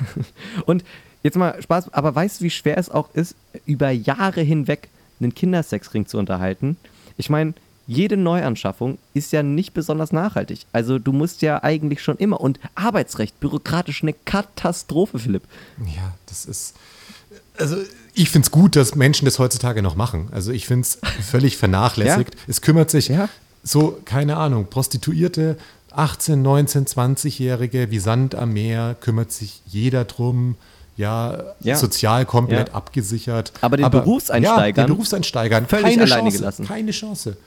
und 0.66 0.84
jetzt 1.24 1.38
mal 1.38 1.62
Spaß, 1.62 1.94
aber 1.94 2.14
weißt 2.14 2.40
du, 2.40 2.46
wie 2.46 2.50
schwer 2.50 2.78
es 2.78 2.90
auch 2.90 3.14
ist, 3.14 3.36
über 3.66 3.90
Jahre 3.92 4.42
hinweg 4.42 4.90
einen 5.20 5.34
Kindersexring 5.34 6.06
zu 6.06 6.18
unterhalten? 6.18 6.78
Ich 7.18 7.30
meine, 7.30 7.54
jede 7.88 8.18
Neuanschaffung 8.18 8.98
ist 9.14 9.32
ja 9.32 9.44
nicht 9.44 9.74
besonders 9.74 10.12
nachhaltig. 10.12 10.66
Also 10.72 11.00
du 11.00 11.12
musst 11.12 11.42
ja 11.42 11.64
eigentlich 11.64 12.02
schon 12.02 12.18
immer 12.18 12.40
und 12.40 12.60
Arbeitsrecht, 12.76 13.40
bürokratisch 13.40 14.04
eine 14.04 14.14
Katastrophe, 14.14 15.20
Philipp. 15.20 15.44
Ja, 15.96 16.14
das 16.28 16.46
ist. 16.46 16.76
Also, 17.58 17.78
ich 18.14 18.30
finde 18.30 18.46
es 18.46 18.52
gut, 18.52 18.76
dass 18.76 18.96
Menschen 18.96 19.26
das 19.26 19.40
heutzutage 19.40 19.82
noch 19.82 19.96
machen. 19.96 20.30
Also, 20.32 20.52
ich 20.52 20.66
finde 20.66 20.82
es 20.82 21.00
völlig 21.22 21.58
vernachlässigt. 21.58 22.36
Es 22.48 22.62
kümmert 22.62 22.90
sich 22.90 23.10
Ja. 23.10 23.30
So, 23.64 24.00
keine 24.06 24.38
Ahnung, 24.38 24.68
Prostituierte, 24.70 25.58
18, 25.92 26.42
19, 26.42 26.86
20-Jährige 26.88 27.92
wie 27.92 28.00
Sand 28.00 28.34
am 28.36 28.54
Meer, 28.54 28.96
kümmert 29.00 29.32
sich 29.32 29.62
jeder 29.68 30.06
drum. 30.06 30.56
Ja, 30.98 31.44
Ja. 31.62 31.76
sozial 31.78 32.26
komplett 32.26 32.70
Ja. 32.70 32.74
abgesichert. 32.76 33.54
Aber 33.62 33.78
den 33.78 33.84
Ja, 33.84 33.90
Berufseinsteigern 33.90 34.86
den 34.88 34.94
Berufseinsteigern 34.94 35.66
völlig 35.68 35.86
keine 35.86 36.04
alleine 36.04 36.22
Chance, 36.24 36.38
gelassen. 36.38 36.68
keine 36.68 36.92
Chance. 36.92 37.38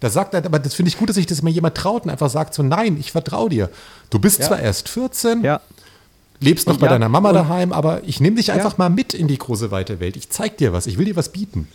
Da 0.00 0.10
sagt 0.10 0.34
er, 0.34 0.44
aber 0.44 0.58
das 0.58 0.74
finde 0.74 0.88
ich 0.88 0.98
gut, 0.98 1.08
dass 1.08 1.16
sich 1.16 1.26
das 1.26 1.40
mal 1.42 1.50
jemand 1.50 1.74
traut 1.76 2.04
und 2.04 2.10
einfach 2.10 2.30
sagt 2.30 2.52
so, 2.54 2.62
nein, 2.62 2.96
ich 2.98 3.12
vertraue 3.12 3.48
dir. 3.50 3.70
Du 4.10 4.18
bist 4.18 4.40
Ja. 4.40 4.46
zwar 4.48 4.60
erst 4.60 4.88
14, 4.88 5.42
Ja, 5.44 5.60
lebst 6.40 6.66
noch 6.66 6.74
Und 6.74 6.80
bei 6.80 6.86
ja, 6.86 6.92
deiner 6.92 7.08
Mama 7.08 7.32
daheim, 7.32 7.72
aber 7.72 8.02
ich 8.04 8.20
nehme 8.20 8.36
dich 8.36 8.50
einfach 8.52 8.72
Ja. 8.72 8.78
mal 8.78 8.90
mit 8.90 9.14
in 9.14 9.28
die 9.28 9.38
große 9.38 9.70
weite 9.70 10.00
Welt. 10.00 10.16
Ich 10.16 10.28
zeig 10.30 10.56
dir 10.58 10.72
was, 10.72 10.86
ich 10.86 10.98
will 10.98 11.04
dir 11.06 11.16
was 11.16 11.30
bieten. 11.30 11.68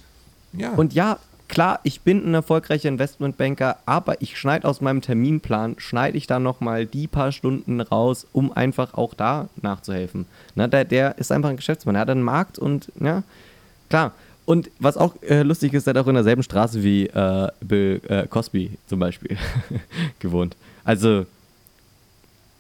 Ja. 0.54 0.72
Und 0.74 0.94
ja, 0.94 1.18
klar, 1.52 1.82
ich 1.84 2.02
bin 2.02 2.26
ein 2.26 2.34
erfolgreicher 2.34 2.88
Investmentbanker, 2.88 3.78
aber 3.86 4.22
ich 4.22 4.40
schneide 4.40 4.68
aus 4.68 4.80
meinem 4.80 5.02
Terminplan, 5.02 5.76
schneide 5.80 6.18
ich 6.18 6.26
da 6.26 6.40
nochmal 6.40 6.86
die 6.86 7.08
paar 7.08 7.34
Stunden 7.34 7.82
raus, 7.82 8.26
um 8.32 8.54
einfach 8.54 8.94
auch 8.94 9.14
da 9.14 9.50
nachzuhelfen. 9.62 10.26
Na, 10.56 10.68
der, 10.68 10.86
der 10.86 11.18
ist 11.18 11.32
einfach 11.32 11.50
ein 11.50 11.58
Geschäftsmann, 11.58 11.96
er 11.96 12.02
hat 12.02 12.10
einen 12.10 12.24
Markt 12.24 12.58
und 12.58 12.92
ja, 13.00 13.24
klar. 13.90 14.14
Und 14.46 14.72
was 14.80 14.96
auch 14.98 15.22
äh, 15.24 15.44
lustig 15.44 15.74
ist, 15.74 15.86
er 15.88 15.94
hat 15.94 15.98
auch 15.98 16.08
in 16.08 16.16
derselben 16.16 16.42
Straße 16.42 16.84
wie 16.84 17.08
äh, 17.08 17.50
Bill 17.60 18.02
äh, 18.08 18.28
Cosby 18.28 18.78
zum 18.88 19.00
Beispiel 19.00 19.38
gewohnt. 20.20 20.56
Also, 20.86 21.26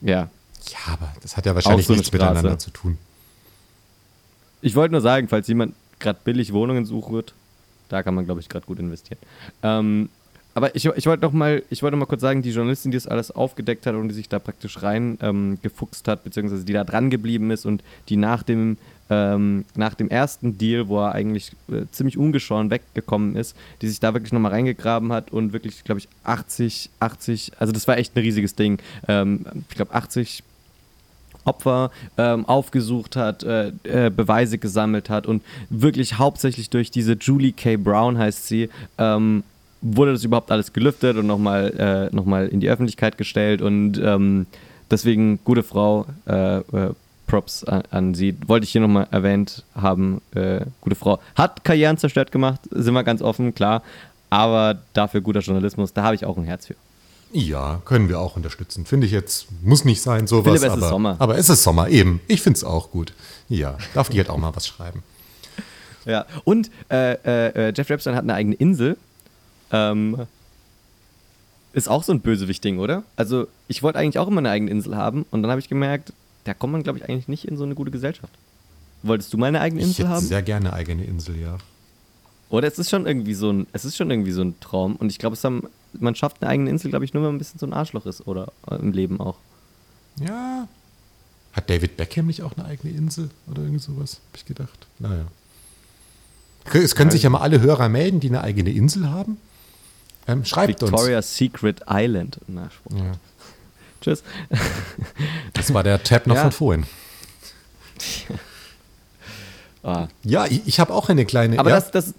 ja. 0.01 0.29
ja, 0.67 0.93
aber 0.93 1.13
das 1.21 1.37
hat 1.37 1.45
ja 1.45 1.55
wahrscheinlich 1.55 1.87
so 1.87 1.93
nichts 1.93 2.09
Straße. 2.09 2.33
miteinander 2.33 2.59
zu 2.59 2.71
tun. 2.71 2.97
Ich 4.61 4.75
wollte 4.75 4.91
nur 4.91 5.01
sagen, 5.01 5.29
falls 5.29 5.47
jemand 5.47 5.75
gerade 5.99 6.19
billig 6.23 6.51
Wohnungen 6.51 6.85
sucht, 6.85 7.33
da 7.91 8.03
kann 8.03 8.15
man, 8.15 8.25
glaube 8.25 8.41
ich, 8.41 8.49
gerade 8.49 8.65
gut 8.65 8.79
investieren. 8.79 9.19
Ähm, 9.63 10.09
aber 10.53 10.75
ich, 10.75 10.85
ich 10.85 11.05
wollte 11.05 11.23
noch 11.23 11.31
mal, 11.31 11.63
ich 11.69 11.81
mal 11.81 12.05
kurz 12.05 12.21
sagen, 12.21 12.41
die 12.41 12.51
Journalistin, 12.51 12.91
die 12.91 12.97
das 12.97 13.07
alles 13.07 13.31
aufgedeckt 13.31 13.85
hat 13.85 13.95
und 13.95 14.09
die 14.09 14.15
sich 14.15 14.27
da 14.27 14.39
praktisch 14.39 14.83
rein 14.83 15.17
ähm, 15.21 15.57
gefuchst 15.61 16.07
hat, 16.07 16.23
beziehungsweise 16.23 16.65
die 16.65 16.73
da 16.73 16.83
dran 16.83 17.09
geblieben 17.09 17.51
ist 17.51 17.65
und 17.65 17.83
die 18.09 18.17
nach 18.17 18.43
dem, 18.43 18.77
ähm, 19.09 19.63
nach 19.75 19.93
dem 19.93 20.09
ersten 20.09 20.57
Deal, 20.57 20.89
wo 20.89 20.99
er 20.99 21.13
eigentlich 21.13 21.53
äh, 21.71 21.85
ziemlich 21.91 22.17
ungeschoren 22.17 22.69
weggekommen 22.69 23.37
ist, 23.37 23.55
die 23.81 23.87
sich 23.87 24.01
da 24.01 24.13
wirklich 24.13 24.33
noch 24.33 24.41
mal 24.41 24.49
reingegraben 24.49 25.13
hat 25.13 25.31
und 25.31 25.53
wirklich, 25.53 25.85
glaube 25.85 25.99
ich, 25.99 26.09
80, 26.25 26.89
80, 26.99 27.53
also 27.59 27.71
das 27.71 27.87
war 27.87 27.97
echt 27.97 28.15
ein 28.15 28.21
riesiges 28.21 28.55
Ding. 28.55 28.79
Ähm, 29.07 29.45
ich 29.69 29.75
glaube, 29.75 29.93
80 29.93 30.43
Opfer 31.45 31.91
ähm, 32.17 32.45
aufgesucht 32.45 33.15
hat, 33.15 33.43
äh, 33.43 33.71
äh, 33.83 34.09
Beweise 34.09 34.57
gesammelt 34.57 35.09
hat 35.09 35.27
und 35.27 35.43
wirklich 35.69 36.17
hauptsächlich 36.17 36.69
durch 36.69 36.91
diese 36.91 37.13
Julie 37.13 37.51
K. 37.51 37.77
Brown 37.77 38.17
heißt 38.17 38.47
sie, 38.47 38.69
ähm, 38.97 39.43
wurde 39.81 40.11
das 40.11 40.23
überhaupt 40.23 40.51
alles 40.51 40.73
gelüftet 40.73 41.17
und 41.17 41.27
nochmal 41.27 42.09
äh, 42.11 42.15
noch 42.15 42.27
in 42.27 42.59
die 42.59 42.69
Öffentlichkeit 42.69 43.17
gestellt 43.17 43.61
und 43.61 43.99
ähm, 44.03 44.45
deswegen 44.89 45.39
gute 45.43 45.63
Frau, 45.63 46.05
äh, 46.27 46.57
äh, 46.57 46.93
Props 47.27 47.63
an, 47.63 47.83
an 47.91 48.13
sie, 48.13 48.35
wollte 48.45 48.65
ich 48.65 48.71
hier 48.71 48.81
nochmal 48.81 49.07
erwähnt 49.09 49.63
haben, 49.73 50.21
äh, 50.35 50.65
gute 50.81 50.95
Frau. 50.95 51.19
Hat 51.35 51.63
Karrieren 51.63 51.97
zerstört 51.97 52.31
gemacht, 52.31 52.59
sind 52.69 52.93
wir 52.93 53.03
ganz 53.03 53.21
offen, 53.21 53.55
klar, 53.55 53.83
aber 54.29 54.77
dafür 54.93 55.21
guter 55.21 55.39
Journalismus, 55.39 55.93
da 55.93 56.03
habe 56.03 56.15
ich 56.15 56.25
auch 56.25 56.37
ein 56.37 56.43
Herz 56.43 56.67
für. 56.67 56.75
Ja, 57.33 57.81
können 57.85 58.09
wir 58.09 58.19
auch 58.19 58.35
unterstützen. 58.35 58.85
Finde 58.85 59.07
ich 59.07 59.13
jetzt, 59.13 59.47
muss 59.61 59.85
nicht 59.85 60.01
sein, 60.01 60.27
sowas. 60.27 60.43
Philipp, 60.45 60.57
es 60.57 60.63
ist 60.63 60.71
aber, 60.71 60.89
Sommer. 60.89 61.15
aber 61.19 61.37
es 61.37 61.49
ist 61.49 61.63
Sommer, 61.63 61.87
eben. 61.89 62.19
Ich 62.27 62.41
finde 62.41 62.57
es 62.57 62.63
auch 62.63 62.91
gut. 62.91 63.13
Ja, 63.47 63.77
darf 63.93 64.09
die 64.09 64.17
halt 64.17 64.29
auch 64.29 64.37
mal 64.37 64.55
was 64.55 64.67
schreiben. 64.67 65.03
Ja, 66.05 66.25
und 66.43 66.71
äh, 66.89 67.13
äh, 67.67 67.73
Jeff 67.75 67.89
Epstein 67.89 68.15
hat 68.15 68.23
eine 68.23 68.33
eigene 68.33 68.55
Insel. 68.55 68.97
Ähm, 69.71 70.25
ist 71.73 71.87
auch 71.87 72.03
so 72.03 72.11
ein 72.11 72.19
Bösewicht-Ding, 72.19 72.79
oder? 72.79 73.03
Also, 73.15 73.47
ich 73.69 73.81
wollte 73.81 73.99
eigentlich 73.99 74.19
auch 74.19 74.27
immer 74.27 74.39
eine 74.39 74.49
eigene 74.49 74.71
Insel 74.71 74.97
haben 74.97 75.25
und 75.31 75.41
dann 75.41 75.51
habe 75.51 75.61
ich 75.61 75.69
gemerkt, 75.69 76.11
da 76.43 76.53
kommt 76.53 76.73
man, 76.73 76.83
glaube 76.83 76.99
ich, 76.99 77.07
eigentlich 77.07 77.27
nicht 77.29 77.45
in 77.45 77.55
so 77.55 77.63
eine 77.63 77.75
gute 77.75 77.91
Gesellschaft. 77.91 78.33
Wolltest 79.03 79.31
du 79.31 79.37
mal 79.37 79.45
eine 79.47 79.61
eigene 79.61 79.81
Ich 79.81 79.87
Insel 79.87 80.05
hätte 80.05 80.15
haben? 80.15 80.25
sehr 80.25 80.41
gerne 80.41 80.67
eine 80.69 80.73
eigene 80.75 81.05
Insel, 81.05 81.39
ja. 81.39 81.57
Oder 82.49 82.67
es 82.67 82.77
ist 82.77 82.89
schon 82.89 83.05
irgendwie 83.07 83.33
so 83.33 83.51
ein, 83.51 83.67
es 83.71 83.85
ist 83.85 83.95
schon 83.95 84.11
irgendwie 84.11 84.31
so 84.33 84.41
ein 84.41 84.59
Traum 84.59 84.97
und 84.97 85.09
ich 85.09 85.17
glaube, 85.17 85.35
es 85.35 85.43
haben, 85.45 85.63
man 85.99 86.15
schafft 86.15 86.41
eine 86.41 86.49
eigene 86.49 86.69
Insel, 86.69 86.89
glaube 86.89 87.05
ich, 87.05 87.13
nur 87.13 87.23
wenn 87.23 87.29
man 87.29 87.35
ein 87.35 87.39
bisschen 87.39 87.59
so 87.59 87.65
ein 87.65 87.73
Arschloch 87.73 88.05
ist 88.05 88.27
oder 88.27 88.51
äh, 88.69 88.75
im 88.75 88.91
Leben 88.91 89.19
auch. 89.19 89.37
Ja. 90.19 90.67
Hat 91.53 91.69
David 91.69 91.97
Beckham 91.97 92.27
nicht 92.27 92.43
auch 92.43 92.55
eine 92.57 92.65
eigene 92.65 92.93
Insel 92.93 93.29
oder 93.49 93.61
irgend 93.61 93.81
sowas? 93.81 94.21
Hab 94.29 94.37
ich 94.37 94.45
gedacht. 94.45 94.87
Naja. 94.99 95.25
Es 96.73 96.95
können 96.95 97.11
sich 97.11 97.23
ja 97.23 97.29
mal 97.29 97.41
alle 97.41 97.59
Hörer 97.59 97.89
melden, 97.89 98.19
die 98.19 98.27
eine 98.29 98.41
eigene 98.41 98.69
Insel 98.71 99.09
haben. 99.09 99.37
Ähm, 100.27 100.45
schreibt 100.45 100.81
Victoria's 100.81 101.35
Secret 101.35 101.81
Island. 101.89 102.39
Na, 102.47 102.69
uns. 102.85 102.99
Ja, 102.99 103.11
Tschüss. 104.01 104.23
das 105.53 105.73
war 105.73 105.83
der 105.83 106.01
Tab 106.03 106.27
noch 106.27 106.35
Ja. 106.35 106.43
von 106.43 106.51
vorhin. 106.51 106.85
Ah. 109.83 110.09
Ja, 110.23 110.45
ich, 110.45 110.67
ich 110.67 110.79
habe 110.79 110.93
auch 110.93 111.09
eine 111.09 111.25
kleine. 111.25 111.57
Aber 111.57 111.71
ja, 111.71 111.77
das, 111.79 111.89
das, 111.89 112.13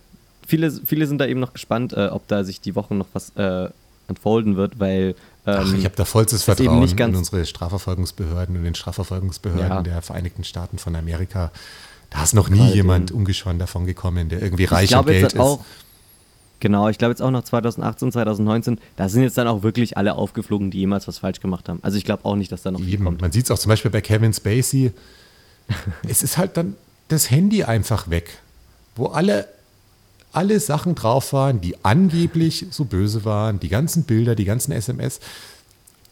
viele, 0.52 0.70
viele 0.70 1.06
sind 1.06 1.16
da 1.18 1.24
eben 1.24 1.40
noch 1.40 1.54
gespannt, 1.54 1.94
äh, 1.94 2.08
ob 2.08 2.28
da 2.28 2.44
sich 2.44 2.60
die 2.60 2.74
Woche 2.74 2.94
noch 2.94 3.06
was 3.14 3.30
äh, 3.36 3.70
unfolden 4.06 4.56
wird, 4.56 4.78
weil 4.78 5.14
ähm, 5.46 5.56
Ach, 5.60 5.72
ich 5.72 5.86
habe 5.86 5.96
da 5.96 6.04
vollstes 6.04 6.42
Vertrauen 6.42 6.86
in 6.86 7.16
unsere 7.16 7.46
Strafverfolgungsbehörden 7.46 8.54
und 8.58 8.64
den 8.64 8.74
Strafverfolgungsbehörden 8.74 9.68
Ja. 9.70 9.80
der 9.82 10.02
Vereinigten 10.02 10.44
Staaten 10.44 10.76
von 10.76 10.94
Amerika. 10.94 11.50
Da 12.10 12.22
ist 12.22 12.34
noch 12.34 12.50
nie 12.50 12.58
Gerade 12.58 12.74
jemand 12.74 13.12
ungeschoren 13.12 13.58
davon 13.58 13.86
gekommen, 13.86 14.28
der 14.28 14.42
irgendwie 14.42 14.66
reich 14.66 14.84
ich 14.84 14.90
glaube 14.90 15.12
und 15.12 15.16
Geld 15.20 15.32
ist. 15.32 15.40
auch, 15.40 15.64
genau, 16.60 16.90
ich 16.90 16.98
glaube 16.98 17.12
jetzt 17.12 17.22
auch 17.22 17.30
nach 17.30 17.44
2018, 17.44 18.12
2019, 18.12 18.78
da 18.96 19.08
sind 19.08 19.22
jetzt 19.22 19.38
dann 19.38 19.48
auch 19.48 19.62
wirklich 19.62 19.96
alle 19.96 20.16
aufgeflogen, 20.16 20.70
die 20.70 20.80
jemals 20.80 21.08
was 21.08 21.16
falsch 21.20 21.40
gemacht 21.40 21.70
haben. 21.70 21.78
Also 21.80 21.96
ich 21.96 22.04
glaube 22.04 22.26
auch 22.26 22.36
nicht, 22.36 22.52
dass 22.52 22.60
da 22.62 22.70
noch 22.70 22.80
Eben. 22.80 23.04
kommt. 23.06 23.22
Man 23.22 23.32
sieht 23.32 23.46
es 23.46 23.50
auch 23.50 23.58
zum 23.58 23.70
Beispiel 23.70 23.90
bei 23.90 24.02
Kevin 24.02 24.34
Spacey. 24.34 24.92
es 26.06 26.22
ist 26.22 26.36
halt 26.36 26.58
dann 26.58 26.76
das 27.08 27.30
Handy 27.30 27.64
einfach 27.64 28.10
weg, 28.10 28.38
wo 28.96 29.06
alle, 29.06 29.48
alle 30.32 30.58
Sachen 30.60 30.94
drauf 30.94 31.32
waren, 31.32 31.60
die 31.60 31.76
angeblich 31.84 32.66
so 32.70 32.84
böse 32.84 33.24
waren, 33.24 33.60
die 33.60 33.68
ganzen 33.68 34.04
Bilder, 34.04 34.34
die 34.34 34.44
ganzen 34.44 34.72
SMS. 34.72 35.20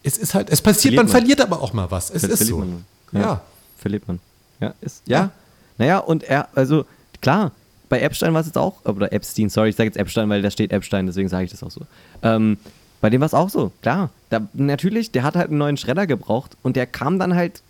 Es 0.03 0.17
ist 0.19 0.35
halt, 0.35 0.51
es 0.51 0.61
passiert, 0.63 0.95
Verliert 0.95 0.97
man, 0.97 1.07
man. 1.07 1.13
verliert 1.13 1.41
aber 1.41 1.63
auch 1.63 1.73
mal 1.73 1.91
was. 1.91 2.11
Es 2.11 2.23
Ver- 2.25 2.31
ist 2.33 2.47
so. 2.47 2.59
man. 2.59 2.85
ja. 3.13 3.21
Ja. 3.21 3.41
Verliert 3.79 4.07
man. 4.09 4.21
Ja, 4.61 4.75
ist, 4.81 5.03
ja. 5.07 5.19
Ja. 5.19 5.31
Naja, 5.79 5.99
und 5.99 6.23
er, 6.23 6.49
also 6.55 6.85
klar, 7.23 7.53
bei 7.89 8.01
Epstein 8.01 8.35
war 8.35 8.41
es 8.41 8.47
jetzt 8.47 8.59
auch, 8.59 8.85
oder 8.85 9.13
Epstein, 9.13 9.49
sorry, 9.49 9.71
ich 9.71 9.77
sage 9.77 9.89
jetzt 9.89 9.97
Epstein, 9.97 10.29
weil 10.29 10.43
da 10.43 10.51
steht 10.51 10.73
Epstein, 10.73 11.07
deswegen 11.07 11.29
sage 11.29 11.45
ich 11.45 11.51
das 11.51 11.63
auch 11.63 11.71
so. 11.71 11.81
Ähm, 12.23 12.59
bei 13.01 13.09
dem 13.09 13.21
war 13.21 13.27
es 13.27 13.35
auch 13.35 13.49
so, 13.49 13.73
klar. 13.81 14.11
Da, 14.29 14.47
natürlich, 14.53 15.11
der 15.11 15.23
hat 15.23 15.35
halt 15.37 15.49
einen 15.49 15.59
neuen 15.59 15.77
Schredder 15.79 16.07
gebraucht 16.07 16.57
und 16.63 16.77
der 16.77 16.87
kam 16.87 17.19
dann 17.19 17.35
halt, 17.35 17.63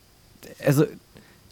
also 0.67 0.85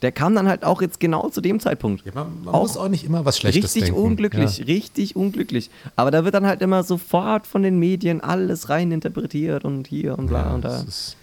der 0.02 0.12
kam 0.12 0.34
dann 0.34 0.48
halt 0.48 0.64
auch 0.64 0.80
jetzt 0.80 1.00
genau 1.00 1.28
zu 1.28 1.40
dem 1.40 1.58
Zeitpunkt. 1.60 2.04
Ja, 2.06 2.12
man 2.14 2.44
man 2.44 2.54
Auch 2.54 2.62
muss 2.62 2.76
auch 2.76 2.88
nicht 2.88 3.04
immer 3.04 3.24
was 3.24 3.38
Schlechtes 3.38 3.64
richtig 3.74 3.84
denken. 3.84 3.98
unglücklich, 4.00 4.58
Ja. 4.58 4.64
richtig 4.66 5.16
unglücklich. 5.16 5.70
Aber 5.96 6.10
da 6.10 6.24
wird 6.24 6.34
dann 6.34 6.46
halt 6.46 6.62
immer 6.62 6.82
sofort 6.84 7.46
von 7.46 7.62
den 7.62 7.78
Medien 7.78 8.20
alles 8.20 8.68
rein 8.68 8.92
interpretiert 8.92 9.64
und 9.64 9.86
hier 9.88 10.18
und 10.18 10.28
bla 10.28 10.46
Ja, 10.46 10.54
und 10.54 10.62
da. 10.64 10.68
das 10.68 10.84
ist, 10.84 11.16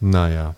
naja. 0.00 0.54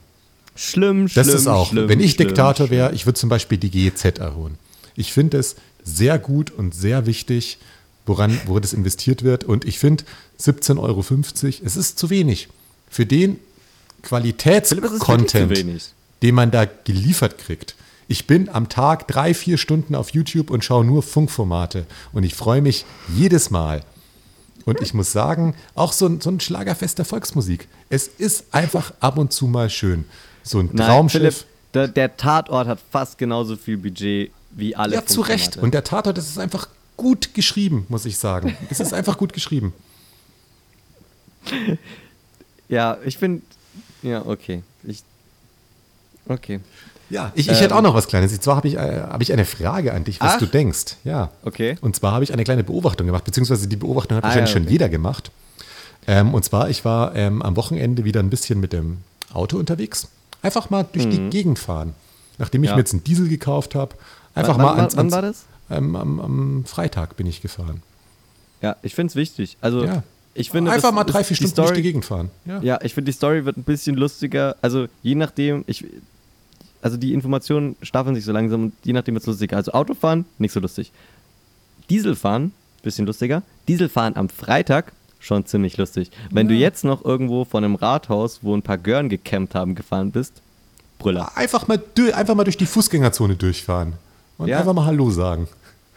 Schlimm, 0.55 1.09
schlimm. 1.09 1.27
Das 1.27 1.35
ist 1.35 1.47
auch. 1.47 1.69
schlimm, 1.71 1.89
wenn 1.89 2.01
ich 2.01 2.13
schlimm, 2.13 2.29
Diktator 2.29 2.71
wäre, 2.71 2.93
ich 2.93 3.07
würde 3.07 3.19
zum 3.19 3.29
Beispiel 3.31 3.59
die 3.59 3.71
GEZ 3.71 4.19
erholen. 4.19 4.59
Ich 4.95 5.13
finde 5.13 5.39
es 5.39 5.57
sehr 5.83 6.19
gut 6.19 6.51
und 6.51 6.75
sehr 6.75 7.07
wichtig, 7.07 7.59
woran, 8.07 8.39
wo 8.47 8.59
das 8.61 8.73
investiert 8.73 9.23
wird. 9.23 9.45
Und 9.45 9.65
ich 9.65 9.79
finde 9.79 10.05
17,50 10.41 10.79
Euro, 10.79 11.01
es 11.65 11.77
ist 11.77 11.99
zu 11.99 12.11
wenig. 12.11 12.49
Für 12.91 13.07
den 13.07 13.39
Philipp, 14.03 14.35
es 14.35 14.63
ist 14.63 14.69
zu 14.69 14.77
Qualitätscontent, 15.07 15.51
wenig. 15.57 15.85
Den 16.23 16.35
man 16.35 16.51
da 16.51 16.65
geliefert 16.65 17.39
kriegt. 17.39 17.75
Ich 18.09 18.27
bin 18.27 18.49
am 18.49 18.69
Tag 18.69 19.09
drei, 19.09 19.33
vier 19.35 19.59
Stunden 19.59 19.95
auf 19.95 20.11
YouTube 20.11 20.51
und 20.51 20.65
schaue 20.65 20.85
nur 20.85 21.03
Funkformate. 21.03 21.87
Und 22.13 22.25
ich 22.25 22.35
freue 22.35 22.61
mich 22.61 22.85
jedes 23.15 23.51
Mal. 23.51 23.83
Und 24.65 24.81
ich 24.81 24.95
muss 24.95 25.13
sagen, 25.13 25.55
auch 25.75 25.93
so 25.93 26.07
ein, 26.07 26.21
so 26.21 26.31
ein 26.31 26.39
Schlagerfest 26.39 26.99
der 26.99 27.05
Volksmusik. 27.05 27.69
Es 27.89 28.07
ist 28.07 28.45
einfach 28.53 28.93
ab 29.01 29.19
und 29.19 29.33
zu 29.33 29.47
mal 29.47 29.71
schön. 29.71 30.05
So 30.43 30.61
ein 30.61 30.71
Nein, 30.73 30.87
Traumschiff. 30.87 31.21
Philipp, 31.21 31.47
der, 31.75 31.89
der 31.89 32.17
Tatort 32.17 32.69
hat 32.69 32.79
fast 32.91 33.19
genauso 33.19 33.57
viel 33.57 33.79
Budget 33.79 34.31
wie 34.51 34.77
alle 34.77 34.95
Ja, 34.95 35.07
zu 35.07 35.23
Recht. 35.23 35.57
Und 35.57 35.73
der 35.75 35.83
Tatort, 35.83 36.19
das 36.19 36.29
ist 36.29 36.39
einfach 36.39 36.69
gut 36.97 37.35
geschrieben, 37.35 37.87
muss 37.89 38.05
ich 38.05 38.19
sagen. 38.19 38.57
Es 38.71 38.79
ist 38.79 38.93
einfach 38.93 39.17
gut 39.19 39.33
geschrieben. 39.33 39.73
Ja, 42.69 42.97
ich 43.05 43.19
finde. 43.19 43.43
Ja, 44.03 44.25
okay. 44.25 44.63
Ich, 44.85 45.03
okay. 46.29 46.61
Ja, 47.11 47.31
ich, 47.35 47.47
ich 47.49 47.57
Ähm. 47.57 47.63
hätte 47.63 47.77
auch 47.77 47.83
noch 47.83 47.95
was 47.95 48.07
Kleines. 48.07 48.33
Und 48.33 48.43
zwar 48.43 48.57
habe 48.57 48.69
ich, 48.69 48.75
äh, 48.77 48.79
habe 49.03 49.23
ich 49.23 49.33
eine 49.33 49.45
Frage 49.45 49.93
an 49.93 50.05
dich, 50.05 50.21
was 50.21 50.35
Ach. 50.35 50.39
du 50.39 50.47
denkst. 50.47 50.97
Ja. 51.05 51.31
Okay. 51.45 51.77
Und 51.83 51.95
zwar 51.95 52.13
habe 52.13 52.25
ich 52.25 52.33
eine 52.33 52.43
kleine 52.45 52.65
Beobachtung 52.65 53.07
gemacht, 53.07 53.25
beziehungsweise 53.25 53.69
die 53.69 53.77
Beobachtung 53.77 54.17
hat 54.17 54.25
Ah, 54.25 54.29
wahrscheinlich 54.29 54.51
ja, 54.51 54.55
schon 54.55 54.63
okay. 54.65 54.73
jeder 54.73 54.89
gemacht. 54.89 55.31
Ähm, 56.07 56.33
und 56.35 56.45
zwar, 56.45 56.71
ich 56.71 56.85
war 56.85 57.15
ähm, 57.15 57.43
am 57.43 57.55
Wochenende 57.57 58.05
wieder 58.05 58.21
ein 58.21 58.31
bisschen 58.31 58.61
mit 58.61 58.73
dem 58.73 58.99
Auto 59.33 59.59
unterwegs. 59.59 60.09
Einfach 60.41 60.71
mal 60.71 60.87
durch 60.91 61.09
die 61.09 61.29
Gegend 61.31 61.59
fahren. 61.59 61.95
Nachdem 62.39 62.63
ich 62.65 62.69
Mhm. 62.69 62.73
Ja. 62.73 62.77
mir 62.77 62.81
jetzt 62.81 62.93
einen 62.95 63.05
Diesel 63.05 63.29
gekauft 63.29 63.75
habe. 63.75 63.95
Einfach 64.35 64.57
wann, 64.57 64.63
mal 64.65 64.71
wann, 64.73 64.79
ans, 64.81 64.97
wann 64.97 65.01
ans, 65.13 65.13
war 65.15 65.23
das? 65.23 65.45
Ähm, 65.71 65.95
am, 65.95 66.19
am 66.21 66.65
Freitag 66.65 67.17
bin 67.17 67.27
ich 67.27 67.43
gefahren. 67.43 67.83
Ja, 68.63 68.77
ich 68.83 68.95
finde 68.95 69.11
es 69.11 69.17
wichtig. 69.17 69.59
Also, 69.61 69.85
Ja. 69.85 70.03
ich 70.35 70.51
finde. 70.51 70.71
Einfach 70.73 70.89
das 70.89 70.95
mal 70.95 71.05
drei, 71.05 71.25
vier 71.25 71.37
Stunden 71.37 71.55
durch 71.57 71.67
die 71.69 71.73
Story, 71.75 71.83
Gegend 71.83 72.05
fahren. 72.07 72.31
Ja. 72.47 72.61
Ja, 72.63 72.79
ich 72.83 72.95
finde, 72.95 73.11
die 73.11 73.17
Story 73.17 73.45
wird 73.45 73.59
ein 73.59 73.65
bisschen 73.65 73.97
lustiger. 73.97 74.57
Also, 74.63 74.87
je 75.03 75.15
nachdem, 75.15 75.63
ich. 75.67 75.85
Also, 76.83 76.97
die 76.97 77.15
Informationen 77.15 77.77
staffeln 77.83 78.15
sich 78.15 78.25
so 78.25 78.33
langsam 78.33 78.65
und 78.65 78.73
je 78.85 78.93
nachdem 78.93 79.15
wird 79.15 79.23
es 79.23 79.27
lustiger. 79.29 79.57
Also, 79.57 79.73
Autofahren, 79.73 80.25
nicht 80.39 80.53
so 80.53 80.61
lustig. 80.61 80.93
Dieselfahren, 81.91 82.53
bisschen 82.83 83.07
lustiger. 83.07 83.43
Dieselfahren 83.69 84.17
am 84.17 84.29
Freitag, 84.29 84.93
schon 85.21 85.47
ziemlich 85.47 85.77
lustig. 85.77 86.11
Wenn 86.31 86.49
du 86.49 86.55
jetzt 86.55 86.85
noch 86.85 87.05
irgendwo 87.05 87.45
von 87.45 87.65
einem 87.65 87.77
Rathaus, 87.77 88.41
wo 88.43 88.55
ein 88.55 88.63
paar 88.63 88.79
Gören 88.79 89.09
gecampt 89.09 89.55
haben, 89.55 89.75
gefahren 89.75 90.11
bist, 90.11 90.43
Brüller. 90.99 91.37
Einfach 91.37 91.67
mal, 91.69 91.83
einfach 92.15 92.35
mal 92.35 92.45
durch 92.45 92.57
die 92.57 92.67
Fußgängerzone 92.67 93.35
durchfahren. 93.37 93.95
Und 94.39 94.49
Ja. 94.49 94.59
einfach 94.61 94.73
mal 94.73 94.85
Hallo 94.87 95.11
sagen. 95.11 95.49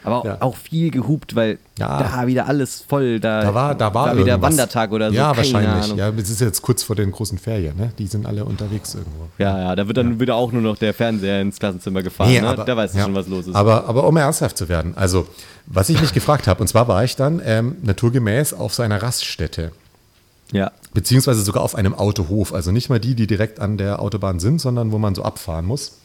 Aber 0.06 0.16
auch, 0.18 0.24
Ja. 0.24 0.36
auch 0.40 0.56
viel 0.56 0.90
gehupt, 0.90 1.34
weil 1.34 1.58
Ja. 1.78 1.98
da 2.02 2.26
wieder 2.26 2.46
alles 2.46 2.84
voll. 2.88 3.18
Da, 3.20 3.42
Da 3.42 3.52
war, 3.54 3.74
da 3.74 3.92
war, 3.92 4.12
wieder 4.16 4.28
irgendwas. 4.28 4.50
Wandertag 4.52 4.92
oder 4.92 5.10
so. 5.10 5.16
Ja, 5.16 5.32
keine 5.32 5.36
wahrscheinlich. 5.38 5.84
Ahnung. 5.84 5.98
Ja, 5.98 6.08
es 6.10 6.30
ist 6.30 6.40
jetzt 6.40 6.62
kurz 6.62 6.82
vor 6.84 6.94
den 6.96 7.10
großen 7.10 7.36
Ferien, 7.38 7.76
ne? 7.76 7.92
Die 7.98 8.06
sind 8.06 8.24
alle 8.24 8.44
unterwegs 8.44 8.94
irgendwo. 8.94 9.26
Ja, 9.38 9.58
ja, 9.58 9.76
da 9.76 9.86
wird 9.86 9.96
dann 9.96 10.18
wieder 10.20 10.36
auch 10.36 10.52
nur 10.52 10.62
noch 10.62 10.76
der 10.78 10.94
Fernseher 10.94 11.40
ins 11.42 11.58
Klassenzimmer 11.58 12.02
gefahren. 12.02 12.30
Nee, 12.30 12.40
ne? 12.40 12.48
aber- 12.48 12.64
da 12.64 12.76
weißt 12.76 12.94
du 12.94 12.98
ja. 12.98 13.04
schon, 13.04 13.14
was 13.14 13.26
los 13.26 13.46
ist. 13.48 13.54
Aber, 13.54 13.86
aber 13.88 14.06
um 14.06 14.16
ernsthaft 14.16 14.56
zu 14.56 14.68
werden, 14.68 14.92
also 14.96 15.26
was 15.66 15.88
ich 15.88 16.00
mich 16.00 16.12
gefragt 16.14 16.46
habe, 16.46 16.60
und 16.60 16.68
zwar 16.68 16.86
war 16.88 17.02
ich 17.02 17.16
dann 17.16 17.42
ähm, 17.44 17.76
naturgemäß 17.82 18.54
auf 18.54 18.72
so 18.74 18.82
einer 18.84 19.02
Raststätte, 19.02 19.72
ja. 20.52 20.70
beziehungsweise 20.94 21.42
sogar 21.42 21.64
auf 21.64 21.74
einem 21.74 21.94
Autohof, 21.94 22.54
also 22.54 22.70
nicht 22.70 22.88
mal 22.88 23.00
die, 23.00 23.16
die 23.16 23.26
direkt 23.26 23.58
an 23.58 23.76
der 23.76 24.00
Autobahn 24.00 24.38
sind, 24.38 24.60
sondern 24.60 24.92
wo 24.92 24.98
man 24.98 25.16
so 25.16 25.24
abfahren 25.24 25.66
muss, 25.66 25.98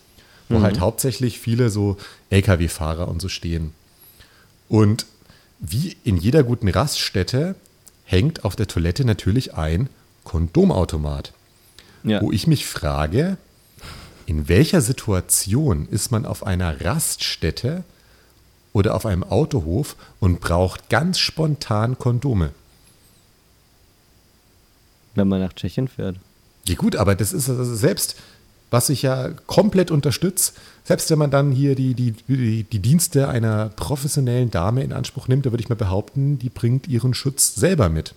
wo 0.49 0.57
Mhm. 0.57 0.63
halt 0.63 0.79
hauptsächlich 0.79 1.39
viele 1.39 1.69
so 1.69 1.95
Lkw-Fahrer 2.31 3.07
und 3.07 3.21
so 3.21 3.29
stehen. 3.29 3.73
Und 4.71 5.05
wie 5.59 5.97
in 6.05 6.15
jeder 6.15 6.43
guten 6.43 6.69
Raststätte 6.69 7.55
hängt 8.05 8.45
auf 8.45 8.55
der 8.55 8.67
Toilette 8.67 9.03
natürlich 9.03 9.53
ein 9.53 9.89
Kondomautomat. 10.23 11.33
ja. 12.03 12.21
Wo 12.21 12.31
ich 12.31 12.47
mich 12.47 12.65
frage, 12.65 13.35
in 14.27 14.47
welcher 14.47 14.79
Situation 14.79 15.89
ist 15.91 16.09
man 16.09 16.25
auf 16.25 16.45
einer 16.47 16.85
Raststätte 16.85 17.83
oder 18.71 18.95
auf 18.95 19.05
einem 19.05 19.25
Autohof 19.25 19.97
und 20.21 20.39
braucht 20.39 20.89
ganz 20.89 21.19
spontan 21.19 21.97
Kondome? 21.97 22.51
Wenn 25.15 25.27
man 25.27 25.41
nach 25.41 25.51
Tschechien 25.51 25.89
fährt. 25.89 26.15
Ja 26.65 26.75
gut, 26.75 26.95
aber 26.95 27.15
das 27.15 27.33
ist 27.33 27.49
also 27.49 27.75
selbst, 27.75 28.15
was 28.71 28.89
ich 28.89 29.03
ja 29.03 29.29
komplett 29.45 29.91
unterstütze, 29.91 30.53
selbst 30.85 31.11
wenn 31.11 31.19
man 31.19 31.29
dann 31.29 31.51
hier 31.51 31.75
die, 31.75 31.93
die, 31.93 32.13
die, 32.27 32.63
die 32.63 32.79
Dienste 32.79 33.27
einer 33.27 33.69
professionellen 33.69 34.49
Dame 34.49 34.81
in 34.83 34.93
Anspruch 34.93 35.27
nimmt, 35.27 35.45
da 35.45 35.51
würde 35.51 35.61
ich 35.61 35.69
mal 35.69 35.75
behaupten, 35.75 36.39
die 36.39 36.49
bringt 36.49 36.87
ihren 36.87 37.13
Schutz 37.13 37.53
selber 37.53 37.89
mit. 37.89 38.15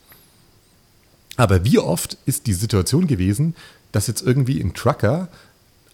Aber 1.37 1.65
wie 1.65 1.79
oft 1.79 2.17
ist 2.25 2.47
die 2.47 2.55
Situation 2.55 3.09
gewesen, 3.09 3.57
dass 3.93 4.07
jetzt 4.07 4.23
irgendwie 4.23 4.61
ein 4.61 4.75
Trucker 4.75 5.29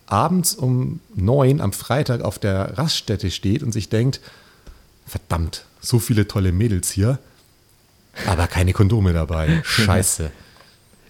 abends 0.07 0.55
um 0.55 1.01
neun 1.14 1.61
am 1.61 1.73
Freitag 1.73 2.20
auf 2.20 2.38
der 2.38 2.77
Raststätte 2.77 3.31
steht 3.31 3.62
und 3.62 3.73
sich 3.73 3.88
denkt, 3.88 4.20
verdammt, 5.07 5.64
so 5.81 5.99
viele 5.99 6.29
tolle 6.29 6.53
Mädels 6.53 6.90
hier, 6.90 7.18
aber 8.27 8.46
keine 8.46 8.75
Kondome 8.75 9.14
dabei. 9.14 9.62
Scheiße. 9.64 10.31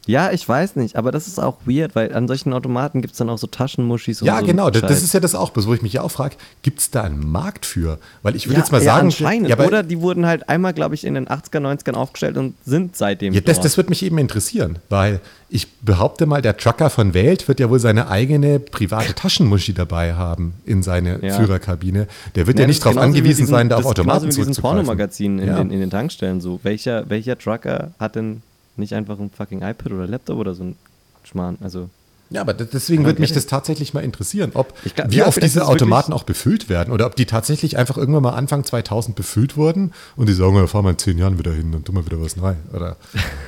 Ja, 0.06 0.32
ich 0.32 0.48
weiß 0.48 0.76
nicht, 0.76 0.96
aber 0.96 1.12
das 1.12 1.26
ist 1.28 1.38
auch 1.38 1.58
weird, 1.66 1.94
weil 1.94 2.12
an 2.14 2.26
solchen 2.26 2.52
Automaten 2.52 3.00
gibt 3.02 3.12
es 3.12 3.18
dann 3.18 3.28
auch 3.28 3.38
so 3.38 3.46
Taschenmuschis 3.46 4.22
und 4.22 4.26
Ja, 4.26 4.40
so. 4.40 4.46
genau. 4.46 4.70
Das, 4.70 4.80
das 4.82 5.02
ist 5.02 5.12
ja 5.14 5.20
das 5.20 5.34
auch, 5.34 5.52
wo 5.54 5.74
ich 5.74 5.82
mich 5.82 5.92
ja 5.92 6.02
auch 6.02 6.10
frage, 6.10 6.36
gibt 6.62 6.80
es 6.80 6.90
da 6.90 7.02
einen 7.02 7.30
Markt 7.30 7.66
für? 7.66 7.98
Weil 8.22 8.34
ich 8.34 8.46
würde 8.46 8.54
ja, 8.54 8.60
jetzt 8.60 8.72
mal 8.72 8.78
ja, 8.78 8.84
sagen, 8.94 9.06
anscheinend. 9.06 9.48
ja, 9.48 9.58
Oder 9.58 9.82
die 9.82 10.00
wurden 10.00 10.26
halt 10.26 10.48
einmal, 10.48 10.72
glaube 10.72 10.94
ich, 10.94 11.04
in 11.04 11.14
den 11.14 11.28
80er, 11.28 11.60
90ern 11.60 11.94
aufgestellt 11.94 12.36
und 12.38 12.54
sind 12.64 12.96
seitdem 12.96 13.34
ja, 13.34 13.40
das, 13.42 13.60
das 13.60 13.76
wird 13.76 13.90
mich 13.90 14.02
eben 14.02 14.18
interessieren, 14.18 14.78
weil 14.88 15.20
ich 15.50 15.68
behaupte 15.82 16.26
mal, 16.26 16.40
der 16.42 16.56
Trucker 16.56 16.90
von 16.90 17.12
Welt 17.12 17.46
wird 17.48 17.60
ja 17.60 17.68
wohl 17.70 17.80
seine 17.80 18.08
eigene 18.08 18.58
private 18.58 19.14
Taschenmuschi 19.14 19.74
dabei 19.74 20.14
haben 20.14 20.54
in 20.64 20.82
seine 20.82 21.24
Ja. 21.24 21.34
Führerkabine. 21.36 22.06
Der 22.36 22.46
wird 22.46 22.58
ja, 22.58 22.64
das 22.64 22.68
nicht 22.68 22.80
darauf 22.82 22.94
genauso 22.94 23.12
wie 23.14 23.18
angewiesen 23.18 23.38
diesen- 23.42 23.50
sein, 23.50 23.68
da 23.68 23.76
auf 23.76 23.80
ist 23.82 23.94
genauso 23.96 24.10
Automaten 24.26 24.36
wie 24.36 24.44
diesen. 24.46 24.62
Pornomagazinen 24.62 25.38
in, 25.40 25.48
Ja. 25.48 25.56
den, 25.58 25.70
in 25.70 25.80
den 25.80 25.90
Tankstellen 25.90 26.40
so. 26.40 26.58
Welcher, 26.62 27.08
welcher 27.10 27.36
Trucker 27.38 27.90
hat 27.98 28.14
denn 28.16 28.42
nicht 28.76 28.94
einfach 28.94 29.18
ein 29.18 29.30
fucking 29.30 29.62
iPad 29.62 29.92
oder 29.92 30.06
Laptop 30.06 30.38
oder 30.38 30.54
so 30.54 30.64
ein 30.64 30.76
Schmarrn? 31.24 31.58
Also, 31.60 31.90
Ja, 32.30 32.40
aber 32.42 32.54
deswegen 32.54 33.04
würde 33.04 33.20
mich 33.20 33.32
das 33.32 33.46
tatsächlich 33.46 33.92
mal 33.92 34.00
interessieren, 34.04 34.52
ob 34.54 34.72
glaub- 34.94 35.10
wie 35.10 35.16
ja, 35.16 35.26
oft 35.26 35.42
diese 35.42 35.66
Automaten 35.66 36.12
auch 36.12 36.22
befüllt 36.22 36.68
werden 36.68 36.92
oder 36.92 37.06
ob 37.06 37.16
die 37.16 37.26
tatsächlich 37.26 37.76
einfach 37.76 37.96
irgendwann 37.98 38.22
mal 38.22 38.30
Anfang 38.34 38.64
2000 38.64 39.16
befüllt 39.16 39.56
wurden 39.56 39.92
und 40.16 40.28
die 40.28 40.32
sagen, 40.32 40.54
ja, 40.56 40.66
fahr 40.66 40.82
mal 40.82 40.90
in 40.90 40.98
zehn 40.98 41.18
Jahren 41.18 41.38
wieder 41.38 41.52
hin 41.52 41.74
und 41.74 41.84
tu 41.86 41.92
mal 41.92 42.06
wieder 42.06 42.20
was 42.20 42.40
rein. 42.40 42.58
Oder 42.72 42.96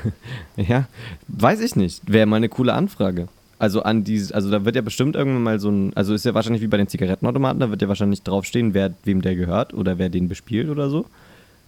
ja, 0.56 0.86
weiß 1.28 1.60
ich 1.60 1.76
nicht. 1.76 2.02
Wäre 2.10 2.26
mal 2.26 2.36
eine 2.36 2.48
coole 2.48 2.72
Anfrage. 2.74 3.28
Also 3.58 3.84
an 3.84 4.02
dieses, 4.02 4.32
also 4.32 4.50
da 4.50 4.64
wird 4.64 4.74
ja 4.74 4.82
bestimmt 4.82 5.14
irgendwann 5.14 5.44
mal 5.44 5.60
so 5.60 5.70
ein, 5.70 5.92
also 5.96 6.14
ist 6.14 6.24
ja 6.24 6.34
wahrscheinlich 6.34 6.62
wie 6.62 6.66
bei 6.66 6.78
den 6.78 6.88
Zigarettenautomaten, 6.88 7.60
da 7.60 7.70
wird 7.70 7.80
ja 7.80 7.86
wahrscheinlich 7.86 8.22
draufstehen, 8.24 8.74
wer 8.74 8.92
wem 9.04 9.22
der 9.22 9.36
gehört 9.36 9.72
oder 9.72 9.98
wer 9.98 10.08
den 10.08 10.28
bespielt 10.28 10.68
oder 10.68 10.90
so. 10.90 11.06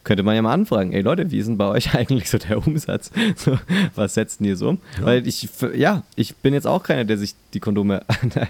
Könnte 0.04 0.22
man 0.22 0.36
ja 0.36 0.42
mal 0.42 0.52
anfragen, 0.52 0.92
ey 0.92 1.00
Leute, 1.00 1.30
wie 1.30 1.38
ist 1.38 1.46
denn 1.46 1.56
bei 1.56 1.66
euch 1.66 1.94
eigentlich 1.94 2.28
so 2.30 2.38
der 2.38 2.64
Umsatz? 2.64 3.10
So, 3.36 3.58
was 3.94 4.14
setzt 4.14 4.40
denn 4.40 4.46
ihr 4.46 4.56
so 4.56 4.68
um? 4.68 4.78
Weil 5.00 5.26
ich, 5.26 5.48
ja, 5.74 6.02
ich 6.14 6.36
bin 6.36 6.52
jetzt 6.54 6.66
auch 6.66 6.82
keiner, 6.82 7.04
der 7.04 7.18
sich 7.18 7.34
die 7.54 7.60
Kondome 7.60 8.02
an 8.22 8.30
der, 8.30 8.48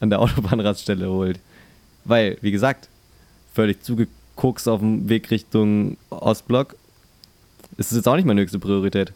an 0.00 0.10
der 0.10 0.20
Autobahnraststelle 0.20 1.08
holt. 1.08 1.38
Weil, 2.04 2.38
wie 2.40 2.50
gesagt, 2.50 2.88
völlig 3.54 3.82
zugekokst 3.82 4.66
auf 4.68 4.80
dem 4.80 5.08
Weg 5.08 5.30
Richtung 5.30 5.98
Ostblock, 6.10 6.74
ist 7.76 7.92
es 7.92 7.98
jetzt 7.98 8.08
auch 8.08 8.16
nicht 8.16 8.24
meine 8.24 8.40
höchste 8.40 8.58
Priorität. 8.58 9.12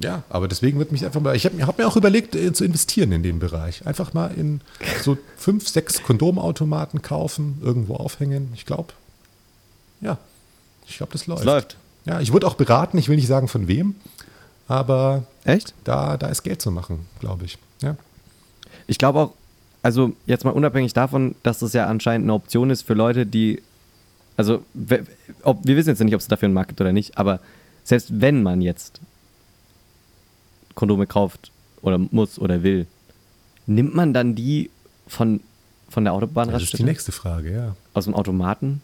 Ja, 0.00 0.22
aber 0.28 0.46
deswegen 0.46 0.78
wird 0.78 0.92
mich 0.92 1.04
einfach 1.04 1.20
mal, 1.20 1.34
ich 1.34 1.44
habe 1.44 1.66
hab 1.66 1.76
mir 1.76 1.86
auch 1.86 1.96
überlegt, 1.96 2.36
äh, 2.36 2.52
zu 2.52 2.64
investieren 2.64 3.10
in 3.10 3.22
den 3.22 3.40
Bereich. 3.40 3.84
Einfach 3.84 4.14
mal 4.14 4.30
in 4.36 4.60
so 5.02 5.18
fünf, 5.36 5.68
sechs 5.68 6.02
Kondomautomaten 6.02 7.02
kaufen, 7.02 7.58
irgendwo 7.62 7.96
aufhängen. 7.96 8.50
Ich 8.54 8.64
glaube, 8.64 8.94
ja, 10.00 10.18
ich 10.88 10.96
glaube, 10.96 11.12
das 11.12 11.26
läuft. 11.26 11.40
Es 11.40 11.46
läuft. 11.46 11.76
Ja, 12.04 12.20
ich 12.20 12.32
wurde 12.32 12.46
auch 12.46 12.54
beraten, 12.54 12.96
ich 12.98 13.08
will 13.08 13.16
nicht 13.16 13.26
sagen 13.26 13.48
von 13.48 13.68
wem, 13.68 13.94
aber 14.66 15.24
Echt? 15.44 15.74
da, 15.84 16.16
da 16.16 16.28
ist 16.28 16.42
Geld 16.42 16.62
zu 16.62 16.70
machen, 16.70 17.06
glaube 17.20 17.44
ich. 17.44 17.58
Ja. 17.82 17.96
Ich 18.86 18.98
glaube 18.98 19.18
auch, 19.20 19.32
also 19.82 20.12
jetzt 20.26 20.44
mal 20.44 20.50
unabhängig 20.50 20.94
davon, 20.94 21.34
dass 21.42 21.58
das 21.58 21.72
ja 21.74 21.86
anscheinend 21.86 22.24
eine 22.24 22.32
Option 22.32 22.70
ist 22.70 22.82
für 22.82 22.94
Leute, 22.94 23.26
die, 23.26 23.62
also 24.36 24.64
ob, 25.42 25.66
wir 25.66 25.76
wissen 25.76 25.90
jetzt 25.90 26.00
nicht, 26.00 26.14
ob 26.14 26.20
es 26.20 26.28
dafür 26.28 26.46
einen 26.46 26.54
Markt 26.54 26.68
gibt 26.68 26.80
oder 26.80 26.92
nicht, 26.92 27.18
aber 27.18 27.40
selbst 27.84 28.20
wenn 28.20 28.42
man 28.42 28.62
jetzt 28.62 29.00
Kondome 30.74 31.06
kauft 31.06 31.50
oder 31.82 31.98
muss 31.98 32.38
oder 32.38 32.62
will, 32.62 32.86
nimmt 33.66 33.94
man 33.94 34.14
dann 34.14 34.34
die 34.34 34.70
von, 35.06 35.40
von 35.88 36.04
der 36.04 36.12
Das 36.12 36.22
ist 36.22 36.28
die 36.28 36.28
Autobahnraststätte 36.28 36.84
nächste 36.84 37.12
Frage, 37.12 37.52
ja. 37.52 37.76
aus 37.94 38.04
dem 38.04 38.14
Automaten? 38.14 38.80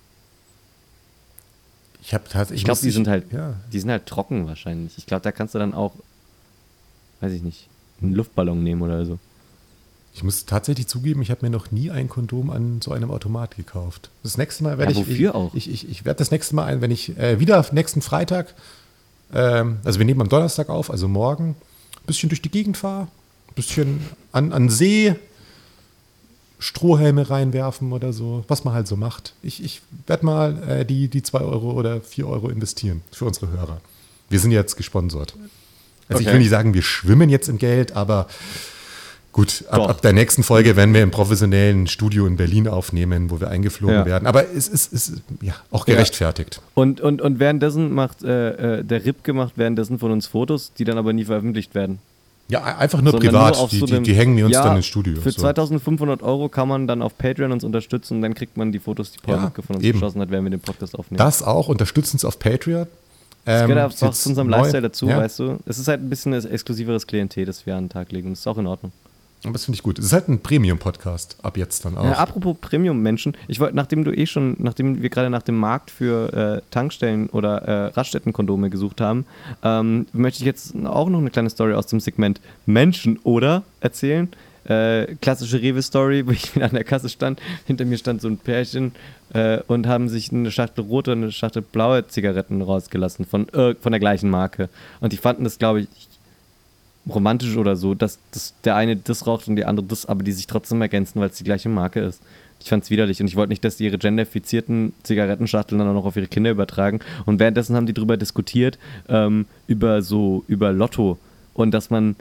Ich 2.06 2.12
habe 2.12 2.24
tatsächlich. 2.24 2.60
Ich 2.60 2.64
glaube, 2.64 2.80
die 2.82 2.90
sind 2.90 3.08
halt, 3.08 3.32
Ja. 3.32 3.54
die 3.72 3.80
sind 3.80 3.90
halt 3.90 4.06
trocken 4.06 4.46
wahrscheinlich. 4.46 4.98
Ich 4.98 5.06
glaube, 5.06 5.22
da 5.22 5.32
kannst 5.32 5.54
du 5.54 5.58
dann 5.58 5.72
auch, 5.74 5.92
weiß 7.20 7.32
ich 7.32 7.42
nicht, 7.42 7.68
einen 8.02 8.12
Luftballon 8.14 8.62
nehmen 8.62 8.82
oder 8.82 9.04
so. 9.06 9.18
Ich 10.14 10.22
muss 10.22 10.44
tatsächlich 10.44 10.86
zugeben, 10.86 11.22
ich 11.22 11.30
habe 11.30 11.40
mir 11.44 11.50
noch 11.50 11.72
nie 11.72 11.90
ein 11.90 12.08
Kondom 12.08 12.50
an 12.50 12.80
so 12.82 12.92
einem 12.92 13.10
Automat 13.10 13.56
gekauft. 13.56 14.10
Das 14.22 14.36
nächste 14.38 14.62
Mal 14.62 14.78
werde 14.78 14.92
Ja, 14.92 15.00
ich. 15.00 15.06
wofür 15.08 15.30
ich, 15.30 15.34
auch? 15.34 15.54
Ich, 15.54 15.68
ich, 15.70 15.88
ich 15.90 16.04
werde 16.04 16.18
das 16.18 16.30
nächste 16.30 16.54
Mal 16.54 16.66
ein, 16.66 16.80
wenn 16.82 16.90
ich 16.92 17.16
äh, 17.18 17.40
wieder 17.40 17.64
nächsten 17.72 18.00
Freitag, 18.02 18.54
ähm, 19.32 19.78
also 19.82 19.98
wir 19.98 20.06
nehmen 20.06 20.20
am 20.20 20.28
Donnerstag 20.28 20.68
auf, 20.68 20.90
also 20.90 21.08
morgen, 21.08 21.56
ein 21.96 22.06
bisschen 22.06 22.28
durch 22.28 22.42
die 22.42 22.50
Gegend 22.50 22.76
fahre, 22.76 23.04
ein 23.48 23.54
bisschen 23.56 24.00
an, 24.30 24.52
an 24.52 24.68
See, 24.68 25.16
Strohhelme 26.58 27.28
reinwerfen 27.30 27.92
oder 27.92 28.12
so, 28.12 28.44
was 28.48 28.64
man 28.64 28.74
halt 28.74 28.86
so 28.86 28.96
macht. 28.96 29.34
Ich, 29.42 29.62
ich 29.62 29.82
werde 30.06 30.24
mal 30.24 30.62
äh, 30.68 30.84
die, 30.84 31.08
die 31.08 31.22
2 31.22 31.40
Euro 31.40 31.72
oder 31.72 32.00
4 32.00 32.26
Euro 32.26 32.48
investieren 32.48 33.02
für 33.12 33.24
unsere 33.26 33.50
Hörer. 33.50 33.80
Wir 34.30 34.38
sind 34.40 34.52
jetzt 34.52 34.76
gesponsert. 34.76 35.34
Also 36.08 36.20
ich 36.20 36.26
Okay. 36.26 36.34
will 36.34 36.40
nicht 36.40 36.50
sagen, 36.50 36.74
wir 36.74 36.82
schwimmen 36.82 37.28
jetzt 37.30 37.48
im 37.48 37.58
Geld, 37.58 37.92
aber 37.96 38.28
gut, 39.32 39.64
ab, 39.68 39.88
ab 39.88 40.02
der 40.02 40.12
nächsten 40.12 40.42
Folge 40.42 40.76
werden 40.76 40.94
wir 40.94 41.02
im 41.02 41.10
professionellen 41.10 41.86
Studio 41.86 42.26
in 42.26 42.36
Berlin 42.36 42.68
aufnehmen, 42.68 43.30
wo 43.30 43.40
wir 43.40 43.48
eingeflogen 43.48 43.96
Ja. 43.96 44.06
werden. 44.06 44.26
Aber 44.26 44.48
es 44.48 44.68
ist, 44.68 44.92
ist 44.92 45.14
ja, 45.40 45.54
auch 45.70 45.84
gerechtfertigt. 45.86 46.60
Und, 46.74 47.00
und, 47.00 47.20
und 47.20 47.40
währenddessen 47.40 47.92
macht 47.92 48.22
äh, 48.22 48.78
äh, 48.80 48.84
der 48.84 49.04
Ripke 49.04 49.32
macht 49.32 49.54
währenddessen 49.56 49.98
von 49.98 50.12
uns 50.12 50.26
Fotos, 50.26 50.72
die 50.78 50.84
dann 50.84 50.98
aber 50.98 51.12
nie 51.12 51.24
veröffentlicht 51.24 51.74
werden. 51.74 51.98
Ja, 52.48 52.62
einfach 52.76 53.00
nur 53.00 53.12
Sondern 53.12 53.30
privat. 53.32 53.56
auf 53.56 53.70
die, 53.70 53.78
so 53.78 53.86
die, 53.86 54.00
die 54.02 54.14
hängen 54.14 54.36
wir 54.36 54.44
uns 54.44 54.54
Ja, 54.54 54.64
dann 54.64 54.76
ins 54.76 54.84
Studio. 54.86 55.20
Für 55.20 55.30
so. 55.30 55.40
2500 55.40 56.22
Euro 56.22 56.48
kann 56.50 56.68
man 56.68 56.86
dann 56.86 57.00
auf 57.00 57.16
Patreon 57.16 57.52
uns 57.52 57.64
unterstützen 57.64 58.16
und 58.16 58.22
dann 58.22 58.34
kriegt 58.34 58.56
man 58.58 58.70
die 58.70 58.78
Fotos, 58.78 59.12
die 59.12 59.18
Paul 59.18 59.36
Ja, 59.36 59.52
von 59.66 59.76
uns 59.76 59.84
eben. 59.84 59.98
geschossen 59.98 60.20
hat, 60.20 60.30
während 60.30 60.44
wir 60.46 60.50
den 60.50 60.60
Podcast 60.60 60.98
aufnehmen. 60.98 61.18
Das 61.18 61.42
auch, 61.42 61.68
unterstützt 61.68 62.12
uns 62.12 62.24
auf 62.24 62.38
Patreon. 62.38 62.86
Das 63.46 63.62
Ähm, 63.62 63.68
gehört 63.68 64.02
auch 64.02 64.10
zu 64.12 64.28
unserem 64.28 64.48
neu. 64.48 64.56
Lifestyle 64.58 64.82
dazu, 64.82 65.06
ja, 65.08 65.18
weißt 65.18 65.38
du. 65.38 65.58
Es 65.66 65.78
ist 65.78 65.88
halt 65.88 66.02
ein 66.02 66.10
bisschen 66.10 66.34
ein 66.34 66.44
exklusiveres 66.46 67.06
Klientel, 67.06 67.46
das 67.46 67.64
wir 67.66 67.76
an 67.76 67.84
den 67.84 67.90
Tag 67.90 68.12
legen. 68.12 68.30
Das 68.30 68.40
ist 68.40 68.46
auch 68.46 68.58
in 68.58 68.66
Ordnung. 68.66 68.92
Aber 69.44 69.52
das 69.52 69.64
finde 69.64 69.76
ich 69.76 69.82
gut. 69.82 69.98
Es 69.98 70.06
ist 70.06 70.12
halt 70.12 70.28
ein 70.28 70.40
Premium-Podcast 70.40 71.36
ab 71.42 71.56
jetzt 71.56 71.84
dann 71.84 71.96
auch. 71.96 72.04
Ja, 72.04 72.12
apropos 72.12 72.56
Premium-Menschen, 72.60 73.36
ich 73.46 73.60
wollte, 73.60 73.76
nachdem 73.76 74.04
du 74.04 74.12
eh 74.12 74.26
schon, 74.26 74.56
nachdem 74.58 75.02
wir 75.02 75.10
gerade 75.10 75.30
nach 75.30 75.42
dem 75.42 75.56
Markt 75.56 75.90
für 75.90 76.32
äh, 76.32 76.62
Tankstellen 76.70 77.28
oder 77.28 77.62
äh, 77.62 77.86
Raststättenkondome 77.88 78.70
gesucht 78.70 79.00
haben, 79.00 79.26
ähm, 79.62 80.06
möchte 80.12 80.40
ich 80.40 80.46
jetzt 80.46 80.74
auch 80.84 81.08
noch 81.08 81.18
eine 81.18 81.30
kleine 81.30 81.50
Story 81.50 81.74
aus 81.74 81.86
dem 81.86 82.00
Segment 82.00 82.40
Menschen 82.66 83.18
oder 83.22 83.62
erzählen. 83.80 84.28
Äh, 84.64 85.16
klassische 85.20 85.60
Rewe-Story, 85.60 86.26
wo 86.26 86.30
ich 86.30 86.54
wieder 86.54 86.66
an 86.66 86.72
der 86.72 86.84
Kasse 86.84 87.10
stand. 87.10 87.40
Hinter 87.66 87.84
mir 87.84 87.98
stand 87.98 88.22
so 88.22 88.28
ein 88.28 88.38
Pärchen 88.38 88.92
äh, 89.34 89.58
und 89.66 89.86
haben 89.86 90.08
sich 90.08 90.32
eine 90.32 90.50
Schachtel 90.50 90.84
rote 90.84 91.12
und 91.12 91.22
eine 91.22 91.32
Schachtel 91.32 91.60
blaue 91.60 92.06
Zigaretten 92.06 92.62
rausgelassen 92.62 93.26
von, 93.26 93.48
äh, 93.50 93.74
von 93.74 93.92
der 93.92 94.00
gleichen 94.00 94.30
Marke. 94.30 94.70
Und 95.00 95.12
die 95.12 95.18
fanden 95.18 95.44
das, 95.44 95.58
glaube 95.58 95.82
ich, 95.82 95.88
romantisch 97.08 97.56
oder 97.56 97.76
so, 97.76 97.94
dass, 97.94 98.18
dass 98.32 98.54
der 98.64 98.76
eine 98.76 98.96
das 98.96 99.26
raucht 99.26 99.48
und 99.48 99.56
der 99.56 99.68
andere 99.68 99.86
das, 99.86 100.06
aber 100.06 100.22
die 100.22 100.32
sich 100.32 100.46
trotzdem 100.46 100.80
ergänzen, 100.80 101.20
weil 101.20 101.28
es 101.28 101.36
die 101.36 101.44
gleiche 101.44 101.68
Marke 101.68 102.00
ist. 102.00 102.22
Ich 102.60 102.70
fand 102.70 102.84
es 102.84 102.90
widerlich 102.90 103.20
und 103.20 103.26
ich 103.26 103.36
wollte 103.36 103.50
nicht, 103.50 103.64
dass 103.64 103.76
die 103.76 103.84
ihre 103.84 103.98
genderfizierten 103.98 104.94
Zigarettenschachteln 105.02 105.78
dann 105.78 105.88
auch 105.88 105.94
noch 105.94 106.06
auf 106.06 106.16
ihre 106.16 106.28
Kinder 106.28 106.50
übertragen. 106.50 107.00
Und 107.26 107.38
währenddessen 107.38 107.76
haben 107.76 107.86
die 107.86 107.92
darüber 107.92 108.16
diskutiert, 108.16 108.78
ähm, 109.08 109.46
über 109.66 110.00
so, 110.00 110.44
über 110.48 110.72
Lotto 110.72 111.18
und 111.52 111.72
dass 111.72 111.90
man, 111.90 112.16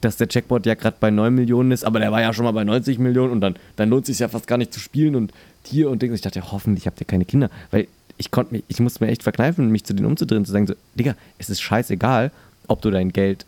dass 0.00 0.16
der 0.16 0.26
Jackpot 0.28 0.66
ja 0.66 0.74
gerade 0.74 0.96
bei 0.98 1.10
9 1.10 1.32
Millionen 1.32 1.70
ist, 1.70 1.84
aber 1.84 2.00
der 2.00 2.10
war 2.10 2.20
ja 2.20 2.32
schon 2.32 2.44
mal 2.44 2.52
bei 2.52 2.64
90 2.64 2.98
Millionen 2.98 3.32
und 3.32 3.40
dann, 3.40 3.54
dann 3.76 3.88
lohnt 3.88 4.02
es 4.02 4.06
sich 4.08 4.18
ja 4.18 4.28
fast 4.28 4.48
gar 4.48 4.58
nicht 4.58 4.72
zu 4.72 4.80
spielen 4.80 5.14
und 5.14 5.32
hier 5.64 5.88
und 5.88 6.02
Dings. 6.02 6.16
Ich 6.16 6.20
dachte, 6.22 6.40
ja, 6.40 6.50
hoffentlich 6.50 6.86
habt 6.86 7.00
ihr 7.00 7.06
keine 7.06 7.24
Kinder, 7.24 7.48
weil 7.70 7.86
ich 8.18 8.30
konnte 8.30 8.54
mich, 8.54 8.64
ich 8.66 8.80
musste 8.80 9.04
mir 9.04 9.10
echt 9.10 9.22
verkneifen, 9.22 9.70
mich 9.70 9.84
zu 9.84 9.94
denen 9.94 10.06
umzudrehen, 10.06 10.44
zu 10.44 10.52
sagen 10.52 10.66
so, 10.66 10.74
Digga, 10.94 11.14
es 11.38 11.50
ist 11.50 11.60
scheißegal, 11.60 12.32
ob 12.66 12.82
du 12.82 12.90
dein 12.90 13.12
Geld 13.12 13.46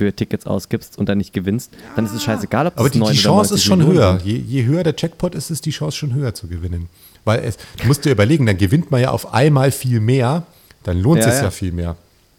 für 0.00 0.16
Tickets 0.16 0.46
ausgibst 0.46 0.96
und 0.96 1.10
dann 1.10 1.18
nicht 1.18 1.34
gewinnst, 1.34 1.70
dann 1.94 2.06
ist 2.06 2.12
es 2.14 2.22
scheißegal, 2.22 2.68
ob 2.68 2.74
das 2.74 2.80
Aber 2.80 2.88
die, 2.88 2.98
9 3.00 3.12
die 3.12 3.18
Chance 3.18 3.50
90 3.52 3.54
ist 3.56 3.64
schon 3.64 3.78
Millionen 3.80 3.98
höher. 3.98 4.20
Je, 4.24 4.34
je 4.38 4.64
höher 4.64 4.82
der 4.82 4.94
Jackpot 4.96 5.34
ist, 5.34 5.50
ist 5.50 5.66
die 5.66 5.72
Chance 5.72 5.98
schon 5.98 6.14
höher 6.14 6.32
zu 6.32 6.46
gewinnen. 6.48 6.88
Weil 7.26 7.40
es, 7.44 7.58
du 7.76 7.86
musst 7.86 8.06
dir 8.06 8.12
überlegen, 8.12 8.46
dann 8.46 8.56
gewinnt 8.56 8.90
man 8.90 9.02
ja 9.02 9.10
auf 9.10 9.34
einmal 9.34 9.70
viel 9.72 10.00
mehr, 10.00 10.44
dann 10.84 10.98
lohnt 10.98 11.20
Ja, 11.20 11.28
es 11.28 11.36
ja. 11.36 11.42
ja. 11.44 11.50
viel 11.50 11.72
mehr, 11.72 11.96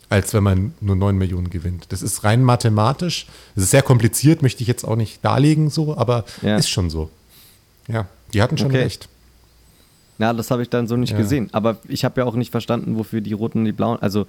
als 0.09 0.33
wenn 0.33 0.41
man 0.41 0.73
nur 0.81 0.95
9 0.95 1.15
Millionen 1.15 1.51
gewinnt. 1.51 1.85
Das 1.89 2.01
ist 2.01 2.23
rein 2.23 2.43
mathematisch. 2.43 3.27
Das 3.53 3.65
ist 3.65 3.69
sehr 3.69 3.83
kompliziert, 3.83 4.41
möchte 4.41 4.63
ich 4.63 4.67
jetzt 4.67 4.83
auch 4.83 4.95
nicht 4.95 5.23
darlegen, 5.23 5.69
so, 5.69 5.95
aber 5.95 6.25
Ja. 6.41 6.57
ist 6.57 6.67
schon 6.69 6.89
so. 6.89 7.11
Ja, 7.87 8.07
die 8.33 8.41
hatten 8.41 8.57
schon 8.57 8.69
Okay. 8.71 8.81
recht. 8.81 9.07
Ja, 10.17 10.33
das 10.33 10.49
habe 10.49 10.63
ich 10.63 10.69
dann 10.69 10.87
so 10.87 10.97
nicht 10.97 11.11
Ja. 11.11 11.17
gesehen. 11.17 11.49
Aber 11.51 11.77
ich 11.87 12.03
habe 12.05 12.21
ja 12.21 12.25
auch 12.25 12.35
nicht 12.35 12.49
verstanden, 12.51 12.95
wofür 12.97 13.21
die 13.21 13.33
roten 13.33 13.59
und 13.59 13.65
die 13.65 13.71
blauen, 13.71 13.99
also 14.01 14.25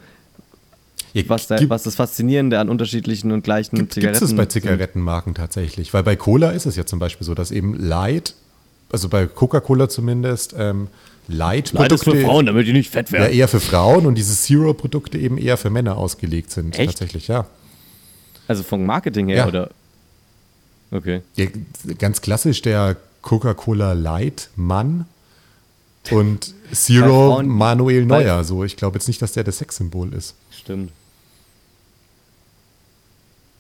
Ja, 1.15 1.23
was, 1.29 1.47
da, 1.47 1.57
gibt- 1.57 1.71
was 1.71 1.83
das 1.83 1.95
Faszinierende 1.97 2.59
an 2.59 2.69
unterschiedlichen 2.69 3.33
und 3.33 3.45
gleichen 3.45 3.77
Gibt 3.77 3.93
Zigaretten 3.95 4.25
es 4.25 4.31
bei 4.35 4.43
sind. 4.45 4.53
Zigarettenmarken 4.53 5.35
tatsächlich? 5.35 5.93
Weil 5.93 6.03
bei 6.03 6.17
Cola 6.17 6.51
ist 6.51 6.67
es 6.67 6.77
ja 6.77 6.87
zum 6.87 6.99
Beispiel 6.99 7.25
so, 7.27 7.35
dass 7.35 7.51
eben 7.51 7.75
Light, 7.75 8.35
also 8.91 9.09
bei 9.09 9.27
Coca-Cola 9.27 9.89
zumindest, 9.89 10.55
ähm, 10.59 10.89
Light-Produkte 11.29 12.27
damit 12.47 12.67
die 12.67 12.73
nicht 12.73 12.91
fett 12.91 13.11
ja 13.11 13.27
eher 13.27 13.47
für 13.47 13.61
Frauen 13.61 14.07
und 14.07 14.17
diese 14.17 14.35
Zero-Produkte 14.35 15.19
eben 15.19 15.39
eher 15.39 15.57
für 15.57 15.71
Männer 15.71 15.97
ausgelegt 15.97 16.51
sind. 16.51 16.77
Echt? 16.79 16.91
Tatsächlich, 16.93 17.29
ja. 17.29 17.47
Also 18.49 18.63
vom 18.65 18.85
Marketing 18.85 19.29
her, 19.29 19.37
Ja. 19.37 19.47
oder? 19.49 19.71
Okay. 20.91 21.23
ja. 21.37 21.47
Ganz 21.99 22.21
klassisch 22.23 22.61
der 22.63 22.97
Coca-Cola 23.23 23.93
Light-Mann 23.93 25.07
und 26.11 26.53
Zero 26.73 27.31
Frauen- 27.35 27.49
Manuel 27.49 28.05
Neuer. 28.05 28.43
So, 28.45 28.65
ich 28.65 28.77
glaube 28.77 28.99
jetzt 28.99 29.07
nicht, 29.07 29.23
dass 29.23 29.33
der 29.33 29.45
das 29.45 29.59
Sexsymbol 29.59 30.13
ist. 30.15 30.35
Stimmt. 30.51 30.91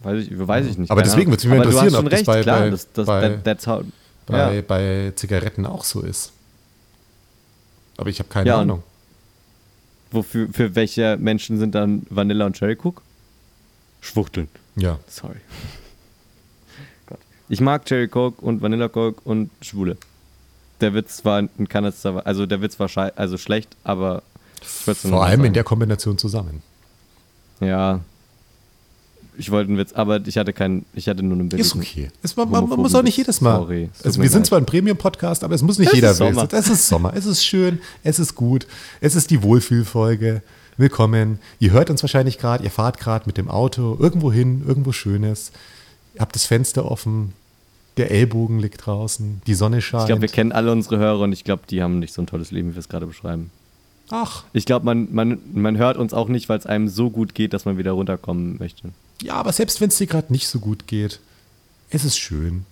Weiß 0.02 0.26
ich, 0.26 0.30
weiß 0.48 0.66
ich 0.66 0.78
nicht. 0.78 0.90
Aber 0.90 1.02
deswegen 1.02 1.30
würde 1.30 1.38
es 1.40 1.44
mich 1.44 1.52
Aber 1.54 1.64
interessieren, 1.64 1.90
schon 1.94 2.04
ob 2.04 2.10
das 2.10 2.18
recht, 2.18 2.26
bei- 2.26 2.42
klar, 2.42 2.60
bei- 2.60 2.70
das, 2.70 2.92
das, 2.92 3.06
bei- 3.06 3.28
that, 3.28 3.44
that's 3.44 3.66
how, 3.66 3.84
Bei, 4.26 4.54
ja. 4.56 4.62
bei 4.62 5.12
Zigaretten 5.16 5.66
auch 5.66 5.84
so 5.84 6.00
ist. 6.00 6.32
Aber 7.96 8.08
ich 8.10 8.18
habe 8.18 8.28
keine 8.28 8.48
Ja, 8.48 8.60
Ahnung. 8.60 8.82
Wofür, 10.10 10.48
für 10.52 10.74
welche 10.74 11.16
Menschen 11.18 11.58
sind 11.58 11.74
dann 11.74 12.06
Vanilla 12.10 12.46
und 12.46 12.54
Cherry 12.56 12.76
Cook? 12.82 13.02
Schwuchteln. 14.00 14.48
Ja. 14.76 14.98
Sorry. 15.06 15.36
Gott. 17.06 17.18
Ich 17.48 17.60
mag 17.60 17.84
Cherry 17.86 18.08
Coke 18.08 18.44
und 18.44 18.60
Vanilla 18.62 18.88
Coke 18.88 19.20
und 19.24 19.50
Schwule. 19.60 19.96
Der 20.80 20.94
Witz 20.94 21.24
war 21.24 21.38
ein 21.38 21.68
Kanister, 21.68 22.26
also 22.26 22.44
der 22.46 22.60
Witz 22.60 22.78
war 22.80 22.88
also 23.16 23.38
schlecht, 23.38 23.76
aber 23.84 24.22
Vor 24.62 25.24
allem 25.24 25.40
in 25.40 25.44
sagen. 25.46 25.54
der 25.54 25.64
Kombination 25.64 26.18
zusammen. 26.18 26.62
Ja. 27.60 28.00
Ich 29.42 29.50
wollte 29.50 29.70
einen 29.70 29.78
Witz, 29.78 29.92
aber 29.92 30.24
ich 30.24 30.38
hatte 30.38 30.52
keinen, 30.52 30.86
ich 30.94 31.08
hatte 31.08 31.24
nur 31.24 31.36
einen 31.36 31.48
Bild. 31.48 31.60
Ist 31.60 31.74
okay. 31.74 32.10
Es, 32.22 32.36
man, 32.36 32.48
man, 32.48 32.64
muss 32.68 32.94
auch 32.94 33.02
nicht 33.02 33.16
jedes 33.16 33.40
Mal. 33.40 33.56
Sorry. 33.56 33.90
Also 34.04 34.22
wir 34.22 34.30
sind 34.30 34.46
zwar 34.46 34.58
ein 34.58 34.66
Premium-Podcast, 34.66 35.42
aber 35.42 35.56
es 35.56 35.62
muss 35.62 35.80
nicht 35.80 35.88
Es 35.88 35.94
jeder 35.94 36.16
wissen. 36.16 36.48
Es 36.52 36.68
ist 36.68 36.86
Sommer. 36.86 37.12
Es 37.16 37.26
ist 37.26 37.44
schön. 37.44 37.80
Es 38.04 38.20
ist 38.20 38.36
gut. 38.36 38.68
Es 39.00 39.16
ist 39.16 39.30
die 39.30 39.42
Wohlfühlfolge. 39.42 40.42
Willkommen. 40.76 41.40
Ihr 41.58 41.72
hört 41.72 41.90
uns 41.90 42.04
wahrscheinlich 42.04 42.38
gerade. 42.38 42.62
Ihr 42.62 42.70
fahrt 42.70 43.00
gerade 43.00 43.24
mit 43.26 43.36
dem 43.36 43.48
Auto 43.48 43.96
irgendwo 43.98 44.30
hin, 44.30 44.62
irgendwo 44.64 44.92
Schönes. 44.92 45.50
Ihr 46.14 46.20
habt 46.20 46.36
das 46.36 46.44
Fenster 46.44 46.88
offen. 46.88 47.32
Der 47.96 48.12
Ellbogen 48.12 48.60
liegt 48.60 48.86
draußen. 48.86 49.42
Die 49.44 49.54
Sonne 49.54 49.82
scheint. 49.82 50.04
Ich 50.04 50.06
glaube, 50.06 50.22
wir 50.22 50.28
kennen 50.28 50.52
alle 50.52 50.70
unsere 50.70 50.98
Hörer 50.98 51.18
und 51.18 51.32
ich 51.32 51.42
glaube, 51.42 51.62
die 51.68 51.82
haben 51.82 51.98
nicht 51.98 52.14
so 52.14 52.22
ein 52.22 52.26
tolles 52.26 52.52
Leben, 52.52 52.70
wie 52.70 52.74
wir 52.76 52.80
es 52.80 52.88
gerade 52.88 53.06
beschreiben. 53.06 53.50
Ach, 54.10 54.44
Ich 54.52 54.66
glaube, 54.66 54.84
man, 54.84 55.08
man, 55.12 55.40
man 55.52 55.78
hört 55.78 55.96
uns 55.96 56.14
auch 56.14 56.28
nicht, 56.28 56.48
weil 56.48 56.58
es 56.58 56.66
einem 56.66 56.86
so 56.86 57.10
gut 57.10 57.34
geht, 57.34 57.52
dass 57.54 57.64
man 57.64 57.76
wieder 57.76 57.90
runterkommen 57.92 58.56
möchte. 58.60 58.90
Ja, 59.20 59.34
aber 59.34 59.52
selbst 59.52 59.80
wenn 59.80 59.88
es 59.88 59.98
dir 59.98 60.06
gerade 60.06 60.32
nicht 60.32 60.48
so 60.48 60.58
gut 60.58 60.86
geht, 60.86 61.20
es 61.90 62.04
ist 62.04 62.18
schön. 62.18 62.64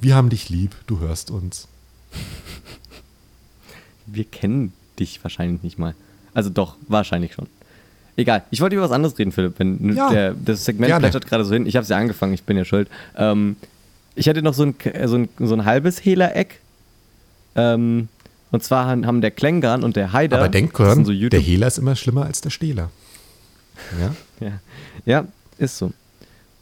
Wir 0.00 0.14
haben 0.14 0.30
dich 0.30 0.48
lieb. 0.48 0.74
Du 0.86 1.00
hörst 1.00 1.30
uns. 1.30 1.68
Wir 4.06 4.24
kennen 4.24 4.72
dich 4.98 5.22
wahrscheinlich 5.22 5.62
nicht 5.62 5.78
mal. 5.78 5.94
Also 6.34 6.50
doch, 6.50 6.76
wahrscheinlich 6.88 7.34
schon. 7.34 7.46
Egal, 8.16 8.42
ich 8.50 8.60
wollte 8.60 8.76
über 8.76 8.84
was 8.84 8.90
anderes 8.90 9.18
reden, 9.18 9.32
Philipp. 9.32 9.54
Wenn 9.58 9.94
Ja, 9.94 10.10
der, 10.10 10.34
das 10.34 10.64
Segment 10.64 10.96
plätschert 10.98 11.26
gerade 11.26 11.44
so 11.44 11.54
hin. 11.54 11.66
Ich 11.66 11.76
habe 11.76 11.84
es 11.84 11.88
ja 11.88 11.96
angefangen, 11.96 12.34
ich 12.34 12.42
bin 12.42 12.56
ja 12.56 12.64
schuld. 12.64 12.88
Ähm, 13.16 13.56
ich 14.14 14.28
hatte 14.28 14.42
noch 14.42 14.54
so 14.54 14.64
ein, 14.64 14.74
so 15.06 15.16
ein, 15.16 15.28
so 15.38 15.54
ein 15.54 15.64
halbes 15.64 16.04
Hehler-Eck. 16.04 16.60
Ähm, 17.54 18.08
und 18.50 18.64
zwar 18.64 18.86
haben 18.86 19.20
der 19.20 19.30
Klängern 19.30 19.84
und 19.84 19.96
der 19.96 20.12
Haider. 20.12 20.38
aber 20.38 20.48
denk 20.48 20.72
dran, 20.74 21.04
so 21.04 21.12
der 21.12 21.40
Hehler 21.40 21.68
ist 21.68 21.78
immer 21.78 21.96
schlimmer 21.96 22.26
als 22.26 22.40
der 22.40 22.50
Stehler. 22.50 22.90
Ja? 24.00 24.14
Ja. 24.40 24.52
ja, 25.04 25.26
ist 25.60 25.78
so. 25.78 25.92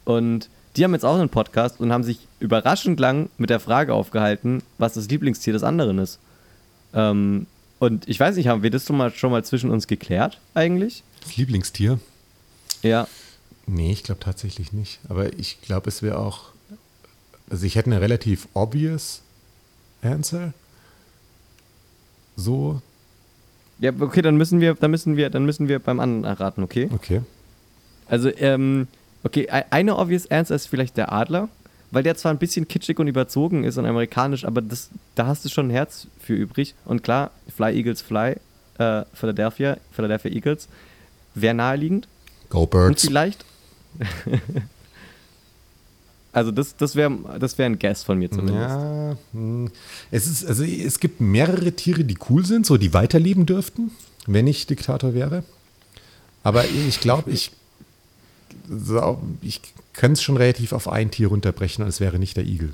Und 0.05 0.49
die 0.77 0.85
haben 0.85 0.93
jetzt 0.93 1.05
auch 1.05 1.19
einen 1.19 1.29
Podcast 1.29 1.81
und 1.81 1.93
haben 1.93 2.05
sich 2.05 2.27
überraschend 2.41 3.01
lang 3.01 3.31
mit 3.39 3.51
der 3.51 3.61
Frage 3.61 3.95
aufgehalten, 3.95 4.63
was 4.79 4.95
das 4.95 5.09
Lieblingstier 5.09 5.53
des 5.53 5.63
anderen 5.63 5.99
ist. 5.99 6.19
Ähm, 6.95 7.47
und 7.79 8.09
ich 8.09 8.19
weiß 8.19 8.37
nicht, 8.37 8.49
haben 8.49 8.63
wir 8.63 8.71
das 8.71 8.87
schon 8.87 8.97
mal, 8.97 9.11
schon 9.11 9.31
mal 9.31 9.45
zwischen 9.45 9.71
uns 9.71 9.87
geklärt 9.87 10.41
eigentlich? 10.55 11.03
Das 11.23 11.37
Lieblingstier? 11.37 11.99
Ja. 12.83 13.07
Nee, 13.67 13.93
ich 13.93 14.03
glaube 14.03 14.21
tatsächlich 14.21 14.73
nicht. 14.73 15.01
Aber 15.09 15.33
ich 15.39 15.61
glaube, 15.63 15.89
es 15.89 16.03
wäre 16.03 16.19
auch. 16.19 16.51
Also, 17.51 17.67
ich 17.67 17.77
hätte 17.77 17.91
eine 17.91 18.01
relativ 18.01 18.47
obvious 18.55 19.23
Answer. 20.03 20.53
So, 22.37 22.81
Ja, 23.81 23.91
okay, 23.99 24.23
dann 24.23 24.37
müssen 24.37 24.61
wir, 24.61 24.75
dann 24.75 24.91
müssen 24.91 25.17
wir, 25.17 25.29
dann 25.29 25.45
müssen 25.45 25.67
wir 25.69 25.81
beim 25.81 25.99
anderen 25.99 26.25
erraten, 26.25 26.63
okay? 26.63 26.89
okay. 26.95 27.23
Also, 28.09 28.31
ähm, 28.37 28.89
okay, 29.23 29.43
e- 29.51 29.65
eine 29.71 29.97
obvious 29.97 30.31
answer 30.31 30.55
ist 30.57 30.67
vielleicht 30.67 30.97
der 30.97 31.13
Adler, 31.13 31.49
weil 31.91 32.03
der 32.03 32.17
zwar 32.17 32.33
ein 32.33 32.39
bisschen 32.39 32.69
kitschig 32.69 32.99
und 32.99 33.07
überzogen 33.09 33.65
ist 33.65 33.77
und 33.79 33.87
amerikanisch, 33.87 34.45
aber 34.45 34.61
das, 34.61 34.91
da 35.15 35.27
hast 35.27 35.45
du 35.45 35.49
schon 35.49 35.69
ein 35.69 35.71
Herz 35.71 36.07
für 36.21 36.35
übrig. 36.35 36.75
Und 36.85 37.03
klar, 37.03 37.31
Fly 37.55 37.75
Eagles 37.77 38.03
Fly, 38.03 38.37
äh, 38.79 39.05
Philadelphia, 39.15 39.77
Philadelphia 39.93 40.31
Eagles, 40.31 40.69
wäre 41.35 41.55
naheliegend. 41.55 42.09
Go 42.51 42.63
Und 42.63 42.71
Birds. 42.71 43.05
vielleicht. 43.07 43.45
also 46.33 46.51
das, 46.51 46.77
das 46.77 46.95
wäre 46.95 47.13
das 47.39 47.59
wär 47.59 47.67
ein 47.67 47.79
Guess 47.79 48.03
von 48.03 48.19
mir 48.19 48.31
zumindest. 48.31 48.77
Ja, 48.77 49.17
hm. 49.33 49.71
es 50.11 50.27
ist, 50.27 50.47
also 50.47 50.65
es 50.65 51.01
gibt 51.01 51.21
mehrere 51.21 51.73
Tiere, 51.73 52.05
die 52.05 52.19
cool 52.29 52.45
sind, 52.45 52.67
so 52.67 52.77
die 52.77 52.95
weiterleben 52.95 53.47
dürften, 53.47 53.91
wenn 54.27 54.47
ich 54.47 54.67
Diktator 54.67 55.15
wäre. 55.15 55.43
Aber 56.43 56.65
ich 56.65 57.01
glaube, 57.01 57.31
ich, 57.31 57.51
ich 59.43 59.61
könnte 59.95 60.15
es 60.15 60.23
schon 60.23 60.37
relativ 60.37 60.73
auf 60.73 60.89
ein 60.89 61.11
Tier 61.11 61.29
runterbrechen 61.29 61.83
und 61.83 61.89
es 61.89 62.01
wäre 62.01 62.19
nicht 62.19 62.37
der 62.37 62.45
Igel. 62.45 62.73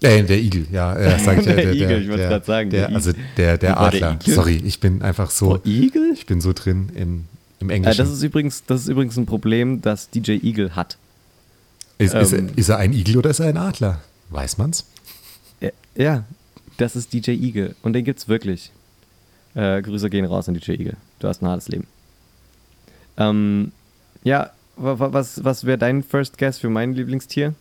Äh, 0.00 0.22
der 0.22 0.38
Igel, 0.38 0.66
ja, 0.70 0.94
äh, 0.96 1.18
sag 1.18 1.38
ich, 1.38 1.44
Der 1.46 1.58
äh, 1.58 1.62
der, 1.64 1.74
Igel, 1.74 1.88
der, 1.88 1.98
ich 2.00 2.08
wollte 2.08 2.20
der, 2.22 2.28
grad 2.30 2.46
sagen, 2.46 2.70
Der, 2.70 2.86
der 2.88 2.96
also 2.96 3.12
der, 3.12 3.22
der 3.36 3.58
der 3.58 3.80
Adler. 3.80 4.18
Sorry, 4.24 4.56
ich 4.64 4.78
bin 4.80 5.02
einfach 5.02 5.30
so, 5.30 5.54
Oh, 5.54 5.58
Igel? 5.64 6.12
ich 6.14 6.26
bin 6.26 6.40
so 6.40 6.52
drin 6.52 6.90
im, 6.94 7.24
im 7.60 7.70
Äh, 7.70 7.74
Englischen. 7.74 7.98
das, 7.98 8.10
ist 8.10 8.22
übrigens, 8.22 8.62
das 8.64 8.82
ist 8.82 8.88
übrigens 8.88 9.16
ein 9.16 9.26
Problem, 9.26 9.80
das 9.82 10.08
DJ 10.10 10.38
Eagle 10.42 10.76
hat. 10.76 10.98
ist, 11.98 12.14
ist, 12.14 12.32
ähm, 12.32 12.50
ist 12.54 12.68
er 12.68 12.76
ein 12.78 12.92
Igel 12.92 13.16
oder 13.16 13.30
ist 13.30 13.40
er 13.40 13.46
ein 13.48 13.56
Adler? 13.56 14.00
Weiß 14.30 14.56
man's? 14.58 14.84
Ja, 15.60 15.70
Ja, 15.96 16.24
das 16.76 16.94
ist 16.94 17.12
DJ 17.12 17.30
Eagle. 17.32 17.74
Und 17.82 17.94
den 17.94 18.04
gibt's 18.04 18.28
wirklich. 18.28 18.70
Äh, 19.54 19.82
Grüße 19.82 20.08
gehen 20.10 20.24
raus 20.26 20.48
an 20.48 20.54
DJ 20.54 20.72
Eagle. 20.72 20.96
Du 21.18 21.26
hast 21.26 21.42
ein 21.42 21.48
hartes 21.48 21.66
Leben. 21.66 21.88
Ähm, 23.16 23.72
ja, 24.24 24.50
wa- 24.76 24.98
wa- 24.98 25.12
was, 25.12 25.44
was 25.44 25.64
wäre 25.64 25.78
dein 25.78 26.02
First 26.02 26.38
Guess 26.38 26.58
für 26.58 26.68
mein 26.70 26.94
Lieblingstier? 26.94 27.54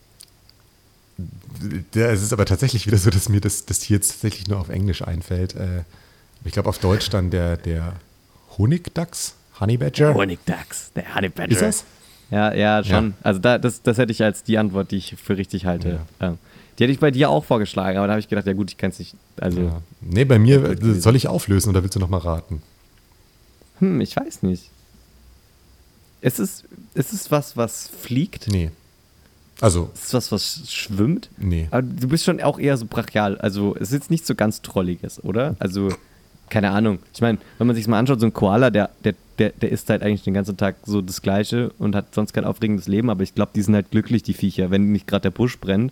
Der, 1.95 2.12
es 2.12 2.22
ist 2.22 2.34
aber 2.34 2.45
tatsächlich 2.45 2.86
wieder 2.86 2.97
so, 2.97 3.10
dass 3.10 3.28
mir 3.30 3.41
das, 3.41 3.66
das 3.66 3.80
Tier 3.80 3.95
jetzt 3.97 4.10
tatsächlich 4.12 4.47
nur 4.47 4.60
auf 4.60 4.70
Englisch 4.70 5.01
einfällt. 5.01 5.55
Äh, 5.55 5.82
ich 6.45 6.51
glaube 6.51 6.70
auf 6.70 6.78
Deutsch 6.78 7.10
dann 7.10 7.32
der, 7.32 7.58
der 7.58 7.93
Honigdachs, 8.58 9.34
Honey 9.60 9.78
Badger. 9.78 10.14
Honigdachs, 10.14 10.91
der 10.95 11.16
Honey 11.16 11.30
Badger. 11.30 11.51
Ist 11.51 11.62
das? 11.62 11.84
Ja, 12.30 12.53
ja, 12.53 12.84
schon. 12.84 13.10
Ja. 13.10 13.14
Also 13.24 13.39
da, 13.39 13.58
das, 13.58 13.82
das 13.82 13.97
hätte 13.97 14.12
ich 14.12 14.22
als 14.24 14.43
die 14.43 14.58
Antwort, 14.58 14.91
die 14.91 14.97
ich 14.97 15.16
für 15.22 15.38
richtig 15.38 15.66
halte. 15.66 16.01
Ähm, 16.20 16.38
die 16.78 16.84
hätte 16.84 16.93
ich 16.93 16.99
bei 16.99 17.10
dir 17.10 17.30
auch 17.32 17.43
vorgeschlagen, 17.45 17.97
aber 17.97 18.05
da 18.05 18.14
habe 18.14 18.20
ich 18.20 18.28
gedacht, 18.28 18.45
ja 18.45 18.53
gut, 18.53 18.70
ich 18.70 18.78
kann 18.78 18.91
es 18.91 18.99
nicht. 18.99 19.16
Also, 19.39 19.62
Ja. 19.62 19.82
Nee, 20.01 20.26
bei 20.26 20.38
mir 20.38 20.64
äh, 20.64 20.93
soll 20.99 21.16
ich 21.16 21.28
auflösen 21.28 21.70
oder 21.70 21.82
willst 21.82 21.95
du 21.95 21.99
noch 21.99 22.10
mal 22.10 22.20
raten? 22.20 22.62
hm, 23.80 24.01
ich 24.01 24.16
weiß 24.16 24.43
nicht. 24.43 24.70
Es 26.22 26.39
ist, 26.39 26.65
es 26.93 27.13
ist 27.13 27.32
was, 27.32 27.57
was 27.57 27.88
fliegt. 27.88 28.47
Nee. 28.49 28.72
Also, 29.59 29.89
Es 29.95 30.05
ist 30.05 30.13
was, 30.13 30.32
was 30.32 30.72
schwimmt. 30.72 31.30
nee. 31.38 31.68
Aber 31.72 31.82
du 31.82 32.07
bist 32.07 32.26
schon 32.26 32.41
auch 32.41 32.59
eher 32.59 32.78
so 32.78 32.86
brachial. 32.86 33.38
Also 33.39 33.76
es 33.76 33.89
ist 33.89 33.93
jetzt 33.93 34.11
nicht 34.11 34.26
so 34.26 34.36
ganz 34.36 34.61
Trolliges, 34.61 35.24
oder? 35.24 35.55
Also, 35.59 35.89
keine 36.49 36.72
Ahnung. 36.72 36.99
Ich 37.13 37.22
meine, 37.22 37.39
wenn 37.57 37.68
man 37.68 37.76
sich 37.76 37.88
mal 37.88 37.99
anschaut, 37.99 38.20
so 38.20 38.28
ein 38.28 38.34
Koala, 38.34 38.70
der, 38.70 38.91
der, 39.03 39.15
der, 39.39 39.49
der 39.49 39.72
isst 39.72 39.89
halt 39.89 40.03
eigentlich 40.03 40.24
den 40.24 40.34
ganzen 40.34 40.57
Tag 40.57 40.76
so 40.86 41.01
das 41.01 41.22
Gleiche 41.22 41.72
und 41.80 41.95
hat 41.95 42.13
sonst 42.13 42.34
kein 42.34 42.45
aufregendes 42.45 42.88
Leben, 42.88 43.09
aber 43.09 43.24
ich 43.24 43.34
glaube, 43.34 43.51
die 43.55 43.61
sind 43.61 43.74
halt 43.74 43.91
glücklich, 43.91 44.24
die 44.24 44.34
Viecher. 44.34 44.70
Wenn 44.70 44.91
nicht 44.91 45.07
gerade 45.07 45.24
der 45.24 45.32
Busch 45.32 45.57
brennt, 45.59 45.91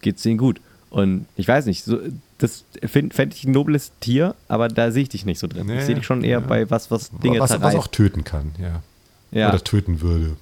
geht's 0.00 0.22
denen 0.22 0.38
gut. 0.38 0.60
Und 0.90 1.26
ich 1.36 1.46
weiß 1.46 1.66
nicht, 1.66 1.84
so, 1.84 1.98
das 2.38 2.64
fände 2.84 3.14
fänd 3.14 3.34
ich 3.34 3.44
ein 3.44 3.52
nobles 3.52 3.92
Tier, 4.00 4.34
aber 4.48 4.68
da 4.68 4.90
sehe 4.90 5.02
ich 5.02 5.08
dich 5.10 5.26
nicht 5.26 5.38
so 5.38 5.46
drin. 5.46 5.66
Nee, 5.66 5.78
ich 5.78 5.84
sehe 5.84 5.94
dich 5.94 6.06
schon 6.06 6.24
eher 6.24 6.40
ja. 6.40 6.46
bei 6.46 6.70
was, 6.70 6.90
was 6.90 7.10
Dinge 7.10 7.40
was, 7.40 7.60
was 7.60 7.74
auch 7.74 7.88
töten 7.88 8.24
kann, 8.24 8.52
ja. 8.58 8.82
Ja. 9.30 9.48
Oder 9.48 9.62
töten 9.62 10.00
würde. 10.00 10.36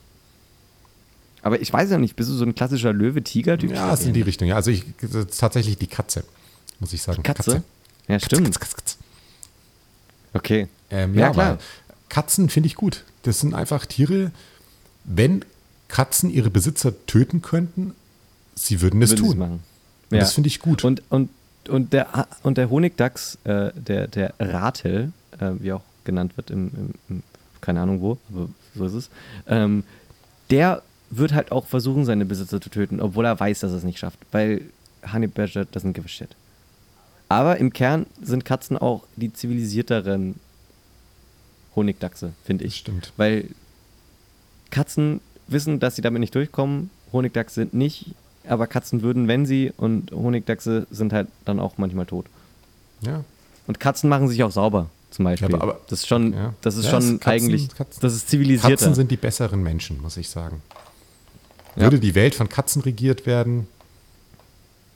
Aber 1.42 1.60
ich 1.60 1.72
weiß 1.72 1.90
ja 1.90 1.98
nicht, 1.98 2.16
bist 2.16 2.28
du 2.28 2.34
so 2.34 2.44
ein 2.44 2.54
klassischer 2.54 2.92
Löwe-Tiger-Typ? 2.92 3.70
Ja, 3.70 3.92
ist 3.92 4.04
in 4.04 4.14
die 4.14 4.22
Richtung. 4.22 4.48
Ja, 4.48 4.56
also 4.56 4.70
ich, 4.70 4.84
tatsächlich 5.38 5.78
die 5.78 5.86
Katze, 5.86 6.24
muss 6.80 6.92
ich 6.92 7.02
sagen. 7.02 7.22
Katze? 7.22 7.62
Ja, 8.08 8.14
Katze, 8.14 8.26
stimmt. 8.26 8.46
Katze, 8.46 8.58
Katze, 8.58 8.76
Katze. 8.76 8.96
Okay. 10.32 10.68
Ähm, 10.90 11.14
Ja, 11.14 11.26
ja, 11.26 11.32
klar. 11.32 11.58
Katzen 12.08 12.48
finde 12.48 12.66
ich 12.66 12.74
gut. 12.74 13.04
Das 13.22 13.40
sind 13.40 13.54
einfach 13.54 13.86
Tiere, 13.86 14.32
wenn 15.04 15.44
Katzen 15.88 16.30
ihre 16.30 16.50
Besitzer 16.50 16.92
töten 17.06 17.42
könnten, 17.42 17.94
sie 18.54 18.80
würden 18.80 19.00
es 19.02 19.10
Würden 19.10 19.24
tun. 19.24 19.42
Und 19.42 19.60
das 20.10 20.32
finde 20.32 20.48
ich 20.48 20.60
gut. 20.60 20.84
Und, 20.84 21.02
und, 21.10 21.30
und, 21.68 21.92
der, 21.92 22.28
und 22.42 22.58
der 22.58 22.70
Honigdachs, 22.70 23.38
äh, 23.44 23.70
der, 23.74 24.08
der 24.08 24.34
Ratel, 24.38 25.12
äh, 25.38 25.50
wie 25.58 25.72
auch 25.72 25.82
genannt 26.04 26.36
wird, 26.36 26.50
im, 26.50 26.70
im, 26.76 26.94
im, 27.08 27.22
keine 27.60 27.80
Ahnung 27.80 28.00
wo, 28.00 28.18
aber 28.32 28.48
so 28.76 28.84
ist 28.84 28.94
es, 28.94 29.10
ähm, 29.46 29.84
der 30.50 30.82
wird 31.10 31.34
halt 31.34 31.52
auch 31.52 31.66
versuchen, 31.66 32.04
seine 32.04 32.24
Besitzer 32.24 32.60
zu 32.60 32.68
töten, 32.70 33.00
obwohl 33.00 33.24
er 33.24 33.38
weiß, 33.38 33.60
dass 33.60 33.72
er 33.72 33.78
es 33.78 33.84
nicht 33.84 33.98
schafft. 33.98 34.18
Weil 34.32 34.62
Honey 35.12 35.26
Badger 35.28 35.62
doesn't 35.62 35.92
give 35.92 36.04
a 36.04 36.08
shit. 36.08 36.30
Aber 37.28 37.56
im 37.58 37.72
Kern 37.72 38.06
sind 38.22 38.44
Katzen 38.44 38.76
auch 38.76 39.04
die 39.16 39.32
zivilisierteren 39.32 40.36
Honigdachse, 41.74 42.32
finde 42.44 42.64
das 42.64 42.72
ich. 42.72 42.80
stimmt. 42.80 43.12
Weil 43.16 43.48
Katzen 44.70 45.20
wissen, 45.48 45.80
dass 45.80 45.96
sie 45.96 46.02
damit 46.02 46.20
nicht 46.20 46.34
durchkommen. 46.34 46.90
Honigdachse 47.12 47.54
sind 47.54 47.74
nicht, 47.74 48.14
aber 48.48 48.66
Katzen 48.66 49.02
würden, 49.02 49.28
wenn 49.28 49.46
sie. 49.46 49.72
Und 49.76 50.12
Honigdachse 50.12 50.86
sind 50.90 51.12
halt 51.12 51.28
dann 51.44 51.60
auch 51.60 51.78
manchmal 51.78 52.06
tot. 52.06 52.26
Ja. 53.00 53.24
Und 53.66 53.80
Katzen 53.80 54.08
machen 54.08 54.28
sich 54.28 54.42
auch 54.44 54.50
sauber, 54.50 54.88
zum 55.16 55.24
Beispiel. 55.24 55.52
aber- 55.54 55.62
aber- 55.62 55.80
das 55.88 56.00
ist 56.00 56.06
schon, 56.08 56.32
ja. 56.32 56.54
das 56.60 56.76
ist 56.76 56.84
Ja, 56.86 56.90
schon 56.92 57.18
Katzen- 57.20 57.28
eigentlich, 57.30 57.68
Katzen- 57.68 58.00
das 58.00 58.14
ist 58.14 58.28
zivilisierter. 58.28 58.70
Katzen 58.76 58.94
sind 58.94 59.10
die 59.10 59.16
besseren 59.16 59.62
Menschen, 59.62 60.00
muss 60.00 60.16
ich 60.16 60.28
sagen. 60.28 60.62
Ja. 61.74 61.82
Würde 61.84 61.98
die 62.00 62.14
Welt 62.14 62.34
von 62.34 62.48
Katzen 62.48 62.82
regiert 62.82 63.26
werden, 63.26 63.66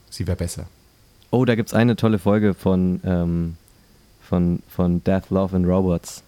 sie 0.09 0.25
wäre 0.27 0.37
besser. 0.37 0.65
oh, 1.31 1.45
da 1.45 1.55
gibt 1.55 1.69
es 1.69 1.73
eine 1.73 1.95
tolle 1.95 2.19
Folge 2.19 2.53
von, 2.53 2.99
ähm, 3.05 3.55
von, 4.27 4.61
von 4.69 5.03
Death, 5.03 5.29
Love 5.29 5.55
and 5.55 5.65
Robots, 5.67 6.23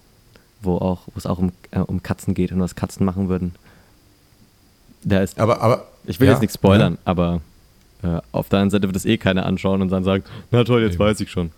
wo 0.61 0.77
auch, 0.77 1.01
wo 1.07 1.13
es 1.17 1.25
auch 1.25 1.39
um, 1.39 1.51
äh, 1.71 1.79
um 1.79 2.01
Katzen 2.03 2.33
geht 2.33 2.51
und 2.51 2.59
was 2.61 2.75
Katzen 2.75 3.05
machen 3.05 3.27
würden. 3.29 3.53
Da 5.03 5.21
ist 5.21 5.37
Aber, 5.39 5.61
aber 5.61 5.87
Ich 6.05 6.19
will 6.19 6.27
ja, 6.27 6.33
jetzt 6.33 6.41
nichts 6.41 6.55
spoilern, 6.55 6.97
aber 7.03 7.41
äh, 8.03 8.19
auf 8.31 8.47
der 8.49 8.59
anderen 8.59 8.69
Seite 8.71 8.87
wird 8.87 8.95
es 8.95 9.05
eh 9.05 9.17
keiner 9.17 9.45
anschauen 9.45 9.81
und 9.81 9.89
dann 9.89 10.03
sagen, 10.05 10.23
na 10.51 10.63
toll, 10.63 10.81
jetzt 10.83 10.93
Eben. 10.93 11.03
weiß 11.03 11.19
ich 11.19 11.29
schon. 11.31 11.51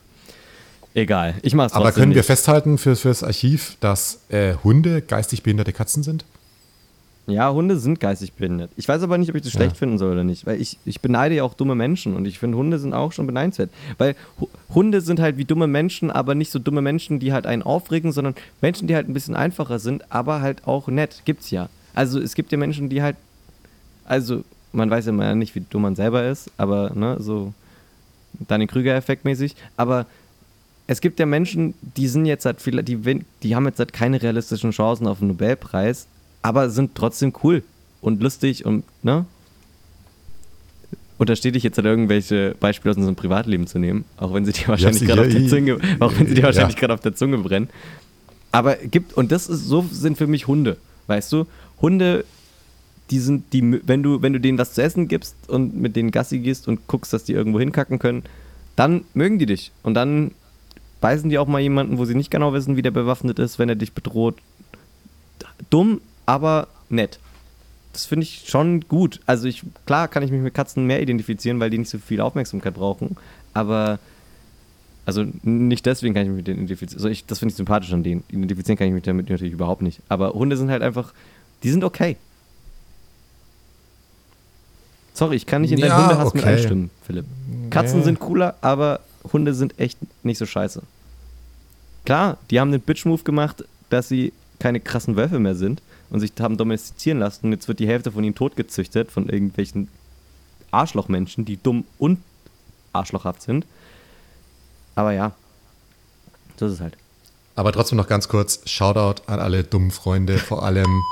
Egal, 0.96 1.36
ich 1.42 1.54
mach's 1.54 1.74
Aber 1.74 1.92
können 1.92 2.12
wir 2.14 2.18
nicht. 2.18 2.26
festhalten 2.26 2.78
für, 2.78 2.96
fürs 2.96 3.22
Archiv, 3.22 3.76
dass 3.82 4.22
äh, 4.30 4.56
Hunde 4.64 5.02
geistig 5.02 5.44
behinderte 5.44 5.74
Katzen 5.74 6.02
sind? 6.04 6.24
Ja, 7.28 7.52
Hunde 7.52 7.78
sind 7.78 8.00
geistig 8.00 8.34
behindert. 8.34 8.70
Ich 8.78 8.88
weiß 8.88 9.02
aber 9.02 9.18
nicht, 9.18 9.30
ob 9.30 9.36
ich 9.36 9.42
das 9.42 9.52
Ja. 9.54 9.60
schlecht 9.60 9.78
finden 9.78 9.98
soll 9.98 10.14
oder 10.14 10.24
nicht, 10.24 10.46
weil 10.46 10.62
ich, 10.62 10.78
ich 10.86 11.02
beneide 11.02 11.36
ja 11.36 11.44
auch 11.44 11.54
dumme 11.56 11.76
Menschen 11.76 12.16
und 12.16 12.26
ich 12.26 12.40
finde, 12.40 12.58
Hunde 12.58 12.80
sind 12.80 12.94
auch 12.94 13.12
schon 13.12 13.26
beneidenswert. 13.28 13.72
Weil 13.98 14.16
Hu- 14.40 14.48
Hunde 14.74 15.02
sind 15.02 15.20
halt 15.20 15.36
wie 15.38 15.44
dumme 15.44 15.68
Menschen, 15.68 16.12
aber 16.12 16.34
nicht 16.36 16.52
so 16.52 16.60
dumme 16.60 16.82
Menschen, 16.82 17.20
die 17.20 17.34
halt 17.34 17.46
einen 17.46 17.64
aufregen, 17.64 18.12
sondern 18.14 18.36
Menschen, 18.62 18.88
die 18.88 18.96
halt 18.96 19.10
ein 19.10 19.14
bisschen 19.14 19.36
einfacher 19.36 19.80
sind, 19.80 20.10
aber 20.14 20.40
halt 20.42 20.66
auch 20.68 20.88
nett. 20.88 21.24
Gibt's 21.26 21.50
ja. 21.52 21.68
Also 21.94 22.22
es 22.22 22.36
gibt 22.36 22.52
ja 22.54 22.58
Menschen, 22.58 22.88
die 22.90 23.02
halt, 23.02 23.18
also 24.06 24.44
man 24.72 24.90
weiß 24.90 25.08
ja 25.08 25.12
mal 25.12 25.36
nicht, 25.36 25.56
wie 25.56 25.64
dumm 25.68 25.82
man 25.82 25.96
selber 25.96 26.26
ist, 26.30 26.52
aber 26.58 26.92
ne, 26.94 27.18
so 27.20 27.54
Danny 28.48 28.68
Krüger-Effekt 28.68 29.26
mäßig, 29.26 29.56
aber 29.78 30.06
es 30.88 31.02
gibt 31.02 31.20
ja 31.20 31.26
Menschen, 31.26 31.74
die 31.82 32.08
sind 32.08 32.26
jetzt 32.26 32.46
halt 32.46 32.62
viel, 32.62 32.82
die, 32.84 33.26
die 33.44 33.56
haben 33.56 33.66
jetzt 33.66 33.80
halt 33.80 33.94
keine 33.94 34.22
realistischen 34.22 34.72
Chancen 34.72 35.08
auf 35.08 35.20
einen 35.20 35.30
Nobelpreis, 35.30 36.08
aber 36.42 36.70
sind 36.70 36.96
trotzdem 36.96 37.34
cool 37.44 37.64
und 38.02 38.22
lustig 38.22 38.66
und, 38.66 38.84
ne? 39.04 39.26
Unterstehe 41.18 41.54
dich 41.54 41.64
jetzt 41.64 41.78
halt 41.78 41.86
irgendwelche 41.86 42.56
Beispiele 42.60 42.92
aus 42.92 42.98
unserem 42.98 43.16
Privatleben 43.16 43.68
zu 43.68 43.80
nehmen, 43.80 44.04
auch 44.18 44.34
wenn 44.34 44.44
sie 44.46 44.52
dir 44.52 44.68
wahrscheinlich 44.68 45.06
gerade 45.06 45.22
auf 45.22 45.30
der 45.30 45.48
Zunge, 45.48 45.78
auch 46.00 46.14
wenn 46.20 46.28
sie 46.28 46.34
dir 46.36 46.52
Ja. 46.52 46.68
gerade 46.68 46.94
auf 46.94 47.00
der 47.00 47.16
Zunge 47.16 47.38
brennen. 47.38 47.70
Aber 48.52 48.76
gibt, 48.76 49.14
und 49.14 49.32
das 49.32 49.48
ist, 49.48 49.66
so 49.66 49.86
sind 49.90 50.18
für 50.18 50.28
mich 50.28 50.48
Hunde, 50.48 50.78
weißt 51.08 51.32
du? 51.32 51.46
Hunde, 51.82 52.26
die 53.12 53.20
sind, 53.20 53.54
die, 53.54 53.82
wenn 53.88 54.04
du, 54.04 54.22
wenn 54.22 54.34
du 54.34 54.40
denen 54.40 54.58
was 54.58 54.74
zu 54.74 54.84
essen 54.84 55.08
gibst 55.08 55.36
und 55.48 55.76
mit 55.76 55.96
denen 55.96 56.12
Gassi 56.12 56.40
gehst 56.40 56.68
und 56.68 56.86
guckst, 56.88 57.14
dass 57.14 57.24
die 57.24 57.34
irgendwo 57.34 57.60
hinkacken 57.60 57.98
können, 57.98 58.24
dann 58.76 59.06
mögen 59.14 59.40
die 59.40 59.46
dich. 59.46 59.72
Und 59.84 59.94
dann 59.94 60.32
beißen 61.06 61.30
die 61.30 61.38
auch 61.38 61.46
mal 61.46 61.60
jemanden, 61.62 62.00
wo 62.00 62.06
sie 62.06 62.16
nicht 62.16 62.32
genau 62.32 62.52
wissen, 62.54 62.78
wie 62.78 62.82
der 62.82 62.90
bewaffnet 62.90 63.38
ist, 63.38 63.60
wenn 63.60 63.70
er 63.70 63.76
dich 63.76 63.94
bedroht. 63.94 64.38
Dumm, 65.70 66.02
aber 66.26 66.68
nett. 66.90 67.20
Das 67.94 68.08
finde 68.08 68.24
ich 68.24 68.46
schon 68.48 68.82
gut. 68.88 69.20
Also 69.28 69.48
ich, 69.48 69.62
klar 69.86 70.08
kann 70.08 70.24
ich 70.24 70.32
mich 70.32 70.42
mit 70.42 70.56
Katzen 70.56 70.88
mehr 70.88 71.04
identifizieren, 71.04 71.60
weil 71.60 71.70
die 71.70 71.78
nicht 71.78 71.92
so 71.92 72.00
viel 72.00 72.22
Aufmerksamkeit 72.22 72.74
brauchen. 72.74 73.18
Aber, 73.54 74.00
also 75.06 75.24
nicht 75.44 75.86
deswegen 75.86 76.16
kann 76.16 76.24
ich 76.24 76.30
mich 76.30 76.38
mit 76.38 76.48
denen 76.48 76.58
identifizieren. 76.58 76.98
Also 76.98 77.10
ich, 77.10 77.24
das 77.28 77.38
finde 77.38 77.52
ich 77.52 77.58
sympathisch 77.58 77.94
an 77.94 78.02
denen. 78.02 78.24
Identifizieren 78.30 78.76
kann 78.76 78.88
ich 78.88 78.94
mich 78.96 79.04
damit 79.04 79.30
natürlich 79.30 79.54
überhaupt 79.54 79.84
nicht. 79.84 80.02
Aber 80.10 80.34
Hunde 80.34 80.58
sind 80.58 80.72
halt 80.72 80.82
einfach, 80.82 81.14
die 81.62 81.70
sind 81.70 81.84
okay. 81.84 82.18
Sorry, 85.14 85.36
ich 85.36 85.46
kann 85.46 85.62
nicht 85.62 85.72
in 85.72 85.82
deinen 85.82 85.90
Ja, 85.90 86.02
Hundehass 86.02 86.34
mit 86.34 86.42
okay. 86.44 86.54
einstimmen, 86.54 86.90
Philipp. 87.06 87.26
Katzen 87.70 88.00
Nee. 88.00 88.06
sind 88.06 88.20
cooler, 88.20 88.56
aber 88.62 89.02
Hunde 89.32 89.54
sind 89.54 89.80
echt 89.80 90.00
nicht 90.24 90.40
so 90.40 90.48
scheiße. 90.48 90.82
Klar, 92.06 92.38
die 92.52 92.60
haben 92.60 92.72
den 92.72 92.82
Bitch-Move 92.82 93.24
gemacht, 93.24 93.66
dass 93.90 94.08
sie 94.08 94.32
keine 94.60 94.80
krassen 94.80 95.16
Wölfe 95.16 95.40
mehr 95.40 95.56
sind 95.56 95.82
und 96.12 96.20
sich 96.20 96.32
haben 96.40 96.56
domestizieren 96.58 97.20
lassen. 97.20 97.48
Und 97.48 97.52
jetzt 97.52 97.68
wird 97.68 97.80
die 97.80 97.88
Hälfte 97.88 98.12
von 98.12 98.24
ihnen 98.24 98.36
totgezüchtet 98.36 99.12
von 99.12 99.28
irgendwelchen 99.28 99.90
Arschlochmenschen, 100.72 101.46
die 101.46 101.58
dumm 101.62 101.84
und 101.98 102.20
arschlochhaft 102.94 103.42
sind. 103.42 103.66
Aber 104.94 105.12
ja, 105.12 105.34
so 106.58 106.68
ist 106.68 106.74
es 106.74 106.80
halt. 106.80 106.96
Aber 107.56 107.72
trotzdem 107.72 107.98
noch 107.98 108.08
ganz 108.08 108.28
kurz, 108.28 108.62
Shoutout 108.70 109.24
an 109.28 109.40
alle 109.40 109.64
dummen 109.64 109.92
Freunde, 109.92 110.38
vor 110.38 110.64
allem. 110.64 110.86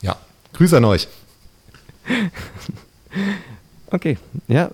Ja, 0.00 0.16
Grüße 0.54 0.76
an 0.76 0.84
euch. 0.84 1.06
Okay, 3.92 4.16
ja. 4.48 4.70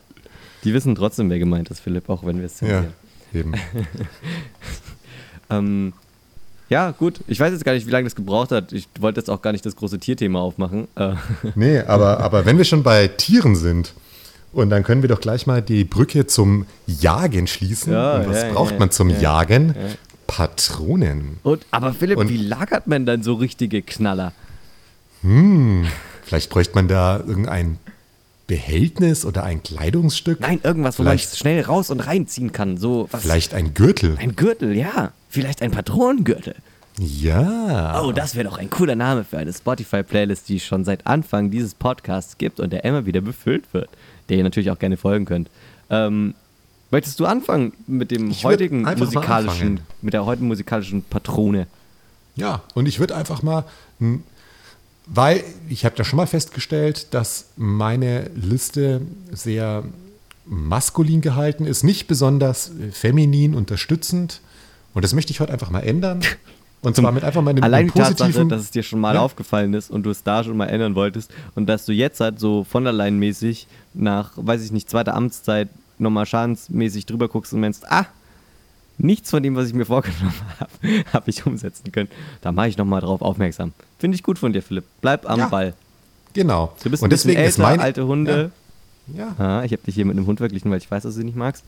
Die 0.68 0.74
wissen 0.74 0.94
trotzdem, 0.94 1.30
wer 1.30 1.38
gemeint 1.38 1.70
ist, 1.70 1.80
Philipp, 1.80 2.10
auch 2.10 2.26
wenn 2.26 2.40
wir 2.40 2.44
es 2.44 2.60
Ja, 2.60 2.66
zensieren. 2.68 2.92
eben. 3.32 3.54
Ähm, 5.50 5.94
ja, 6.68 6.90
gut. 6.90 7.20
Ich 7.26 7.40
weiß 7.40 7.52
jetzt 7.52 7.64
gar 7.64 7.72
nicht, 7.72 7.86
wie 7.86 7.90
lange 7.90 8.04
das 8.04 8.14
gebraucht 8.14 8.50
hat. 8.52 8.74
Ich 8.74 8.86
wollte 9.00 9.18
jetzt 9.20 9.30
auch 9.30 9.40
gar 9.40 9.52
nicht 9.52 9.64
das 9.64 9.74
große 9.76 9.98
Tierthema 9.98 10.40
aufmachen. 10.40 10.88
Äh, 10.94 11.14
Nee, 11.54 11.78
aber, 11.80 12.20
aber 12.20 12.44
wenn 12.44 12.58
wir 12.58 12.66
schon 12.66 12.82
bei 12.82 13.08
Tieren 13.08 13.56
sind, 13.56 13.94
und 14.52 14.68
dann 14.68 14.82
können 14.82 15.00
wir 15.00 15.08
doch 15.08 15.20
gleich 15.20 15.46
mal 15.46 15.62
die 15.62 15.84
Brücke 15.84 16.26
zum 16.26 16.66
Jagen 16.86 17.46
schließen. 17.46 17.94
Ja, 17.94 18.16
und 18.18 18.28
was 18.28 18.42
ja, 18.42 18.52
braucht 18.52 18.72
ja, 18.72 18.78
man 18.78 18.90
zum 18.90 19.08
ja, 19.08 19.18
Jagen? 19.20 19.74
Patronen. 20.26 21.38
und, 21.44 21.64
aber 21.70 21.94
Philipp, 21.94 22.18
Und- 22.18 22.28
wie 22.28 22.36
lagert 22.36 22.86
man 22.86 23.06
dann 23.06 23.22
so 23.22 23.32
richtige 23.32 23.80
Knaller? 23.80 24.32
Vielleicht 26.24 26.50
bräuchte 26.50 26.74
man 26.74 26.88
da 26.88 27.16
irgendein 27.26 27.78
Behältnis 28.48 29.24
oder 29.24 29.44
ein 29.44 29.62
Kleidungsstück. 29.62 30.40
Nein, 30.40 30.58
irgendwas, 30.64 30.98
wo 30.98 31.04
man 31.04 31.18
schnell 31.18 31.62
raus 31.62 31.90
und 31.90 32.00
reinziehen 32.00 32.50
kann. 32.50 32.78
So 32.78 33.06
was. 33.12 33.22
Vielleicht 33.22 33.54
ein 33.54 33.74
Gürtel. 33.74 34.16
Ein 34.18 34.34
Gürtel, 34.34 34.74
ja. 34.74 35.12
Vielleicht 35.28 35.62
ein 35.62 35.70
Patronengürtel. 35.70 36.56
Ja. 36.98 38.02
Oh, 38.02 38.10
das 38.10 38.34
wäre 38.34 38.48
doch 38.48 38.58
ein 38.58 38.70
cooler 38.70 38.96
Name 38.96 39.22
für 39.22 39.38
eine 39.38 39.52
Spotify-Playlist, 39.52 40.48
die 40.48 40.56
es 40.56 40.64
schon 40.64 40.84
seit 40.84 41.06
Anfang 41.06 41.50
dieses 41.50 41.74
Podcasts 41.74 42.38
gibt 42.38 42.58
und 42.58 42.72
der 42.72 42.84
immer 42.84 43.06
wieder 43.06 43.20
befüllt 43.20 43.72
wird, 43.72 43.90
der 44.28 44.38
ihr 44.38 44.44
natürlich 44.44 44.70
auch 44.70 44.78
gerne 44.78 44.96
folgen 44.96 45.26
könnt. 45.26 45.50
Ähm, 45.90 46.34
möchtest 46.90 47.20
du 47.20 47.26
anfangen 47.26 47.74
mit 47.86 48.10
dem 48.10 48.30
Ich 48.30 48.44
heutigen 48.44 48.82
musikalischen, 48.82 49.80
mit 50.00 50.14
der 50.14 50.24
heutigen 50.24 50.48
musikalischen 50.48 51.02
Patrone? 51.02 51.66
Ja, 52.34 52.62
und 52.74 52.86
ich 52.86 52.98
würde 52.98 53.14
einfach 53.14 53.42
mal, 53.42 53.64
hm, 53.98 54.22
weil 55.10 55.42
ich 55.68 55.84
habe 55.84 55.96
da 55.96 56.04
schon 56.04 56.16
mal 56.18 56.26
festgestellt, 56.26 57.08
dass 57.14 57.46
meine 57.56 58.30
Liste 58.34 59.00
sehr 59.32 59.84
maskulin 60.44 61.20
gehalten 61.20 61.66
ist, 61.66 61.82
nicht 61.84 62.06
besonders 62.06 62.70
äh, 62.70 62.90
feminin 62.92 63.54
unterstützend. 63.54 64.40
Und 64.94 65.04
das 65.04 65.14
möchte 65.14 65.30
ich 65.32 65.40
heute 65.40 65.52
einfach 65.52 65.70
mal 65.70 65.80
ändern. 65.80 66.20
Und 66.80 66.94
zwar 66.94 67.10
mit 67.10 67.24
einfach 67.24 67.42
mal 67.42 67.50
einem 67.50 67.64
Allein 67.64 67.86
die 67.86 67.92
Tatsache, 67.92 68.14
positiven. 68.28 68.48
dass 68.48 68.62
es 68.62 68.70
dir 68.70 68.84
schon 68.84 69.00
mal 69.00 69.16
Ja. 69.16 69.20
aufgefallen 69.22 69.74
ist 69.74 69.90
und 69.90 70.04
du 70.04 70.10
es 70.10 70.22
da 70.22 70.44
schon 70.44 70.56
mal 70.56 70.66
ändern 70.66 70.94
wolltest 70.94 71.30
und 71.56 71.66
dass 71.66 71.84
du 71.86 71.92
jetzt 71.92 72.20
halt 72.20 72.38
so 72.38 72.62
von 72.64 72.84
der 72.84 72.92
Leyen 72.92 73.18
mäßig 73.18 73.66
nach, 73.94 74.30
weiß 74.36 74.64
ich 74.64 74.70
nicht, 74.70 74.88
zweiter 74.88 75.14
Amtszeit 75.16 75.68
nochmal 75.98 76.24
schadensmäßig 76.24 77.04
drüber 77.06 77.26
guckst 77.28 77.52
und 77.52 77.60
meinst, 77.60 77.90
ah, 77.90 78.06
nichts 78.98 79.30
von 79.30 79.42
dem, 79.42 79.54
was 79.56 79.68
ich 79.68 79.74
mir 79.74 79.86
vorgenommen 79.86 80.34
habe, 80.60 81.04
habe 81.12 81.30
ich 81.30 81.46
umsetzen 81.46 81.90
können. 81.92 82.08
Da 82.40 82.52
mache 82.52 82.68
ich 82.68 82.76
nochmal 82.76 83.00
drauf 83.00 83.22
aufmerksam. 83.22 83.72
Finde 83.98 84.14
ich 84.16 84.22
gut 84.22 84.38
von 84.38 84.52
dir, 84.52 84.62
Philipp. 84.62 84.84
Bleib 85.00 85.28
am 85.28 85.38
Ja. 85.38 85.48
Ball. 85.48 85.74
genau. 86.34 86.72
Du 86.82 86.90
bist 86.90 87.02
und 87.02 87.08
ein 87.08 87.10
deswegen 87.10 87.38
älter, 87.38 87.48
ist 87.48 87.58
mein 87.58 87.80
alte 87.80 88.06
Hunde. 88.06 88.50
Ja, 89.06 89.34
ja. 89.38 89.44
Ah, 89.60 89.64
ich 89.64 89.72
habe 89.72 89.82
dich 89.82 89.94
hier 89.94 90.04
mit 90.04 90.16
einem 90.16 90.26
Hund 90.26 90.38
verglichen, 90.38 90.70
weil 90.70 90.78
ich 90.78 90.90
weiß, 90.90 91.02
dass 91.04 91.14
du 91.14 91.20
sie 91.20 91.24
nicht 91.24 91.36
magst. 91.36 91.64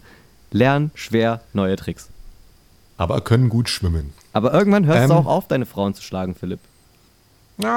Lern 0.53 0.91
schwer 0.95 1.41
neue 1.53 1.77
Tricks. 1.77 2.09
aber 2.99 3.21
können 3.23 3.49
gut 3.49 3.69
schwimmen. 3.69 4.13
Aber 4.33 4.53
irgendwann 4.53 4.85
hörst 4.87 5.09
du 5.09 5.13
Ähm. 5.15 5.19
auch 5.19 5.27
auf, 5.27 5.49
deine 5.49 5.65
Frauen 5.67 5.95
zu 5.95 6.03
schlagen, 6.03 6.35
Philipp. 6.35 6.61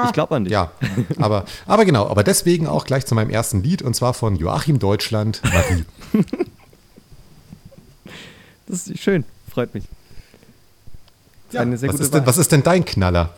Ich 0.06 0.12
glaub 0.12 0.32
an 0.32 0.44
dich. 0.44 0.52
Ja, 0.52 0.70
aber, 1.18 1.44
aber 1.66 1.84
genau, 1.84 2.08
aber 2.08 2.24
deswegen 2.24 2.66
auch 2.66 2.86
gleich 2.86 3.04
zu 3.04 3.14
meinem 3.14 3.28
ersten 3.28 3.62
Lied 3.62 3.82
und 3.82 3.94
zwar 3.94 4.14
von 4.14 4.34
Joachim 4.36 4.78
Deutschland, 4.78 5.42
Marie. 5.44 5.84
Das 8.66 8.88
ist 8.88 8.98
schön, 8.98 9.24
freut 9.54 9.72
mich. 9.74 9.84
Sehr 11.50 11.70
was, 11.70 11.80
gute 11.82 12.02
ist 12.02 12.14
denn, 12.14 12.26
was 12.26 12.38
ist 12.38 12.52
denn 12.52 12.62
dein 12.62 12.84
Knaller? 12.84 13.30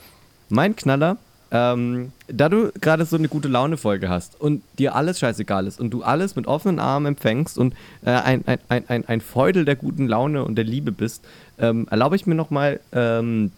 Mein 0.49 0.75
Knaller, 0.75 1.19
ähm, 1.51 2.13
da 2.29 2.49
du 2.49 2.73
gerade 2.81 3.05
so 3.05 3.17
eine 3.17 3.29
gute 3.29 3.49
Laune-Folge 3.49 4.09
hast 4.09 4.41
und 4.41 4.63
dir 4.79 4.95
alles 4.95 5.19
scheißegal 5.19 5.67
ist 5.67 5.79
und 5.79 5.91
du 5.91 6.03
alles 6.03 6.35
mit 6.35 6.47
offenen 6.47 6.79
Armen 6.79 7.07
empfängst 7.07 7.59
und 7.59 7.75
äh, 8.05 8.11
ein, 8.11 8.43
ein, 8.47 8.59
ein, 8.69 8.85
ein, 8.89 9.09
ein 9.09 9.21
Feudel 9.21 9.65
der 9.65 9.77
guten 9.77 10.09
Laune 10.09 10.45
und 10.45 10.57
der 10.57 10.65
Liebe 10.65 10.93
bist, 10.93 11.25
ähm, 11.59 11.87
erlaube 11.91 12.17
ich 12.17 12.27
mir 12.27 12.35
nochmal 12.35 12.81
ähm, 12.93 13.53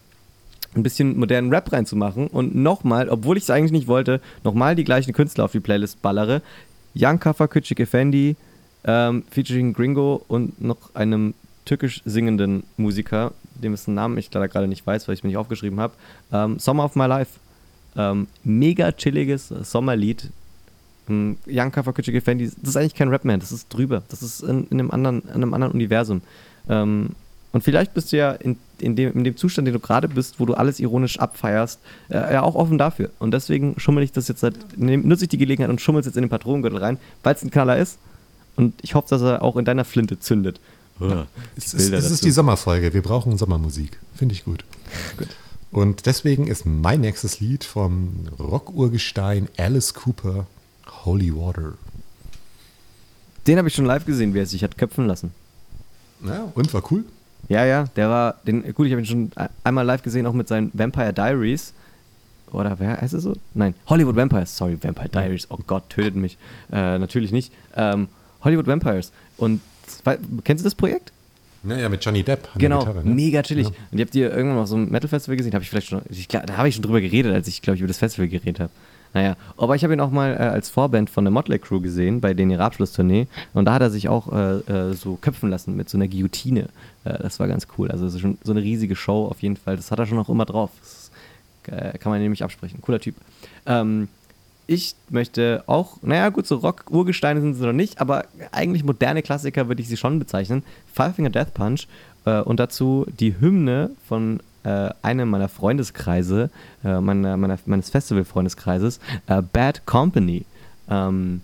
ein 0.75 0.83
bisschen 0.83 1.19
modernen 1.19 1.51
Rap 1.53 1.73
reinzumachen 1.73 2.27
und 2.27 2.55
nochmal, 2.55 3.09
obwohl 3.09 3.37
ich 3.37 3.45
es 3.45 3.51
eigentlich 3.51 3.73
nicht 3.73 3.87
wollte, 3.87 4.21
nochmal 4.45 4.75
die 4.75 4.85
gleichen 4.85 5.13
Künstler 5.13 5.45
auf 5.45 5.53
die 5.53 5.61
Playlist 5.61 6.03
ballere. 6.03 6.43
Young 6.95 7.21
Kaffer, 7.21 7.47
Küçük 7.47 7.81
Effendi, 7.81 8.37
ähm, 8.85 9.23
featuring 9.31 9.73
Gringo 9.73 10.25
und 10.27 10.61
noch 10.61 10.95
einem 10.95 11.35
türkisch 11.69 12.01
singenden 12.07 12.65
Musiker, 12.79 13.33
dem 13.55 13.75
ist 13.75 13.89
ein 13.89 13.95
Namen 13.95 14.17
ich 14.17 14.33
leider 14.33 14.49
gerade 14.49 14.69
nicht 14.69 14.87
weiß, 14.87 15.07
weil 15.07 15.15
ich 15.15 15.21
es 15.21 15.25
nicht 15.25 15.37
aufgeschrieben 15.37 15.79
habe. 15.79 15.95
Ähm, 16.33 16.59
Summer 16.59 16.85
of 16.85 16.97
My 16.97 17.07
Life. 17.07 17.39
Ähm, 17.97 18.27
mega 18.43 18.91
chilliges 18.93 19.49
Sommerlied. 19.49 20.31
Ähm, 21.09 21.37
Young 21.47 21.71
Kaffer, 21.71 21.93
Küçük 21.93 22.15
Effendi, 22.15 22.47
das 22.47 22.71
ist 22.71 22.77
eigentlich 22.77 22.95
kein 22.95 23.09
Rap 23.09 23.25
mehr, 23.25 23.37
das 23.37 23.53
ist 23.53 23.69
drüber. 23.69 24.03
Das 24.09 24.23
ist 24.23 24.41
in, 24.41 24.67
in, 24.69 24.81
einem, 24.81 24.91
anderen, 24.91 25.23
in 25.23 25.31
einem 25.31 25.53
anderen 25.53 25.75
Universum. 25.75 26.23
Ähm, 26.69 27.11
und 27.53 27.63
vielleicht 27.63 27.93
bist 27.93 28.13
du 28.13 28.17
ja 28.17 28.33
in, 28.33 28.57
in, 28.79 28.97
dem, 28.97 29.13
in 29.13 29.25
dem 29.25 29.37
Zustand, 29.37 29.67
den 29.67 29.75
du 29.75 29.81
gerade 29.81 30.09
bist, 30.09 30.41
wo 30.41 30.47
du 30.47 30.55
alles 30.55 30.81
ironisch 30.81 31.19
abfeierst, 31.19 31.81
äh, 32.09 32.35
ja 32.35 32.43
auch 32.43 32.55
offen 32.55 32.79
dafür. 32.79 33.11
Und 33.19 33.33
deswegen 33.33 33.79
schummel 33.79 34.05
ich 34.05 34.13
das 34.13 34.29
jetzt, 34.29 34.43
halt, 34.43 34.57
nutze 34.79 35.25
ich 35.25 35.29
die 35.29 35.39
Gelegenheit 35.39 35.71
und 35.71 35.81
schummel 35.81 36.01
es 36.01 36.07
jetzt 36.07 36.17
in 36.17 36.23
den 36.23 36.31
Patronengürtel 36.31 36.79
rein, 36.79 36.99
weil 37.23 37.35
es 37.35 37.43
ein 37.43 37.51
Knaller 37.51 37.77
ist. 37.77 37.99
Und 38.57 38.75
ich 38.83 38.95
hoffe, 38.95 39.09
dass 39.11 39.23
er 39.23 39.43
auch 39.43 39.57
in 39.57 39.65
deiner 39.65 39.85
Flinte 39.85 40.19
zündet. 40.19 40.61
Die 41.01 41.25
Es 41.57 41.75
ist, 41.75 41.93
es 41.93 42.11
ist 42.11 42.25
die 42.25 42.31
Sommerfolge. 42.31 42.93
Wir 42.95 43.03
brauchen 43.03 43.37
Sommermusik. 43.39 43.99
Finde 44.15 44.35
ich 44.35 44.45
gut. 44.45 44.65
Gut. 45.17 45.29
Und 45.71 46.07
deswegen 46.07 46.47
ist 46.47 46.65
mein 46.67 47.01
nächstes 47.01 47.41
Lied 47.41 47.65
vom 47.65 48.29
Rockurgestein 48.39 49.49
Alice 49.59 49.95
Cooper, 49.95 50.47
Holy 51.05 51.35
Water. 51.35 51.75
Den 53.47 53.59
habe 53.59 53.69
ich 53.69 53.75
schon 53.75 53.85
live 53.85 54.05
gesehen, 54.05 54.35
wie 54.35 54.41
er 54.41 54.47
sich 54.47 54.65
hat 54.65 54.79
köpfen 54.79 55.07
lassen. 55.07 55.33
Ja, 56.25 56.51
und 56.55 56.73
war 56.73 56.83
cool. 56.91 57.05
Ja, 57.49 57.65
ja, 57.65 57.85
der 57.97 58.09
war, 58.09 58.35
den, 58.47 58.75
gut, 58.75 58.87
ich 58.87 58.93
habe 58.93 59.03
ihn 59.03 59.07
schon 59.07 59.31
einmal 59.65 59.87
live 59.87 60.03
gesehen, 60.03 60.27
auch 60.27 60.33
mit 60.33 60.49
seinen 60.49 60.71
Vampire 60.75 61.13
Diaries. 61.13 61.73
Oder 62.51 62.79
wer 62.79 63.01
heißt 63.01 63.15
er 63.15 63.21
so? 63.21 63.35
Nein, 63.55 63.75
Hollywood 63.87 64.17
Vampires, 64.17 64.57
sorry, 64.57 64.79
Vampire 64.83 65.09
Diaries, 65.09 65.47
oh 65.51 65.59
Gott, 65.67 65.89
tötet 65.91 66.17
mich. 66.17 66.39
Äh, 66.73 66.99
natürlich 66.99 67.31
nicht. 67.31 67.53
Ähm, 67.77 68.09
Hollywood 68.43 68.67
Vampires. 68.67 69.13
Und 69.37 69.61
kennst 70.45 70.65
du 70.65 70.67
das 70.67 70.75
Projekt? 70.75 71.13
Naja, 71.63 71.89
mit 71.89 72.05
Johnny 72.05 72.23
Depp. 72.23 72.49
Genau, 72.57 72.81
Gitarre, 72.81 73.05
ne? 73.05 73.15
mega 73.15 73.43
chillig. 73.43 73.67
Ja. 73.67 73.75
Und 73.91 73.99
ihr 73.99 74.05
habt 74.05 74.15
ihr 74.15 74.31
irgendwann 74.31 74.59
auf 74.61 74.69
so 74.69 74.77
einem 74.77 74.91
Metal-Festival 74.91 75.37
gesehen, 75.37 75.53
habe 75.55 75.65
ich 75.65 75.71
vielleicht 75.71 75.89
schon, 75.89 76.03
ich, 76.09 76.29
da 76.29 76.45
habe 76.57 76.69
ich 76.69 76.77
schon 76.77 76.83
drüber 76.83 77.01
geredet, 77.01 77.35
als 77.35 77.49
ich, 77.49 77.63
glaube 77.63 77.77
ich, 77.77 77.81
über 77.81 77.89
das 77.89 77.99
Festival 77.99 78.29
geredet 78.29 78.61
habe. 78.61 78.71
Naja, 79.15 79.37
aber 79.57 79.75
ich 79.75 79.83
habe 79.85 79.95
ihn 79.95 80.01
auch 80.01 80.11
mal 80.11 80.35
äh, 80.35 80.37
als 80.37 80.69
Vorband 80.69 81.09
von 81.11 81.25
der 81.25 81.31
Motley 81.31 81.59
Crew 81.59 81.81
gesehen, 81.81 82.21
bei 82.21 82.35
denen 82.35 82.51
ihrer 82.51 82.65
Abschlusstournee. 82.65 83.27
Und 83.55 83.65
da 83.65 83.75
hat 83.75 83.83
er 83.83 83.91
sich 83.91 84.09
auch 84.09 84.33
äh, 84.33 84.59
äh, 84.59 84.95
so 84.95 85.17
köpfen 85.17 85.51
lassen 85.51 85.77
mit 85.77 85.89
so 85.89 85.97
einer 85.97 86.09
Guillotine. 86.09 86.69
Äh, 87.05 87.19
das 87.19 87.41
war 87.41 87.49
ganz 87.49 87.67
cool. 87.79 87.91
Also 87.91 88.07
es 88.07 88.15
ist 88.15 88.21
schon 88.21 88.39
so 88.45 88.53
eine 88.53 88.63
riesige 88.63 88.97
Show 88.97 89.27
auf 89.27 89.41
jeden 89.43 89.57
Fall. 89.57 89.77
Das 89.77 89.91
hat 89.91 89.99
er 89.99 90.07
schon 90.07 90.19
auch 90.19 90.29
immer 90.29 90.45
drauf. 90.45 90.71
Das 90.81 91.11
äh, 91.73 91.99
kann 91.99 92.13
man 92.13 92.21
nämlich 92.21 92.45
absprechen. 92.45 92.81
Cooler 92.83 93.01
Typ. 93.01 93.15
Ähm, 93.67 94.09
ich 94.71 94.95
möchte 95.09 95.65
auch, 95.67 95.97
naja, 96.03 96.29
gut, 96.29 96.47
so 96.47 96.57
Rock-Urgesteine 96.57 97.41
sind 97.41 97.55
sie 97.55 97.65
noch 97.65 97.73
nicht, 97.73 98.03
aber 98.03 98.27
eigentlich 98.53 98.85
moderne 98.85 99.23
Klassiker 99.23 99.67
würde 99.67 99.81
ich 99.81 99.89
sie 99.89 99.97
schon 99.97 100.19
bezeichnen. 100.19 100.63
Five 100.93 101.17
Finger 101.17 101.31
Death 101.31 101.55
Punch 101.55 101.89
äh, 102.27 102.43
und 102.43 102.61
dazu 102.61 103.07
die 103.19 103.41
Hymne 103.41 103.91
von 104.07 104.41
äh, 104.65 104.91
einem 105.01 105.31
meiner 105.31 105.49
Freundeskreise, 105.49 106.51
äh, 106.85 107.01
meiner, 107.01 107.39
meiner, 107.39 107.59
meines 107.65 107.89
Festival-Freundeskreises, 107.89 109.01
äh, 109.27 109.41
Bad 109.41 109.87
Company. 109.87 110.45
Ähm, 110.91 111.41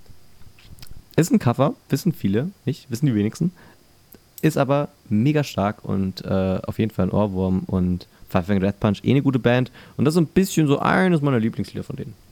ist 1.17 1.33
ein 1.33 1.39
Cover, 1.39 1.73
wissen 1.89 2.13
viele, 2.13 2.51
nicht, 2.67 2.91
wissen 2.91 3.07
die 3.07 3.15
wenigsten. 3.15 3.53
Ist 4.43 4.59
aber 4.59 4.89
mega 5.09 5.45
stark 5.45 5.83
und 5.83 6.23
äh, 6.27 6.61
auf 6.63 6.79
jeden 6.79 6.93
Fall 6.93 7.07
ein 7.07 7.11
Ohrwurm 7.11 7.63
und 7.67 8.07
Five 8.29 8.45
Finger 8.45 8.61
Death 8.61 8.81
Punch, 8.81 9.01
eh 9.03 9.13
eine 9.13 9.23
gute 9.23 9.39
Band. 9.39 9.73
Und 9.97 10.05
das 10.05 10.13
ist 10.13 10.21
ein 10.21 10.27
bisschen 10.27 10.67
so 10.67 10.79
eines 10.79 11.23
meiner 11.23 11.41
Lieblingslieder 11.41 11.85
von 11.85 11.97
denen. 11.97 12.24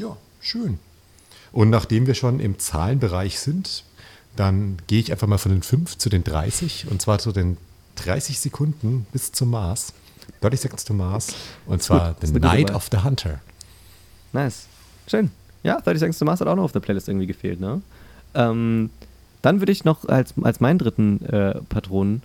Ja, 0.00 0.16
schön. 0.40 0.78
Und 1.52 1.70
nachdem 1.70 2.06
wir 2.06 2.14
schon 2.14 2.40
im 2.40 2.58
Zahlenbereich 2.58 3.38
sind, 3.38 3.84
dann 4.36 4.76
gehe 4.86 5.00
ich 5.00 5.10
einfach 5.10 5.26
mal 5.26 5.38
von 5.38 5.52
den 5.52 5.62
5 5.62 5.96
zu 5.96 6.08
den 6.08 6.22
30 6.22 6.88
und 6.90 7.00
zwar 7.00 7.18
zu 7.18 7.32
den 7.32 7.56
30 7.96 8.38
Sekunden 8.38 9.06
bis 9.12 9.32
zum 9.32 9.50
Mars. 9.50 9.92
30 10.42 10.60
Seconds 10.60 10.84
to 10.84 10.94
Mars. 10.94 11.34
Und 11.66 11.82
zwar 11.82 12.14
gut, 12.14 12.28
The 12.28 12.40
Night 12.40 12.70
of 12.70 12.88
the 12.90 12.98
Hunter. 12.98 13.40
Nice. 14.32 14.66
Schön. 15.06 15.30
Ja, 15.62 15.80
30 15.80 16.00
Seconds 16.00 16.18
to 16.18 16.24
Mars 16.24 16.40
hat 16.40 16.48
auch 16.48 16.56
noch 16.56 16.64
auf 16.64 16.72
der 16.72 16.80
Playlist 16.80 17.08
irgendwie 17.08 17.26
gefehlt, 17.26 17.60
ne? 17.60 17.80
Ähm, 18.34 18.90
dann 19.42 19.60
würde 19.60 19.72
ich 19.72 19.84
noch 19.84 20.04
als, 20.06 20.34
als 20.42 20.60
meinen 20.60 20.78
dritten 20.78 21.24
äh, 21.24 21.60
Patronen, 21.68 22.22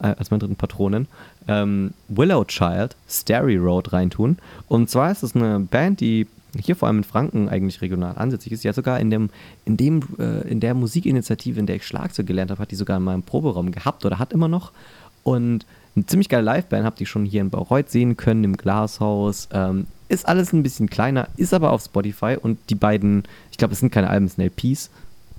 äh, 0.00 0.14
als 0.18 0.30
meinen 0.30 0.40
dritten 0.40 0.56
Patronen, 0.56 1.08
ähm, 1.48 1.94
Willow 2.08 2.44
Child, 2.44 2.96
Starry 3.08 3.56
Road 3.56 3.92
reintun. 3.92 4.38
Und 4.68 4.90
zwar 4.90 5.10
ist 5.10 5.22
es 5.22 5.34
eine 5.34 5.60
Band, 5.60 6.00
die 6.00 6.26
hier 6.58 6.76
vor 6.76 6.88
allem 6.88 6.98
in 6.98 7.04
Franken 7.04 7.48
eigentlich 7.48 7.80
regional 7.80 8.16
ansässig 8.16 8.52
ist. 8.52 8.64
Hat 8.64 8.74
sogar 8.74 9.00
in, 9.00 9.10
dem, 9.10 9.30
in, 9.64 9.76
dem, 9.76 10.02
äh, 10.18 10.48
in 10.48 10.60
der 10.60 10.74
Musikinitiative, 10.74 11.60
in 11.60 11.66
der 11.66 11.76
ich 11.76 11.86
Schlagzeug 11.86 12.26
gelernt 12.26 12.50
habe, 12.50 12.60
hat 12.60 12.70
die 12.70 12.76
sogar 12.76 12.96
in 12.96 13.02
meinem 13.02 13.22
Proberaum 13.22 13.72
gehabt 13.72 14.04
oder 14.04 14.18
hat 14.18 14.32
immer 14.32 14.48
noch. 14.48 14.72
Und 15.22 15.66
eine 15.96 16.06
ziemlich 16.06 16.28
geile 16.28 16.44
Liveband, 16.44 16.84
habt 16.84 17.00
ihr 17.00 17.06
schon 17.06 17.24
hier 17.24 17.40
in 17.40 17.50
Bayreuth 17.50 17.90
sehen 17.90 18.16
können, 18.16 18.44
im 18.44 18.56
Glashaus. 18.56 19.48
Ähm, 19.52 19.86
ist 20.08 20.26
alles 20.26 20.52
ein 20.52 20.62
bisschen 20.62 20.90
kleiner, 20.90 21.28
ist 21.36 21.54
aber 21.54 21.70
auf 21.70 21.82
Spotify 21.84 22.36
und 22.40 22.58
die 22.68 22.74
beiden, 22.74 23.24
ich 23.50 23.58
glaube, 23.58 23.74
es 23.74 23.80
sind 23.80 23.92
keine 23.92 24.10
Alben, 24.10 24.26
es 24.26 24.34
sind 24.34 24.44
LPs. 24.44 24.90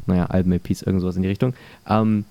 Naja, 0.08 0.26
Alben, 0.26 0.52
LPs, 0.52 0.82
irgend 0.82 1.02
sowas 1.02 1.16
in 1.16 1.22
die 1.22 1.28
Richtung. 1.28 1.54
Ähm, 1.88 2.26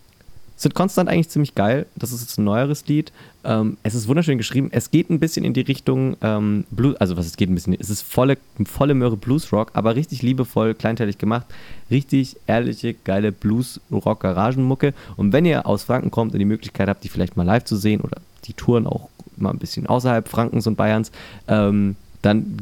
sind 0.60 0.74
konstant 0.74 1.08
eigentlich 1.08 1.30
ziemlich 1.30 1.54
geil. 1.54 1.86
Das 1.96 2.12
ist 2.12 2.20
jetzt 2.20 2.38
ein 2.38 2.44
neueres 2.44 2.86
Lied. 2.86 3.12
Ähm, 3.44 3.78
es 3.82 3.94
ist 3.94 4.08
wunderschön 4.08 4.36
geschrieben. 4.36 4.68
Es 4.72 4.90
geht 4.90 5.08
ein 5.08 5.18
bisschen 5.18 5.42
in 5.42 5.54
die 5.54 5.62
Richtung 5.62 6.18
ähm, 6.20 6.64
Blues, 6.70 6.96
also 6.96 7.16
was 7.16 7.24
es 7.24 7.38
geht 7.38 7.48
ein 7.48 7.54
bisschen, 7.54 7.74
es 7.80 7.88
ist 7.88 8.02
volle, 8.02 8.36
volle 8.66 8.92
Möhre 8.92 9.16
Bluesrock, 9.16 9.70
aber 9.72 9.96
richtig 9.96 10.20
liebevoll, 10.20 10.74
kleinteilig 10.74 11.16
gemacht. 11.16 11.46
Richtig 11.90 12.36
ehrliche, 12.46 12.92
geile 12.92 13.32
Bluesrock-Garagenmucke. 13.32 14.92
Und 15.16 15.32
wenn 15.32 15.46
ihr 15.46 15.66
aus 15.66 15.84
Franken 15.84 16.10
kommt 16.10 16.34
und 16.34 16.38
die 16.38 16.44
Möglichkeit 16.44 16.90
habt, 16.90 17.04
die 17.04 17.08
vielleicht 17.08 17.38
mal 17.38 17.46
live 17.46 17.64
zu 17.64 17.76
sehen 17.76 18.02
oder 18.02 18.20
die 18.44 18.52
Touren 18.52 18.86
auch 18.86 19.08
mal 19.38 19.50
ein 19.50 19.58
bisschen 19.58 19.86
außerhalb 19.86 20.28
Frankens 20.28 20.66
und 20.66 20.76
Bayerns, 20.76 21.10
ähm, 21.48 21.96
dann 22.20 22.58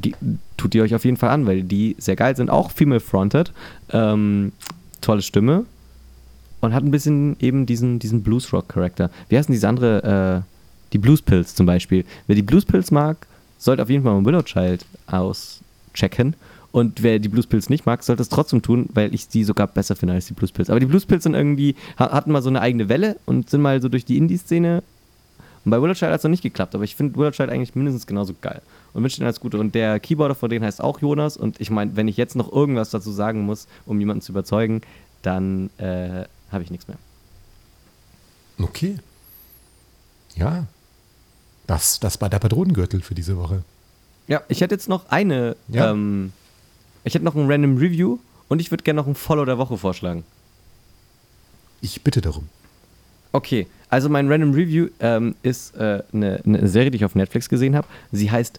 tut 0.57 0.72
ihr 0.76 0.84
euch 0.84 0.94
auf 0.94 1.05
jeden 1.05 1.16
Fall 1.16 1.30
an, 1.30 1.46
weil 1.46 1.64
die 1.64 1.96
sehr 1.99 2.14
geil 2.14 2.36
sind. 2.36 2.49
Auch 2.49 2.70
female-fronted. 2.70 3.53
Ähm, 3.90 4.53
tolle 5.01 5.22
Stimme, 5.22 5.64
und 6.61 6.74
hat 6.74 6.84
ein 6.84 6.90
bisschen 6.90 7.36
eben 7.40 7.66
diesen, 7.66 7.98
diesen 7.98 8.22
Blues-Rock-Charakter. 8.22 9.11
Wie 9.28 9.38
heißen 9.38 9.52
diese 9.52 9.68
andere, 9.68 10.44
äh, 10.44 10.92
die 10.92 10.98
Blues-Pills 10.98 11.54
zum 11.54 11.66
Beispiel. 11.66 12.04
Wer 12.26 12.36
die 12.36 12.42
Blues-Pills 12.42 12.90
mag, 12.90 13.26
sollte 13.59 13.82
auf 13.82 13.90
jeden 13.90 14.04
Fall 14.04 14.14
mal 14.14 14.24
Willow 14.24 14.42
Child 14.42 14.84
auschecken. 15.06 16.34
Und 16.70 17.02
wer 17.02 17.18
die 17.18 17.28
Blues-Pills 17.28 17.70
nicht 17.70 17.86
mag, 17.86 18.02
sollte 18.02 18.22
es 18.22 18.28
trotzdem 18.28 18.62
tun, 18.62 18.88
weil 18.92 19.14
ich 19.14 19.28
die 19.28 19.44
sogar 19.44 19.66
besser 19.66 19.96
finde 19.96 20.14
als 20.14 20.26
die 20.26 20.34
Blues-Pills. 20.34 20.70
Aber 20.70 20.80
die 20.80 20.86
Blues-Pills 20.86 21.22
sind 21.22 21.34
irgendwie, 21.34 21.76
hatten 21.96 22.30
mal 22.30 22.42
so 22.42 22.50
eine 22.50 22.61
eigene 22.61 22.88
Welle 22.88 23.16
und 23.26 23.48
sind 23.50 23.62
mal 23.62 23.80
so 23.80 23.88
durch 23.88 24.04
die 24.04 24.18
Indie-Szene. 24.18 24.82
Und 25.64 25.70
bei 25.70 25.80
Willow 25.82 25.94
Child 25.94 26.12
hat 26.12 26.18
es 26.18 26.24
noch 26.24 26.30
nicht 26.30 26.42
geklappt, 26.42 26.74
aber 26.74 26.84
ich 26.84 26.94
finde 26.94 27.16
Willow 27.16 27.30
Child 27.30 27.50
eigentlich 27.50 27.74
mindestens 27.74 28.06
genauso 28.06 28.34
geil. 28.40 28.61
Und 28.92 29.02
wünsche 29.02 29.18
ihnen 29.18 29.26
alles 29.26 29.40
Gute. 29.40 29.59
Und 29.59 29.74
der 29.74 29.98
Keyboarder 29.98 30.34
von 30.34 30.50
denen 30.50 30.64
heißt 30.64 30.82
auch 30.82 31.00
Jonas. 31.00 31.36
Und 31.36 31.61
ich 31.61 31.70
meine, 31.70 31.96
wenn 31.96 32.09
ich 32.09 32.16
jetzt 32.16 32.36
noch 32.36 32.52
irgendwas 32.52 32.90
dazu 32.90 33.11
sagen 33.11 33.42
muss, 33.42 33.66
um 33.86 33.98
jemanden 33.98 34.22
zu 34.22 34.32
überzeugen, 34.32 34.82
dann 35.22 35.70
äh, 35.78 36.24
habe 36.51 36.64
ich 36.64 36.70
nichts 36.70 36.88
mehr. 36.88 36.99
Okay. 38.59 38.96
Ja. 40.34 40.66
Das, 41.66 42.01
das 42.01 42.20
war 42.20 42.30
der 42.30 42.38
Patronengürtel 42.38 43.03
für 43.03 43.14
diese 43.14 43.36
Woche. 43.36 43.62
Ja, 44.26 44.42
ich 44.49 44.61
hätte 44.61 44.74
jetzt 44.74 44.88
noch 44.88 45.11
eine. 45.11 45.57
Ja. 45.68 45.90
Ähm, 45.90 46.32
ich 47.05 47.14
hätte 47.14 47.24
noch 47.24 47.34
ein 47.34 47.51
Random 47.51 47.76
Review 47.76 48.18
und 48.49 48.61
ich 48.61 48.70
würde 48.70 48.84
gerne 48.84 49.01
noch 49.01 49.07
ein 49.07 49.14
Follow 49.14 49.44
der 49.44 49.59
Woche 49.59 49.76
vorschlagen. 49.76 50.24
Ich 51.80 52.03
bitte 52.03 52.20
darum. 52.20 52.49
Okay, 53.32 53.66
also 53.90 54.09
mein 54.09 54.30
Random 54.30 54.53
Review 54.53 54.88
ähm, 55.01 55.34
ist 55.42 55.74
äh, 55.76 56.03
eine, 56.12 56.40
eine 56.44 56.68
Serie, 56.68 56.90
die 56.90 56.96
ich 56.96 57.05
auf 57.05 57.14
Netflix 57.14 57.49
gesehen 57.49 57.76
habe. 57.76 57.86
Sie 58.12 58.30
heißt 58.30 58.59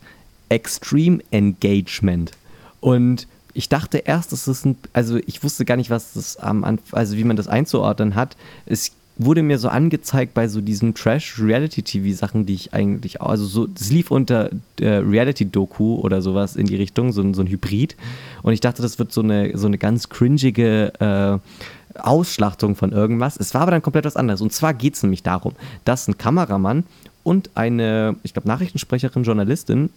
Extreme 0.50 1.20
Engagement. 1.32 2.32
Und 2.80 3.28
ich 3.60 3.68
dachte 3.68 3.98
erst, 3.98 4.32
dass 4.32 4.46
das 4.46 4.64
ein, 4.64 4.78
also 4.94 5.18
ich 5.26 5.44
wusste 5.44 5.66
gar 5.66 5.76
nicht, 5.76 5.90
was 5.90 6.14
das 6.14 6.38
am 6.38 6.64
ähm, 6.64 6.80
also 6.94 7.18
wie 7.18 7.26
man 7.26 7.36
das 7.36 7.50
einzuordnen 7.50 8.16
hat. 8.16 8.38
Es 8.66 8.94
wurde 9.18 9.44
mir 9.44 9.60
so 9.60 9.68
angezeigt 9.68 10.34
bei 10.34 10.48
so 10.48 10.62
diesen 10.62 10.94
Trash-Reality-TV-Sachen, 10.94 12.46
die 12.46 12.54
ich 12.54 12.74
eigentlich, 12.74 13.22
also 13.22 13.46
so, 13.46 13.68
das 13.68 13.92
lief 13.92 14.12
unter 14.12 14.50
äh, 14.80 14.88
Reality-Doku 14.88 15.96
oder 15.96 16.22
sowas 16.22 16.56
in 16.56 16.68
die 16.68 16.78
Richtung, 16.78 17.12
so, 17.12 17.34
so 17.34 17.42
ein 17.42 17.48
Hybrid. 17.48 17.98
Und 18.44 18.54
ich 18.54 18.62
dachte, 18.62 18.82
das 18.82 18.98
wird 18.98 19.12
so 19.12 19.20
eine, 19.20 19.58
so 19.58 19.68
eine 19.68 19.78
ganz 19.78 20.08
cringige 20.08 20.94
äh, 21.02 22.00
Ausschlachtung 22.00 22.78
von 22.78 22.94
irgendwas. 22.94 23.36
Es 23.36 23.54
war 23.54 23.64
aber 23.64 23.72
dann 23.72 23.82
komplett 23.82 24.06
was 24.06 24.16
anderes. 24.16 24.40
Und 24.40 24.54
zwar 24.54 24.74
geht 24.74 24.94
es 24.94 25.04
nämlich 25.04 25.22
darum, 25.22 25.52
dass 25.84 26.08
ein 26.08 26.18
Kameramann 26.18 26.86
und 27.26 27.50
eine, 27.56 28.16
ich 28.24 28.32
glaube, 28.32 28.48
Nachrichtensprecherin, 28.48 29.24
Journalistin, 29.24 29.90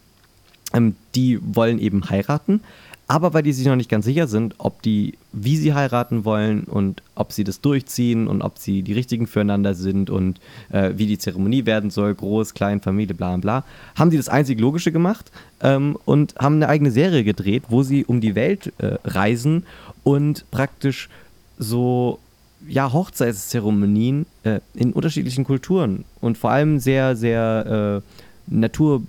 ähm, 0.74 0.96
die 1.14 1.38
wollen 1.54 1.78
eben 1.78 2.10
heiraten, 2.10 2.60
aber 3.12 3.34
weil 3.34 3.42
die 3.42 3.52
sich 3.52 3.66
noch 3.66 3.76
nicht 3.76 3.90
ganz 3.90 4.06
sicher 4.06 4.26
sind, 4.26 4.54
ob 4.56 4.80
die, 4.80 5.18
wie 5.34 5.58
sie 5.58 5.74
heiraten 5.74 6.24
wollen 6.24 6.64
und 6.64 7.02
ob 7.14 7.32
sie 7.32 7.44
das 7.44 7.60
durchziehen 7.60 8.26
und 8.26 8.40
ob 8.40 8.56
sie 8.56 8.80
die 8.80 8.94
richtigen 8.94 9.26
füreinander 9.26 9.74
sind 9.74 10.08
und 10.08 10.40
äh, 10.70 10.92
wie 10.96 11.06
die 11.06 11.18
Zeremonie 11.18 11.66
werden 11.66 11.90
soll, 11.90 12.14
groß, 12.14 12.54
klein, 12.54 12.80
Familie, 12.80 13.14
bla 13.14 13.36
bla, 13.36 13.64
haben 13.96 14.10
sie 14.10 14.16
das 14.16 14.30
einzig 14.30 14.58
Logische 14.58 14.92
gemacht 14.92 15.30
ähm, 15.60 15.98
und 16.06 16.36
haben 16.36 16.54
eine 16.54 16.70
eigene 16.70 16.90
Serie 16.90 17.22
gedreht, 17.22 17.64
wo 17.68 17.82
sie 17.82 18.06
um 18.06 18.22
die 18.22 18.34
Welt 18.34 18.72
äh, 18.78 18.96
reisen 19.04 19.66
und 20.04 20.50
praktisch 20.50 21.10
so 21.58 22.18
ja, 22.66 22.94
Hochzeitszeremonien 22.94 24.24
äh, 24.44 24.60
in 24.72 24.94
unterschiedlichen 24.94 25.44
Kulturen 25.44 26.06
und 26.22 26.38
vor 26.38 26.50
allem 26.50 26.78
sehr, 26.78 27.14
sehr 27.14 28.00
äh, 28.48 28.54
Natur. 28.54 29.02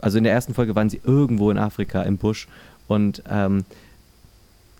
Also 0.00 0.18
in 0.18 0.24
der 0.24 0.32
ersten 0.32 0.54
Folge 0.54 0.74
waren 0.74 0.90
sie 0.90 1.00
irgendwo 1.04 1.52
in 1.52 1.58
Afrika 1.58 2.02
im 2.02 2.16
Busch 2.16 2.48
und 2.88 3.22
ähm, 3.30 3.64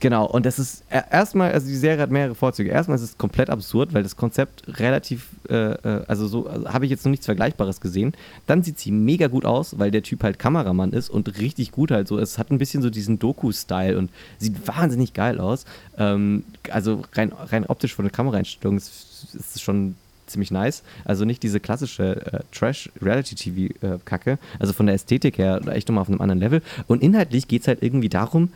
genau, 0.00 0.26
und 0.26 0.46
das 0.46 0.58
ist 0.58 0.82
erstmal, 0.90 1.52
also 1.52 1.68
die 1.68 1.76
Serie 1.76 2.02
hat 2.02 2.10
mehrere 2.10 2.34
Vorzüge. 2.34 2.70
Erstmal 2.70 2.96
ist 2.96 3.02
es 3.02 3.18
komplett 3.18 3.50
absurd, 3.50 3.92
weil 3.94 4.02
das 4.02 4.16
Konzept 4.16 4.62
relativ, 4.78 5.28
äh, 5.48 5.54
äh 5.54 6.04
also 6.08 6.26
so 6.26 6.46
also 6.46 6.72
habe 6.72 6.86
ich 6.86 6.90
jetzt 6.90 7.04
noch 7.04 7.10
nichts 7.10 7.26
Vergleichbares 7.26 7.80
gesehen. 7.80 8.14
Dann 8.46 8.62
sieht 8.62 8.78
sie 8.78 8.90
mega 8.90 9.28
gut 9.28 9.44
aus, 9.44 9.78
weil 9.78 9.90
der 9.90 10.02
Typ 10.02 10.22
halt 10.24 10.38
Kameramann 10.38 10.92
ist 10.92 11.10
und 11.10 11.38
richtig 11.38 11.70
gut 11.70 11.90
halt 11.90 12.08
so. 12.08 12.18
Es 12.18 12.38
hat 12.38 12.50
ein 12.50 12.58
bisschen 12.58 12.82
so 12.82 12.90
diesen 12.90 13.18
Doku-Style 13.18 13.98
und 13.98 14.10
sieht 14.38 14.66
wahnsinnig 14.66 15.12
geil 15.12 15.38
aus. 15.38 15.66
Ähm, 15.98 16.44
also 16.70 17.02
rein, 17.12 17.32
rein 17.32 17.66
optisch 17.66 17.94
von 17.94 18.04
der 18.04 18.12
Kameraeinstellung 18.12 18.78
ist 18.78 19.34
es 19.34 19.60
schon 19.60 19.94
ziemlich 20.28 20.50
nice. 20.50 20.82
Also 21.04 21.24
nicht 21.24 21.42
diese 21.42 21.60
klassische 21.60 22.32
äh, 22.32 22.40
Trash-Reality-TV-Kacke. 22.52 24.32
Äh, 24.32 24.36
also 24.58 24.72
von 24.72 24.86
der 24.86 24.94
Ästhetik 24.94 25.38
her 25.38 25.60
echt 25.68 25.88
nochmal 25.88 26.02
auf 26.02 26.08
einem 26.08 26.20
anderen 26.20 26.40
Level. 26.40 26.62
Und 26.86 27.02
inhaltlich 27.02 27.48
geht 27.48 27.62
es 27.62 27.68
halt 27.68 27.82
irgendwie 27.82 28.08
darum, 28.08 28.50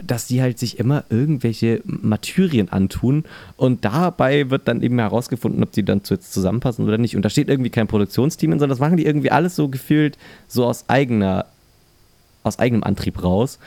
dass 0.00 0.26
die 0.26 0.40
halt 0.40 0.58
sich 0.58 0.78
immer 0.78 1.04
irgendwelche 1.10 1.82
Martyrien 1.84 2.68
antun 2.68 3.24
und 3.56 3.84
dabei 3.84 4.48
wird 4.50 4.68
dann 4.68 4.82
eben 4.82 4.98
herausgefunden, 4.98 5.62
ob 5.62 5.72
die 5.72 5.84
dann 5.84 6.02
jetzt 6.08 6.32
zusammenpassen 6.32 6.84
oder 6.84 6.98
nicht. 6.98 7.16
Und 7.16 7.24
da 7.24 7.30
steht 7.30 7.48
irgendwie 7.48 7.70
kein 7.70 7.88
Produktionsteam, 7.88 8.52
sondern 8.52 8.70
das 8.70 8.78
machen 8.78 8.96
die 8.96 9.06
irgendwie 9.06 9.30
alles 9.30 9.56
so 9.56 9.68
gefühlt 9.68 10.16
so 10.46 10.66
aus 10.66 10.84
eigener, 10.88 11.46
aus 12.44 12.58
eigenem 12.58 12.84
Antrieb 12.84 13.22
raus. 13.22 13.58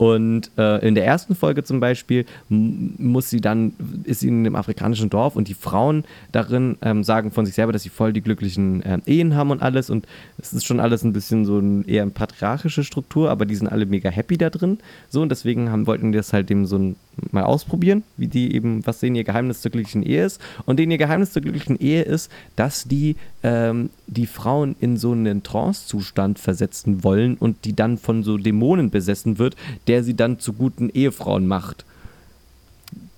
Und 0.00 0.50
äh, 0.56 0.78
in 0.78 0.94
der 0.94 1.04
ersten 1.04 1.34
Folge 1.34 1.62
zum 1.62 1.78
Beispiel 1.78 2.24
muss 2.48 3.28
sie 3.28 3.42
dann, 3.42 3.74
ist 4.04 4.20
sie 4.20 4.28
in 4.28 4.38
einem 4.38 4.56
afrikanischen 4.56 5.10
Dorf 5.10 5.36
und 5.36 5.46
die 5.46 5.52
Frauen 5.52 6.04
darin 6.32 6.78
ähm, 6.80 7.04
sagen 7.04 7.32
von 7.32 7.44
sich 7.44 7.54
selber, 7.54 7.74
dass 7.74 7.82
sie 7.82 7.90
voll 7.90 8.14
die 8.14 8.22
glücklichen 8.22 8.82
äh, 8.82 8.98
Ehen 9.04 9.36
haben 9.36 9.50
und 9.50 9.60
alles. 9.60 9.90
Und 9.90 10.06
es 10.38 10.54
ist 10.54 10.64
schon 10.64 10.80
alles 10.80 11.02
ein 11.04 11.12
bisschen 11.12 11.44
so 11.44 11.58
ein, 11.58 11.84
eher 11.86 12.00
eine 12.00 12.12
patriarchische 12.12 12.82
Struktur, 12.82 13.30
aber 13.30 13.44
die 13.44 13.54
sind 13.54 13.68
alle 13.68 13.84
mega 13.84 14.08
happy 14.08 14.38
da 14.38 14.48
drin. 14.48 14.78
So, 15.10 15.20
und 15.20 15.28
deswegen 15.28 15.70
haben, 15.70 15.86
wollten 15.86 16.12
die 16.12 16.16
das 16.16 16.32
halt 16.32 16.50
eben 16.50 16.64
so 16.64 16.78
ein, 16.78 16.96
mal 17.30 17.44
ausprobieren, 17.44 18.02
wie 18.16 18.28
die 18.28 18.54
eben, 18.54 18.86
was 18.86 19.00
denen 19.00 19.16
ihr 19.16 19.24
Geheimnis 19.24 19.60
zur 19.60 19.70
glücklichen 19.70 20.02
Ehe 20.02 20.24
ist. 20.24 20.40
Und 20.66 20.78
denen 20.78 20.92
ihr 20.92 20.98
Geheimnis 20.98 21.32
zur 21.32 21.42
glücklichen 21.42 21.78
Ehe 21.78 22.02
ist, 22.02 22.30
dass 22.56 22.84
die 22.84 23.16
ähm, 23.42 23.90
die 24.06 24.26
Frauen 24.26 24.76
in 24.80 24.96
so 24.96 25.12
einen 25.12 25.42
Trance-Zustand 25.42 26.38
versetzen 26.38 27.04
wollen 27.04 27.36
und 27.36 27.64
die 27.64 27.74
dann 27.74 27.98
von 27.98 28.22
so 28.22 28.36
Dämonen 28.36 28.90
besessen 28.90 29.38
wird, 29.38 29.56
der 29.86 30.04
sie 30.04 30.14
dann 30.14 30.38
zu 30.38 30.52
guten 30.52 30.90
Ehefrauen 30.90 31.46
macht. 31.46 31.84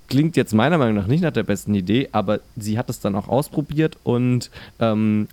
Klingt 0.08 0.36
jetzt 0.36 0.52
meiner 0.52 0.76
Meinung 0.76 0.96
nach 0.96 1.06
nicht 1.06 1.22
nach 1.22 1.32
der 1.32 1.42
besten 1.42 1.74
Idee, 1.74 2.08
aber 2.12 2.40
sie 2.56 2.76
hat 2.76 2.90
es 2.90 3.00
dann 3.00 3.14
auch 3.14 3.28
ausprobiert 3.28 3.96
und 4.04 4.50
ähm, 4.78 5.28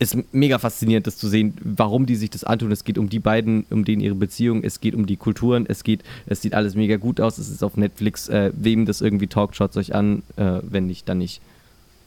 ist 0.00 0.16
mega 0.32 0.58
faszinierend, 0.58 1.06
das 1.06 1.18
zu 1.18 1.28
sehen, 1.28 1.54
warum 1.62 2.06
die 2.06 2.16
sich 2.16 2.30
das 2.30 2.42
antun. 2.42 2.72
Es 2.72 2.84
geht 2.84 2.96
um 2.96 3.10
die 3.10 3.18
beiden, 3.18 3.66
um 3.68 3.84
denen 3.84 4.00
ihre 4.00 4.14
Beziehung, 4.14 4.64
es 4.64 4.80
geht 4.80 4.94
um 4.94 5.04
die 5.04 5.16
Kulturen, 5.16 5.66
es 5.68 5.84
geht, 5.84 6.02
es 6.26 6.40
sieht 6.40 6.54
alles 6.54 6.74
mega 6.74 6.96
gut 6.96 7.20
aus, 7.20 7.36
es 7.36 7.50
ist 7.50 7.62
auf 7.62 7.76
Netflix. 7.76 8.28
Äh, 8.28 8.50
wem 8.54 8.86
das 8.86 9.02
irgendwie 9.02 9.26
taugt, 9.26 9.56
schaut 9.56 9.70
es 9.72 9.76
euch 9.76 9.94
an. 9.94 10.22
Äh, 10.36 10.60
wenn 10.62 10.86
nicht, 10.86 11.08
dann 11.08 11.18
nicht. 11.18 11.42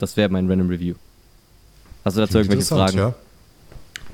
Das 0.00 0.16
wäre 0.16 0.28
mein 0.28 0.50
Random 0.50 0.68
Review. 0.68 0.96
Hast 2.04 2.16
du 2.16 2.20
dazu 2.20 2.38
irgendwelche 2.38 2.64
Fragen? 2.64 2.98
Ja. 2.98 3.14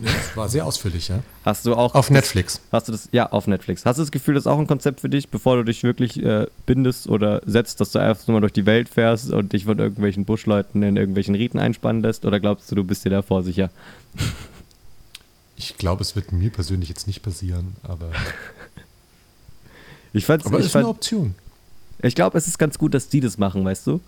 Ja, 0.00 0.10
war 0.34 0.48
sehr 0.48 0.66
ausführlich, 0.66 1.08
ja. 1.08 1.22
Hast 1.44 1.66
du 1.66 1.74
auch. 1.74 1.94
Auf 1.94 2.10
Netflix. 2.10 2.60
Hast 2.72 2.88
du 2.88 2.92
das? 2.92 3.08
Ja, 3.12 3.30
auf 3.30 3.46
Netflix. 3.46 3.84
Hast 3.84 3.98
du 3.98 4.02
das 4.02 4.10
Gefühl, 4.10 4.34
das 4.34 4.44
ist 4.44 4.46
auch 4.46 4.58
ein 4.58 4.66
Konzept 4.66 5.00
für 5.00 5.08
dich, 5.08 5.28
bevor 5.28 5.56
du 5.56 5.64
dich 5.64 5.82
wirklich 5.82 6.22
äh, 6.22 6.46
bindest 6.66 7.08
oder 7.08 7.42
setzt, 7.44 7.80
dass 7.80 7.92
du 7.92 7.98
einfach 7.98 8.26
nur 8.26 8.36
mal 8.36 8.40
durch 8.40 8.52
die 8.52 8.66
Welt 8.66 8.88
fährst 8.88 9.30
und 9.30 9.52
dich 9.52 9.66
von 9.66 9.78
irgendwelchen 9.78 10.24
Buschleuten 10.24 10.82
in 10.82 10.96
irgendwelchen 10.96 11.34
Riten 11.34 11.58
einspannen 11.58 12.02
lässt? 12.02 12.24
Oder 12.24 12.40
glaubst 12.40 12.70
du, 12.70 12.74
du 12.74 12.84
bist 12.84 13.04
dir 13.04 13.10
davor 13.10 13.42
sicher? 13.42 13.70
Ich 15.56 15.76
glaube, 15.76 16.02
es 16.02 16.16
wird 16.16 16.32
mir 16.32 16.50
persönlich 16.50 16.88
jetzt 16.88 17.06
nicht 17.06 17.22
passieren, 17.22 17.76
aber. 17.82 18.10
ich 20.14 20.24
fand's, 20.24 20.46
aber 20.46 20.58
ich 20.58 20.66
ist 20.66 20.72
fand, 20.72 20.84
eine 20.84 20.90
Option. 20.90 21.34
Ich 22.02 22.14
glaube, 22.14 22.38
es 22.38 22.46
ist 22.46 22.58
ganz 22.58 22.78
gut, 22.78 22.94
dass 22.94 23.08
die 23.08 23.20
das 23.20 23.36
machen, 23.36 23.64
weißt 23.64 23.86
du? 23.86 24.00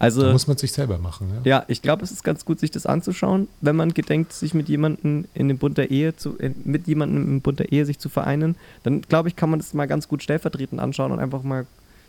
Also, 0.00 0.22
Da 0.22 0.32
muss 0.32 0.46
man 0.46 0.56
sich 0.56 0.70
selber 0.72 0.98
machen. 0.98 1.28
Ja? 1.44 1.58
ja, 1.58 1.64
ich 1.66 1.82
glaube, 1.82 2.04
es 2.04 2.12
ist 2.12 2.22
ganz 2.22 2.44
gut, 2.44 2.60
sich 2.60 2.70
das 2.70 2.86
anzuschauen, 2.86 3.48
wenn 3.60 3.74
man 3.74 3.92
gedenkt, 3.94 4.32
sich 4.32 4.54
mit 4.54 4.68
jemandem 4.68 5.24
in 5.34 5.48
dem 5.48 5.58
Bund 5.58 5.76
der 5.76 5.90
Ehe 5.90 6.14
zu, 6.16 6.36
in, 6.36 6.54
mit 6.64 6.86
jemandem 6.86 7.24
im 7.24 7.40
Bund 7.40 7.58
der 7.58 7.72
Ehe 7.72 7.84
sich 7.84 7.98
zu 7.98 8.08
vereinen. 8.08 8.54
Dann 8.84 9.02
glaube 9.02 9.28
ich, 9.28 9.34
kann 9.34 9.50
man 9.50 9.58
das 9.58 9.74
mal 9.74 9.86
ganz 9.88 10.06
gut 10.06 10.22
stellvertretend 10.22 10.80
anschauen 10.80 11.10
und 11.10 11.18
einfach 11.18 11.42
mal 11.42 11.66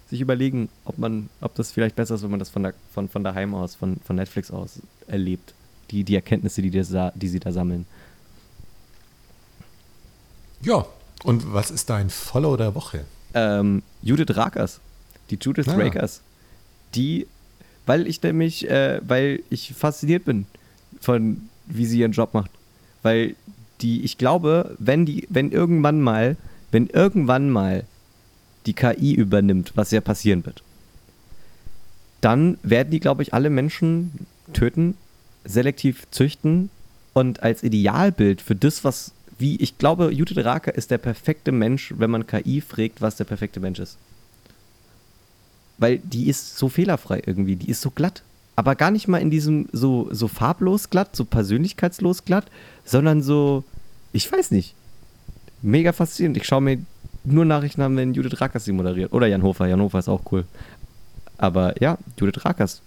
sich 0.09 0.21
überlegen, 0.21 0.69
ob 0.85 0.97
man, 0.99 1.29
ob 1.41 1.55
das 1.55 1.71
vielleicht 1.71 1.95
besser 1.95 2.15
ist, 2.15 2.23
wenn 2.23 2.29
man 2.31 2.39
das 2.39 2.49
von, 2.49 2.61
der, 2.63 2.73
von, 2.93 3.09
von 3.09 3.23
daheim 3.23 3.55
aus, 3.55 3.73
von, 3.75 3.97
von 4.05 4.15
Netflix 4.15 4.51
aus 4.51 4.79
erlebt. 5.07 5.53
Die, 5.91 6.03
die 6.03 6.13
Erkenntnisse, 6.15 6.61
die, 6.61 6.69
das, 6.69 6.93
die 7.15 7.27
sie 7.27 7.39
da 7.39 7.51
sammeln. 7.51 7.87
ja, 10.61 10.85
und 11.23 11.53
was 11.53 11.71
ist 11.71 11.89
dein 11.89 12.09
Follow 12.09 12.55
der 12.57 12.75
Woche? 12.75 13.05
ähm, 13.33 13.83
Judith 14.01 14.35
Rakers, 14.35 14.79
die 15.29 15.37
Judith 15.39 15.67
Ah. 15.67 15.75
Rakers, 15.75 16.21
die, 16.95 17.27
weil 17.89 18.05
ich 18.05 18.21
nämlich, 18.21 18.69
äh, 18.69 19.01
weil 19.01 19.41
ich 19.49 19.73
fasziniert 19.73 20.23
bin 20.23 20.45
von, 21.01 21.49
wie 21.65 21.87
sie 21.87 21.97
ihren 21.97 22.11
Job 22.11 22.35
macht. 22.35 22.51
Weil 23.01 23.35
die, 23.81 24.03
ich 24.03 24.19
glaube, 24.19 24.75
wenn 24.77 25.07
die, 25.07 25.25
wenn 25.31 25.51
irgendwann 25.51 25.99
mal, 25.99 26.37
wenn 26.69 26.85
irgendwann 26.85 27.49
mal 27.49 27.85
die 28.67 28.73
KI 28.73 29.15
übernimmt, 29.15 29.71
was 29.73 29.89
ja 29.89 30.01
passieren 30.01 30.45
wird, 30.45 30.61
dann 32.21 32.59
werden 32.61 32.91
die, 32.91 32.99
glaube 32.99 33.23
ich, 33.23 33.33
alle 33.33 33.49
Menschen 33.49 34.11
töten, 34.53 34.95
selektiv 35.43 36.05
züchten 36.11 36.69
und 37.13 37.41
als 37.41 37.63
Idealbild 37.63 38.39
für 38.39 38.55
das, 38.55 38.83
was, 38.83 39.13
wie, 39.39 39.55
ich 39.55 39.79
glaube, 39.79 40.11
Judith 40.13 40.45
Raker 40.45 40.75
ist 40.75 40.91
der 40.91 40.99
perfekte 40.99 41.51
Mensch, 41.51 41.91
wenn 41.97 42.11
man 42.11 42.27
KI 42.27 42.61
fragt, 42.61 43.01
was 43.01 43.15
der 43.15 43.25
perfekte 43.25 43.59
Mensch 43.59 43.79
ist. 43.79 43.97
Weil 45.79 45.97
die 45.99 46.27
ist 46.27 46.57
so 46.57 46.69
fehlerfrei 46.69 47.21
irgendwie, 47.25 47.55
die 47.55 47.69
ist 47.69 47.81
so 47.81 47.89
glatt. 47.89 48.23
Aber 48.55 48.75
gar 48.75 48.91
nicht 48.91 49.07
mal 49.07 49.19
in 49.21 49.31
diesem 49.31 49.69
so, 49.71 50.09
so 50.11 50.27
farblos 50.27 50.89
glatt, 50.89 51.15
so 51.15 51.23
persönlichkeitslos 51.23 52.25
glatt, 52.25 52.45
sondern 52.83 53.23
so, 53.23 53.63
ich 54.11 54.29
weiß 54.29 54.51
nicht, 54.51 54.75
mega 55.61 55.93
faszinierend. 55.93 56.37
Ich 56.37 56.45
schaue 56.45 56.61
mir 56.61 56.79
nur 57.23 57.45
Nachrichten 57.45 57.81
an, 57.81 57.95
wenn 57.95 58.13
Judith 58.13 58.41
Rakers 58.41 58.65
sie 58.65 58.73
moderiert. 58.73 59.13
Oder 59.13 59.27
Jan 59.27 59.43
Hofer, 59.43 59.67
Jan 59.67 59.81
Hofer 59.81 59.99
ist 59.99 60.09
auch 60.09 60.21
cool. 60.31 60.45
Aber 61.37 61.81
ja, 61.81 61.97
Judith 62.19 62.43
Rakers. 62.43 62.81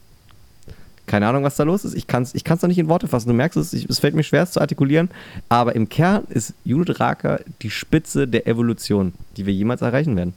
Keine 1.06 1.26
Ahnung, 1.26 1.42
was 1.42 1.56
da 1.56 1.64
los 1.64 1.84
ist. 1.84 1.94
Ich 1.94 2.06
kann 2.06 2.22
es 2.22 2.34
ich 2.34 2.44
kann's 2.44 2.62
noch 2.62 2.68
nicht 2.68 2.78
in 2.78 2.88
Worte 2.88 3.08
fassen. 3.08 3.28
Du 3.28 3.34
merkst 3.34 3.56
es, 3.56 3.72
ich, 3.72 3.88
es 3.88 3.98
fällt 3.98 4.14
mir 4.14 4.22
schwer, 4.22 4.42
es 4.42 4.52
zu 4.52 4.60
artikulieren. 4.60 5.10
Aber 5.48 5.74
im 5.74 5.88
Kern 5.88 6.24
ist 6.28 6.54
Judith 6.64 7.00
Raker 7.00 7.40
die 7.62 7.70
Spitze 7.70 8.28
der 8.28 8.46
Evolution, 8.46 9.14
die 9.36 9.46
wir 9.46 9.54
jemals 9.54 9.82
erreichen 9.82 10.16
werden. 10.16 10.34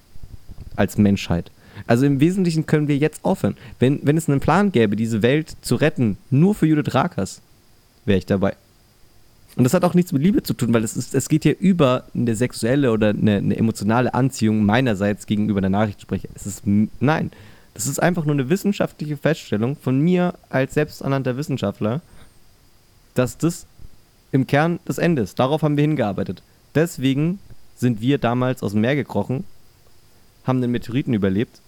Als 0.76 0.97
Menschheit. 0.97 1.51
Also 1.88 2.05
im 2.05 2.19
Wesentlichen 2.19 2.65
können 2.65 2.88
wir 2.88 2.97
jetzt 2.97 3.23
aufhören. 3.23 3.55
Wenn, 3.80 3.99
wenn 4.03 4.17
es 4.17 4.30
einen 4.30 4.39
Plan 4.39 4.71
gäbe, 4.71 4.95
diese 4.95 5.21
Welt 5.21 5.55
zu 5.61 5.76
retten, 5.76 6.17
nur 6.30 6.55
für 6.55 6.65
Judith 6.65 6.93
Rakers, 6.93 7.41
wäre 8.05 8.17
ich 8.17 8.26
dabei. 8.26 8.55
Und 9.55 9.63
das 9.63 9.73
hat 9.73 9.86
auch 9.86 9.93
nichts 9.93 10.11
mit 10.11 10.21
Liebe 10.21 10.43
zu 10.43 10.53
tun, 10.53 10.73
weil 10.73 10.84
es, 10.84 10.97
ist, 10.97 11.15
es 11.15 11.30
geht 11.30 11.43
hier 11.43 11.57
über 11.57 12.05
eine 12.13 12.36
sexuelle 12.36 12.91
oder 12.91 13.09
eine, 13.09 13.38
eine 13.38 13.55
emotionale 13.55 14.13
Anziehung 14.13 14.65
meinerseits 14.65 15.28
gegenüber 15.28 15.61
der 15.61 15.69
Nachrichtensprecher. 15.69 16.28
Es 16.36 16.45
ist, 16.45 16.63
nein, 16.65 17.32
das 17.73 17.88
ist 17.88 18.01
einfach 18.01 18.26
nur 18.26 18.36
eine 18.36 18.49
wissenschaftliche 18.49 19.17
Feststellung 19.17 19.78
von 19.78 19.99
mir 19.99 20.34
als 20.49 20.73
selbsternannter 20.73 21.38
Wissenschaftler, 21.38 22.01
dass 23.13 23.38
das 23.38 23.65
im 24.32 24.45
Kern 24.45 24.80
das 24.86 24.97
Ende 24.97 25.21
ist. 25.21 25.39
Darauf 25.39 25.61
haben 25.61 25.78
wir 25.78 25.84
hingearbeitet. 25.84 26.43
Deswegen 26.73 27.39
sind 27.76 28.01
wir 28.01 28.17
damals 28.17 28.61
aus 28.61 28.73
dem 28.73 28.82
Meer 28.82 28.95
gekrochen, 28.95 29.45
haben 30.43 30.61
den 30.61 30.71
Meteoriten 30.71 31.13
überlebt, 31.13 31.61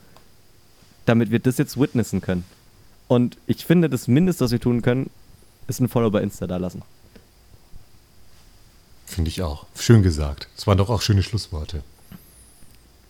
damit 1.07 1.31
wir 1.31 1.39
das 1.39 1.57
jetzt 1.57 1.79
witnessen 1.79 2.21
können. 2.21 2.43
Und 3.07 3.37
ich 3.47 3.65
finde, 3.65 3.89
das 3.89 4.07
Mindeste, 4.07 4.43
was 4.45 4.51
wir 4.51 4.59
tun 4.59 4.81
können, 4.81 5.09
ist 5.67 5.79
ein 5.79 5.87
Follow 5.89 6.11
bei 6.11 6.21
Insta 6.21 6.45
da 6.47 6.57
lassen. 6.57 6.81
Finde 9.05 9.29
ich 9.29 9.41
auch. 9.41 9.65
Schön 9.75 10.03
gesagt. 10.03 10.47
Das 10.55 10.67
waren 10.67 10.77
doch 10.77 10.89
auch 10.89 11.01
schöne 11.01 11.23
Schlussworte. 11.23 11.81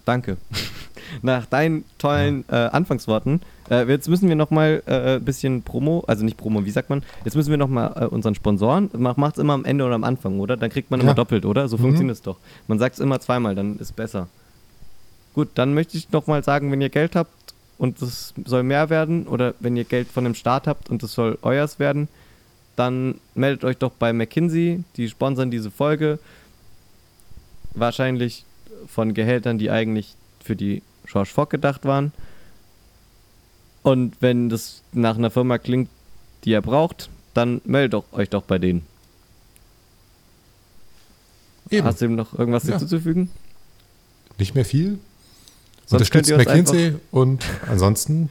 Danke. 0.05 0.37
Nach 1.21 1.45
deinen 1.45 1.83
tollen 1.97 2.45
äh, 2.49 2.55
Anfangsworten, 2.55 3.41
äh, 3.69 3.85
jetzt 3.87 4.07
müssen 4.07 4.29
wir 4.29 4.35
nochmal 4.35 4.83
äh, 4.85 5.15
ein 5.15 5.25
bisschen 5.25 5.63
Promo, 5.63 6.03
also 6.07 6.23
nicht 6.23 6.37
Promo, 6.37 6.63
wie 6.65 6.71
sagt 6.71 6.89
man? 6.89 7.03
Jetzt 7.25 7.35
müssen 7.35 7.49
wir 7.49 7.57
nochmal 7.57 7.93
äh, 7.95 8.05
unseren 8.05 8.35
Sponsoren, 8.35 8.89
mach, 8.93 9.17
macht's 9.17 9.37
immer 9.39 9.53
am 9.53 9.65
Ende 9.65 9.83
oder 9.85 9.95
am 9.95 10.03
Anfang, 10.03 10.39
oder? 10.39 10.55
Dann 10.55 10.69
kriegt 10.69 10.91
man 10.91 10.99
immer 11.01 11.11
Ja. 11.11 11.15
doppelt, 11.15 11.45
oder? 11.45 11.67
So 11.67 11.77
Mhm. 11.77 11.81
funktioniert 11.81 12.15
es 12.17 12.21
doch. 12.21 12.37
Man 12.67 12.79
sagt 12.79 12.95
es 12.95 12.99
immer 13.01 13.19
zweimal, 13.19 13.55
dann 13.55 13.77
ist 13.79 13.95
besser. 13.95 14.27
Gut, 15.33 15.49
dann 15.55 15.73
möchte 15.73 15.97
ich 15.97 16.09
nochmal 16.11 16.43
sagen, 16.43 16.71
wenn 16.71 16.81
ihr 16.81 16.89
Geld 16.89 17.15
habt 17.15 17.31
und 17.77 18.01
es 18.01 18.33
soll 18.45 18.63
mehr 18.63 18.89
werden, 18.89 19.27
oder 19.27 19.53
wenn 19.59 19.77
ihr 19.77 19.83
Geld 19.83 20.07
von 20.07 20.23
dem 20.23 20.35
Staat 20.35 20.67
habt 20.67 20.89
und 20.89 21.03
es 21.03 21.13
soll 21.13 21.37
euers 21.41 21.79
werden, 21.79 22.07
dann 22.75 23.15
meldet 23.35 23.63
euch 23.63 23.77
doch 23.77 23.91
bei 23.91 24.13
McKinsey, 24.13 24.83
die 24.95 25.09
sponsern 25.09 25.51
diese 25.51 25.71
Folge. 25.71 26.19
Wahrscheinlich 27.73 28.45
von 28.87 29.13
Gehältern, 29.13 29.57
die 29.57 29.69
eigentlich 29.71 30.15
für 30.43 30.55
die 30.55 30.81
George 31.05 31.29
Fock 31.31 31.49
gedacht 31.49 31.85
waren. 31.85 32.11
Und 33.83 34.15
wenn 34.19 34.49
das 34.49 34.83
nach 34.91 35.17
einer 35.17 35.31
Firma 35.31 35.57
klingt, 35.57 35.89
die 36.43 36.51
ihr 36.51 36.61
braucht, 36.61 37.09
dann 37.33 37.61
meldet 37.65 37.93
doch, 37.93 38.05
euch 38.11 38.29
doch 38.29 38.43
bei 38.43 38.57
denen. 38.57 38.85
Eben. 41.69 41.85
Hast 41.85 42.01
du 42.01 42.05
ihm 42.05 42.15
noch 42.15 42.37
irgendwas 42.37 42.63
Ja. 42.63 42.71
hinzuzufügen? 42.71 43.29
Nicht 44.37 44.55
mehr 44.55 44.65
viel. 44.65 44.99
Sonst 45.87 46.13
Unterstützt 46.13 46.37
McKinsey 46.37 46.95
und 47.11 47.45
ansonsten 47.69 48.29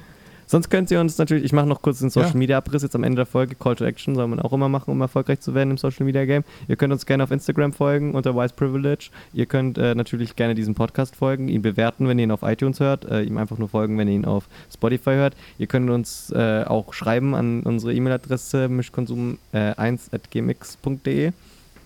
Sonst 0.49 0.71
könnt 0.71 0.93
ihr 0.93 1.01
uns 1.01 1.19
natürlich, 1.19 1.43
ich 1.45 1.53
mache 1.53 1.67
noch 1.67 1.83
kurz 1.83 1.99
den 1.99 2.11
Social 2.11 2.31
Ja. 2.31 2.37
Media 2.37 2.59
Abriss 2.59 2.85
jetzt 2.85 2.95
am 2.95 3.03
Ende 3.03 3.17
der 3.17 3.27
Folge. 3.27 3.57
Call 3.57 3.75
to 3.75 3.85
Action 3.85 4.15
soll 4.15 4.29
man 4.29 4.39
auch 4.39 4.53
immer 4.53 4.69
machen, 4.69 4.93
um 4.93 5.01
erfolgreich 5.01 5.41
zu 5.41 5.55
werden 5.55 5.73
im 5.73 5.77
Social 5.77 6.07
Media 6.07 6.25
Game. 6.25 6.45
Ihr 6.69 6.77
könnt 6.77 6.93
uns 6.93 7.05
gerne 7.05 7.25
auf 7.25 7.33
Instagram 7.33 7.73
folgen 7.73 8.15
unter 8.15 8.37
Wise 8.37 8.55
Privilege. 8.55 9.11
Ihr 9.33 9.47
könnt 9.47 9.77
äh, 9.77 9.97
natürlich 9.97 10.37
gerne 10.37 10.55
diesem 10.55 10.77
Podcast 10.77 11.17
folgen, 11.17 11.49
ihn 11.49 11.63
bewerten, 11.63 12.07
wenn 12.07 12.21
ihr 12.21 12.25
ihn 12.25 12.31
auf 12.31 12.43
iTunes 12.43 12.79
hört, 12.79 13.07
äh, 13.07 13.23
ihm 13.23 13.39
einfach 13.39 13.59
nur 13.59 13.69
folgen, 13.69 13.99
wenn 13.99 14.07
ihr 14.07 14.15
ihn 14.15 14.25
auf 14.25 14.45
Spotify 14.73 15.15
hört. 15.15 15.35
Ihr 15.59 15.67
könnt 15.67 15.91
uns 15.91 16.31
äh, 16.31 16.63
auch 16.65 16.95
schreiben 16.95 17.35
an 17.35 17.65
unsere 17.65 17.93
E-Mail-Adresse 17.93 18.69
mischkonsum1.gmx.de. 18.69 21.33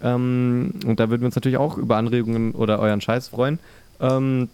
Ähm, 0.02 0.72
und 0.84 1.00
da 1.00 1.08
würden 1.08 1.22
wir 1.22 1.26
uns 1.26 1.34
natürlich 1.34 1.58
auch 1.58 1.78
über 1.78 1.96
Anregungen 1.96 2.52
oder 2.52 2.78
euren 2.78 3.00
Scheiß 3.00 3.28
freuen. 3.28 3.58
Ähm, 4.00 4.50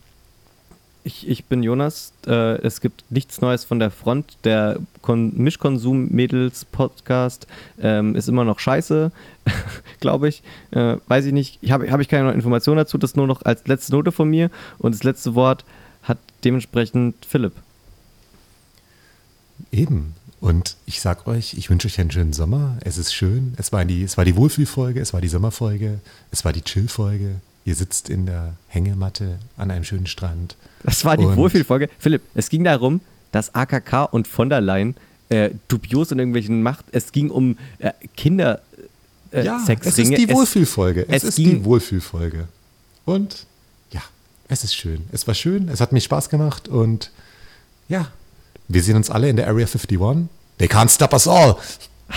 ich, 1.06 1.26
ich 1.28 1.44
bin 1.44 1.62
Jonas. 1.62 2.12
Äh, 2.26 2.60
es 2.62 2.80
gibt 2.80 3.04
nichts 3.10 3.40
Neues 3.40 3.62
von 3.64 3.78
der 3.78 3.92
Front. 3.92 4.38
Der 4.44 4.80
Kon 5.02 5.32
Mischkonsum-Mädels-Podcast 5.36 7.46
ähm, 7.80 8.16
ist 8.16 8.28
immer 8.28 8.44
noch 8.44 8.58
scheiße, 8.58 9.12
glaube 10.00 10.28
ich. 10.28 10.42
Äh, 10.72 10.96
weiß 11.06 11.26
ich 11.26 11.32
nicht. 11.32 11.60
Ich 11.62 11.70
habe 11.70 11.88
hab 11.90 12.00
ich 12.00 12.08
keine 12.08 12.32
Informationen 12.32 12.78
dazu. 12.78 12.98
Das 12.98 13.14
nur 13.14 13.28
noch 13.28 13.44
als 13.44 13.68
letzte 13.68 13.92
Note 13.92 14.10
von 14.10 14.28
mir. 14.28 14.50
Und 14.78 14.92
das 14.94 15.04
letzte 15.04 15.36
Wort 15.36 15.64
hat 16.02 16.18
dementsprechend 16.44 17.24
Philipp. 17.24 17.52
eben. 19.70 20.14
Und 20.38 20.76
ich 20.84 21.00
sag 21.00 21.26
euch, 21.26 21.54
ich 21.54 21.70
wünsche 21.70 21.88
euch 21.88 21.98
einen 21.98 22.10
schönen 22.10 22.34
Sommer. 22.34 22.76
Es 22.84 22.98
ist 22.98 23.14
schön. 23.14 23.54
Es 23.56 23.72
war 23.72 23.84
die, 23.84 24.02
es 24.02 24.18
war 24.18 24.24
die 24.24 24.36
Wohlfühlfolge, 24.36 25.00
es 25.00 25.14
war 25.14 25.20
die 25.20 25.28
Sommerfolge, 25.28 26.00
es 26.30 26.44
war 26.44 26.52
die 26.52 26.62
Chillfolge. 26.62 27.40
Ihr 27.66 27.74
sitzt 27.74 28.08
in 28.08 28.26
der 28.26 28.54
Hängematte 28.68 29.38
an 29.56 29.70
einem 29.70 29.84
schönen 29.84 30.06
Strand. 30.06 30.56
Das 30.84 31.04
war 31.04 31.16
die 31.16 31.24
Wohlfühlfolge. 31.24 31.90
Philipp, 31.98 32.22
es 32.34 32.48
ging 32.48 32.64
darum, 32.64 33.00
dass 33.32 33.54
AKK 33.54 34.04
und 34.04 34.28
von 34.28 34.48
der 34.48 34.60
Leyen 34.60 34.94
äh, 35.28 35.50
dubios 35.68 36.12
in 36.12 36.18
irgendwelchen 36.18 36.62
Macht. 36.62 36.84
Es 36.92 37.12
ging 37.12 37.28
um 37.28 37.58
äh, 37.80 37.90
Kinder. 38.16 38.62
Äh, 39.32 39.44
ja, 39.44 39.60
es 39.66 39.98
ist 39.98 40.16
die 40.16 40.30
Wohlfühlfolge. 40.30 41.06
Es, 41.08 41.24
es 41.24 41.30
ist 41.30 41.38
die 41.38 41.64
Wohlfühlfolge. 41.64 42.46
Und 43.04 43.46
ja, 43.90 44.02
es 44.48 44.62
ist 44.62 44.74
schön. 44.74 45.02
Es 45.10 45.26
war 45.26 45.34
schön, 45.34 45.68
es 45.68 45.80
hat 45.80 45.92
mir 45.92 46.00
Spaß 46.00 46.30
gemacht 46.30 46.68
und 46.68 47.10
ja, 47.88 48.08
wir 48.68 48.82
sehen 48.82 48.96
uns 48.96 49.10
alle 49.10 49.28
in 49.28 49.36
der 49.36 49.48
Area 49.48 49.66
51. 49.66 50.28
They 50.58 50.68
can't 50.68 50.88
stop 50.88 51.12
us 51.12 51.26
all. 51.28 51.56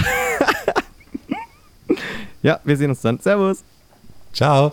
Ja, 2.41 2.59
wir 2.63 2.77
sehen 2.77 2.89
uns 2.89 3.01
dann. 3.01 3.19
Servus. 3.19 3.63
Ciao. 4.33 4.71